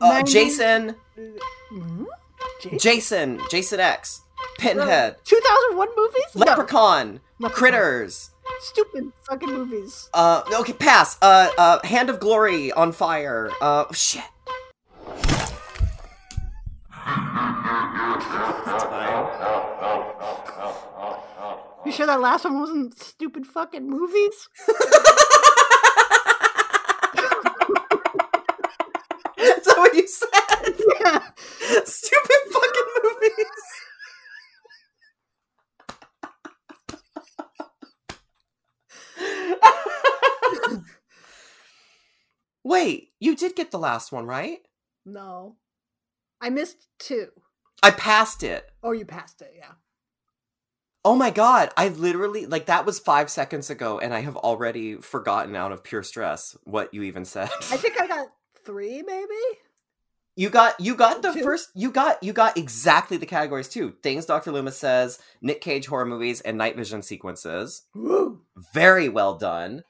Uh, 0.00 0.08
Nineties- 0.14 0.32
Jason. 0.32 0.96
Mhm. 1.72 2.06
Jason? 2.62 2.78
Jason. 2.78 3.40
Jason 3.50 3.80
X. 3.80 4.22
Pinhead. 4.58 5.16
2001 5.24 5.88
movies. 5.96 6.24
Leprechaun. 6.34 7.20
Leprechaun. 7.38 7.50
Critters. 7.58 8.30
Stupid 8.60 9.12
fucking 9.28 9.52
movies. 9.52 10.08
Uh, 10.14 10.42
okay, 10.60 10.72
pass. 10.72 11.16
Uh, 11.22 11.50
uh, 11.58 11.86
Hand 11.86 12.08
of 12.10 12.20
Glory 12.20 12.72
on 12.72 12.92
fire. 12.92 13.50
Uh, 13.60 13.84
shit. 13.92 14.22
You 21.90 21.96
sure 21.96 22.06
that 22.06 22.20
last 22.20 22.44
one 22.44 22.60
wasn't 22.60 22.96
stupid 23.00 23.44
fucking 23.44 23.90
movies? 23.90 24.14
Is 29.36 29.64
that 29.64 29.74
what 29.76 29.92
you 29.96 30.06
said? 30.06 30.28
yeah. 31.00 31.18
Stupid 31.84 32.42
fucking 32.52 32.88
movies. 33.02 33.44
Wait, 42.62 43.08
you 43.18 43.34
did 43.34 43.56
get 43.56 43.72
the 43.72 43.80
last 43.80 44.12
one, 44.12 44.26
right? 44.26 44.60
No. 45.04 45.56
I 46.40 46.50
missed 46.50 46.86
two. 47.00 47.30
I 47.82 47.90
passed 47.90 48.44
it. 48.44 48.70
Oh, 48.80 48.92
you 48.92 49.04
passed 49.04 49.42
it, 49.42 49.54
yeah. 49.58 49.72
Oh 51.04 51.14
my 51.16 51.30
god, 51.30 51.70
I 51.76 51.88
literally 51.88 52.44
like 52.46 52.66
that 52.66 52.84
was 52.84 52.98
5 52.98 53.30
seconds 53.30 53.70
ago 53.70 53.98
and 53.98 54.12
I 54.12 54.20
have 54.20 54.36
already 54.36 54.96
forgotten 54.96 55.56
out 55.56 55.72
of 55.72 55.82
pure 55.82 56.02
stress 56.02 56.56
what 56.64 56.92
you 56.92 57.02
even 57.04 57.24
said. 57.24 57.48
I 57.70 57.76
think 57.78 58.00
I 58.00 58.06
got 58.06 58.28
three, 58.64 59.02
maybe? 59.02 59.34
You 60.36 60.48
got 60.50 60.78
you 60.80 60.94
got 60.94 61.22
the 61.22 61.32
Two. 61.32 61.42
first 61.42 61.70
you 61.74 61.90
got 61.90 62.22
you 62.22 62.32
got 62.32 62.56
exactly 62.56 63.16
the 63.16 63.26
categories 63.26 63.68
too. 63.68 63.94
Things 64.02 64.26
Dr. 64.26 64.52
Loomis 64.52 64.76
says, 64.78 65.18
Nick 65.42 65.60
Cage 65.60 65.86
horror 65.86 66.06
movies 66.06 66.40
and 66.42 66.56
night 66.58 66.76
vision 66.76 67.02
sequences. 67.02 67.82
Woo. 67.94 68.42
Very 68.74 69.08
well 69.08 69.36
done. 69.36 69.84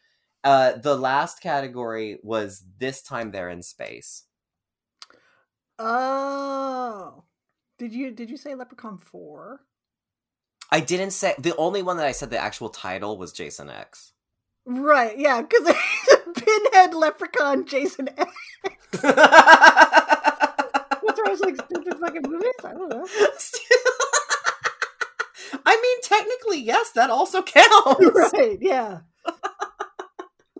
Uh 0.44 0.72
the 0.72 0.96
last 0.96 1.40
category 1.40 2.18
was 2.22 2.64
this 2.78 3.02
time 3.02 3.30
they're 3.32 3.50
in 3.50 3.62
space. 3.62 4.24
Oh. 5.78 7.24
Did 7.78 7.92
you 7.92 8.10
did 8.12 8.30
you 8.30 8.36
say 8.36 8.54
Leprechaun 8.54 8.98
4? 8.98 9.60
I 10.72 10.80
didn't 10.80 11.10
say 11.10 11.34
the 11.38 11.56
only 11.56 11.82
one 11.82 11.96
that 11.96 12.06
I 12.06 12.12
said 12.12 12.30
the 12.30 12.38
actual 12.38 12.68
title 12.68 13.18
was 13.18 13.32
Jason 13.32 13.68
X. 13.70 14.12
Right, 14.66 15.18
yeah, 15.18 15.42
because 15.42 15.74
Pinhead, 16.34 16.94
Leprechaun, 16.94 17.66
Jason 17.66 18.08
X. 18.16 18.32
That's 18.92 19.04
where 21.18 21.26
I 21.26 21.30
was 21.30 21.40
like, 21.40 21.56
stupid 21.56 21.98
fucking 21.98 22.22
movies? 22.22 22.52
I 22.64 22.72
don't 22.72 22.88
know. 22.88 23.06
I 25.66 25.76
mean 25.80 26.00
technically 26.02 26.60
yes, 26.60 26.92
that 26.92 27.10
also 27.10 27.42
counts. 27.42 28.04
right, 28.32 28.58
yeah. 28.60 29.00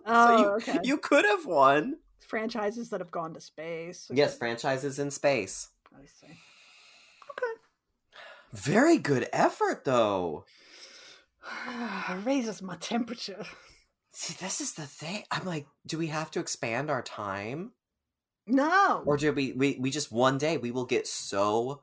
Oh, 0.05 0.27
so 0.27 0.37
you, 0.37 0.45
oh, 0.45 0.55
okay. 0.55 0.79
you 0.83 0.97
could 0.97 1.25
have 1.25 1.45
won. 1.45 1.97
Franchises 2.27 2.89
that 2.89 2.99
have 3.01 3.11
gone 3.11 3.33
to 3.33 3.41
space. 3.41 4.09
Yes, 4.11 4.37
franchises 4.37 4.99
in 4.99 5.11
space. 5.11 5.69
I 5.93 6.05
see. 6.05 6.33
Very 8.53 8.97
good 8.97 9.27
effort, 9.33 9.85
though. 9.85 10.45
Raises 12.23 12.61
my 12.61 12.75
temperature. 12.77 13.45
See, 14.13 14.33
this 14.39 14.59
is 14.61 14.73
the 14.73 14.85
thing. 14.85 15.23
I'm 15.31 15.45
like, 15.45 15.67
do 15.87 15.97
we 15.97 16.07
have 16.07 16.29
to 16.31 16.39
expand 16.39 16.89
our 16.89 17.01
time, 17.01 17.71
No, 18.45 19.03
or 19.05 19.15
do 19.17 19.31
we? 19.31 19.53
We 19.53 19.77
we 19.79 19.89
just 19.89 20.11
one 20.11 20.37
day 20.37 20.57
we 20.57 20.71
will 20.71 20.85
get 20.85 21.07
so 21.07 21.81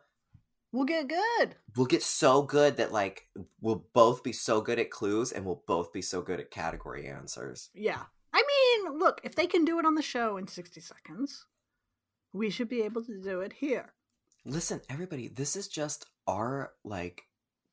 we'll 0.73 0.85
get 0.85 1.09
good. 1.09 1.57
we'll 1.77 1.87
get 1.87 2.03
so 2.03 2.43
good 2.43 2.77
that 2.77 2.93
like 2.93 3.29
we'll 3.63 3.87
both 3.95 4.23
be 4.23 4.33
so 4.33 4.61
good 4.61 4.79
at 4.79 4.91
clues 4.91 5.33
and 5.33 5.47
we'll 5.47 5.63
both 5.67 5.91
be 5.93 6.03
so 6.03 6.21
good 6.21 6.39
at 6.39 6.51
category 6.51 7.07
answers. 7.09 7.71
Yeah. 7.75 8.03
I 8.35 8.43
mean, 8.83 8.99
look, 8.99 9.23
if 9.25 9.35
they 9.35 9.47
can 9.47 9.65
do 9.65 9.79
it 9.79 9.87
on 9.87 9.95
the 9.95 10.03
show 10.03 10.37
in 10.37 10.47
60 10.47 10.81
seconds, 10.83 11.47
we 12.35 12.51
should 12.51 12.69
be 12.69 12.83
able 12.83 13.03
to 13.05 13.19
do 13.23 13.41
it 13.41 13.55
here. 13.55 13.95
Listen, 14.49 14.81
everybody, 14.89 15.29
this 15.29 15.57
is 15.57 15.69
just 15.69 16.07
our 16.27 16.73
like 16.83 17.25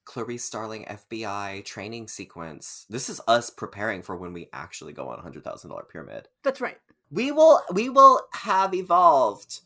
Clarice 0.03 0.43
Starling 0.43 0.84
FBI 0.84 1.63
training 1.63 2.09
sequence. 2.09 2.86
This 2.89 3.07
is 3.07 3.21
us 3.30 3.49
preparing 3.49 4.01
for 4.01 4.17
when 4.17 4.34
we 4.34 4.49
actually 4.51 4.91
go 4.91 5.07
on 5.07 5.17
a 5.17 5.21
hundred 5.21 5.45
thousand 5.45 5.69
dollar 5.69 5.86
pyramid. 5.89 6.28
That's 6.43 6.59
right. 6.59 6.78
We 7.09 7.32
will 7.32 7.61
we 7.73 7.88
will 7.88 8.23
have 8.34 8.73
evolved 8.73 9.61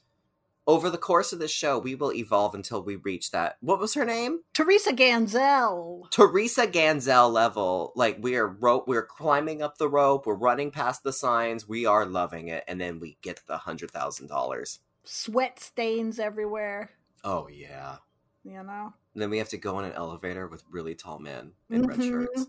over 0.67 0.91
the 0.91 0.99
course 0.99 1.33
of 1.33 1.39
this 1.39 1.49
show. 1.49 1.79
We 1.79 1.95
will 1.95 2.13
evolve 2.13 2.53
until 2.53 2.83
we 2.83 2.97
reach 2.97 3.31
that. 3.31 3.57
What 3.59 3.79
was 3.79 3.95
her 3.95 4.05
name? 4.05 4.41
Teresa 4.53 4.93
Ganzel. 4.93 6.11
Teresa 6.11 6.67
Ganzel 6.67 7.31
level. 7.33 7.91
Like 7.95 8.19
we 8.21 8.35
are 8.35 8.45
rope. 8.45 8.87
We're 8.87 9.01
climbing 9.01 9.63
up 9.63 9.79
the 9.79 9.89
rope. 9.89 10.27
We're 10.27 10.35
running 10.35 10.69
past 10.69 11.01
the 11.01 11.11
signs. 11.11 11.67
We 11.67 11.87
are 11.87 12.05
loving 12.05 12.49
it, 12.49 12.63
and 12.67 12.79
then 12.79 12.99
we 12.99 13.17
get 13.23 13.41
the 13.47 13.57
hundred 13.57 13.89
thousand 13.89 14.27
dollars. 14.27 14.79
Sweat 15.11 15.59
stains 15.59 16.19
everywhere, 16.19 16.91
Oh 17.23 17.47
yeah. 17.47 17.97
you 18.43 18.61
know? 18.61 18.93
And 19.15 19.21
then 19.23 19.31
we 19.31 19.39
have 19.39 19.49
to 19.49 19.57
go 19.57 19.79
in 19.79 19.85
an 19.85 19.93
elevator 19.93 20.47
with 20.47 20.63
really 20.69 20.93
tall 20.93 21.17
men 21.17 21.53
in 21.71 21.87
red 21.87 21.97
Mhm. 21.97 22.09
shirts. 22.09 22.45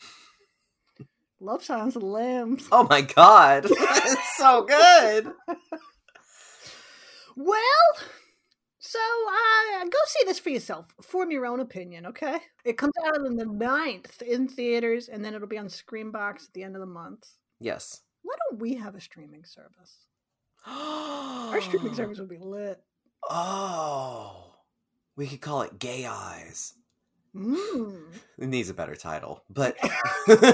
Love 1.40 1.62
signs 1.62 1.94
and 1.94 2.02
limbs. 2.02 2.66
Oh 2.72 2.82
my 2.90 3.00
god, 3.00 3.66
it's 3.70 4.36
so 4.36 4.62
good. 4.64 5.32
Well, 7.36 7.58
so 8.78 8.98
uh, 9.00 9.84
go 9.84 9.98
see 10.06 10.22
this 10.24 10.38
for 10.38 10.50
yourself. 10.50 10.86
Form 11.02 11.32
your 11.32 11.46
own 11.46 11.58
opinion, 11.58 12.06
okay? 12.06 12.38
It 12.64 12.78
comes 12.78 12.92
out 13.04 13.26
on 13.26 13.34
the 13.34 13.44
9th 13.44 14.22
in 14.22 14.46
theaters, 14.46 15.08
and 15.08 15.24
then 15.24 15.34
it'll 15.34 15.48
be 15.48 15.58
on 15.58 15.66
Screambox 15.66 16.44
at 16.46 16.52
the 16.54 16.62
end 16.62 16.76
of 16.76 16.80
the 16.80 16.86
month. 16.86 17.28
Yes. 17.58 18.02
Why 18.22 18.34
don't 18.50 18.60
we 18.60 18.74
have 18.76 18.94
a 18.94 19.00
streaming 19.00 19.44
service? 19.44 20.06
Our 20.66 21.60
streaming 21.60 21.94
service 21.98 22.18
would 22.18 22.28
be 22.28 22.38
lit. 22.38 22.80
Oh, 23.28 24.52
we 25.16 25.26
could 25.26 25.40
call 25.40 25.62
it 25.62 25.78
Gay 25.78 26.06
Eyes. 26.06 26.74
Mmm. 27.34 28.02
It 28.38 28.48
needs 28.48 28.68
a 28.70 28.74
better 28.74 28.96
title, 28.96 29.42
but 29.48 29.76
That'd 30.26 30.50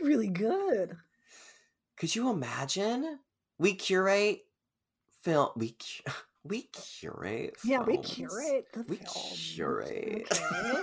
be 0.00 0.06
really 0.06 0.28
good. 0.28 0.96
could 1.96 2.14
you 2.14 2.30
imagine? 2.30 3.18
We 3.58 3.74
curate 3.74 4.42
film. 5.22 5.48
We 5.56 5.70
cu- 5.70 6.12
we 6.44 6.62
curate. 6.62 7.56
Yeah, 7.64 7.82
we 7.82 7.96
curate 7.98 8.66
We 8.88 8.96
films, 8.96 9.52
curate. 9.54 10.26
okay? 10.30 10.82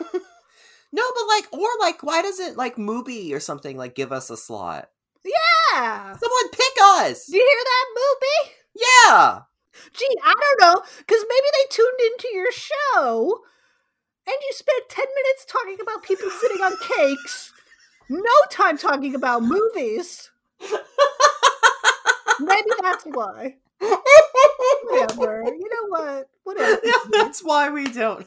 no, 0.92 1.04
but 1.16 1.28
like, 1.28 1.54
or 1.54 1.70
like, 1.80 2.02
why 2.04 2.22
doesn't 2.24 2.58
like 2.58 2.76
Mubi 2.78 3.32
or 3.34 3.40
something 3.40 3.78
like 3.78 3.94
give 3.96 4.12
us 4.12 4.30
a 4.32 4.38
slot? 4.38 4.90
Yeah. 5.26 6.16
Someone 6.18 6.50
pick 6.52 6.74
us. 6.82 7.26
Do 7.28 7.38
you 7.38 7.48
hear 7.48 7.64
that, 7.66 7.86
Mubi? 7.98 8.52
Yeah. 8.76 9.40
Gee, 9.94 10.18
I 10.24 10.34
don't 10.34 10.62
know, 10.76 10.82
because 11.00 11.26
maybe 11.28 11.48
they 11.54 11.66
tuned 11.70 12.00
into 12.14 12.28
your 12.34 12.52
show 12.52 13.40
and 14.26 14.36
you 14.42 14.52
spent 14.54 14.90
10 14.90 15.06
minutes 15.16 15.46
talking 15.46 15.78
about 15.82 16.04
people 16.04 16.30
sitting 16.30 16.62
on 16.62 16.74
cakes, 16.96 17.52
no 18.10 18.32
time 18.50 18.78
talking 18.78 19.16
about 19.16 19.44
movies. 19.44 20.30
Maybe 22.40 22.70
that's 22.82 23.04
why. 23.06 23.56
Whatever. 24.84 25.44
You 25.46 25.70
know 25.70 25.88
what? 25.90 26.30
Whatever. 26.44 26.80
yeah, 26.84 26.94
that's 27.12 27.42
why 27.44 27.70
we 27.70 27.92
don't. 27.92 28.26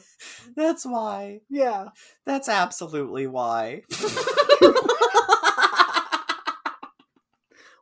That's 0.55 0.85
why. 0.85 1.41
Yeah. 1.49 1.89
That's 2.25 2.49
absolutely 2.49 3.27
why. 3.27 3.83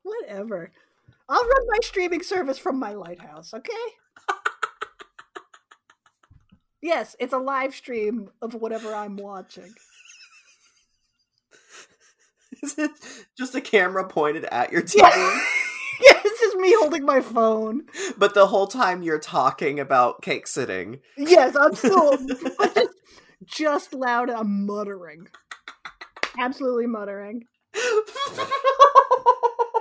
Whatever. 0.05 0.71
I'll 1.27 1.43
run 1.43 1.67
my 1.67 1.79
streaming 1.81 2.21
service 2.21 2.59
from 2.59 2.77
my 2.77 2.93
lighthouse, 2.93 3.55
okay? 3.55 3.73
yes, 6.79 7.15
it's 7.19 7.33
a 7.33 7.39
live 7.39 7.73
stream 7.73 8.29
of 8.39 8.53
whatever 8.53 8.93
I'm 8.93 9.17
watching. 9.17 9.73
Is 12.61 12.77
it 12.77 12.91
just 13.35 13.55
a 13.55 13.61
camera 13.61 14.07
pointed 14.07 14.45
at 14.45 14.71
your 14.71 14.83
TV? 14.83 15.01
Yeah. 15.97 16.11
yeah, 16.11 16.21
it's 16.25 16.41
just 16.41 16.57
me 16.57 16.75
holding 16.77 17.05
my 17.05 17.21
phone. 17.21 17.83
But 18.17 18.33
the 18.33 18.47
whole 18.47 18.67
time 18.67 19.01
you're 19.01 19.17
talking 19.17 19.79
about 19.79 20.21
cake 20.21 20.45
sitting. 20.45 20.99
Yes, 21.17 21.55
I'm 21.55 21.73
still 21.73 22.17
just, 22.75 22.89
just 23.45 23.93
loud. 23.93 24.29
I'm 24.29 24.65
muttering, 24.65 25.29
absolutely 26.37 26.85
muttering. 26.87 27.45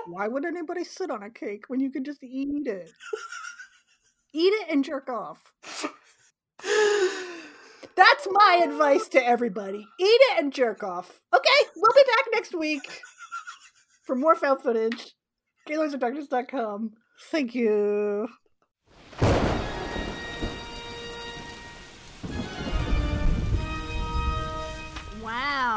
Why 0.07 0.27
would 0.27 0.45
anybody 0.45 0.83
sit 0.83 1.09
on 1.09 1.23
a 1.23 1.29
cake 1.29 1.65
when 1.67 1.79
you 1.79 1.91
could 1.91 2.05
just 2.05 2.23
eat 2.23 2.67
it? 2.67 2.91
Eat 4.33 4.51
it 4.51 4.67
and 4.69 4.83
jerk 4.83 5.07
off. 5.07 5.53
That's 7.95 8.27
my 8.29 8.61
advice 8.65 9.07
to 9.09 9.25
everybody. 9.25 9.87
Eat 9.97 10.03
it 10.03 10.43
and 10.43 10.51
jerk 10.51 10.83
off. 10.83 11.21
Okay, 11.33 11.69
we'll 11.77 11.93
be 11.93 12.03
back 12.03 12.25
next 12.33 12.53
week 12.53 13.01
for 14.03 14.13
more 14.13 14.35
found 14.35 14.61
footage. 14.61 15.13
GaylordsandDarkness.com. 15.69 16.91
Thank 17.31 17.55
you. 17.55 18.27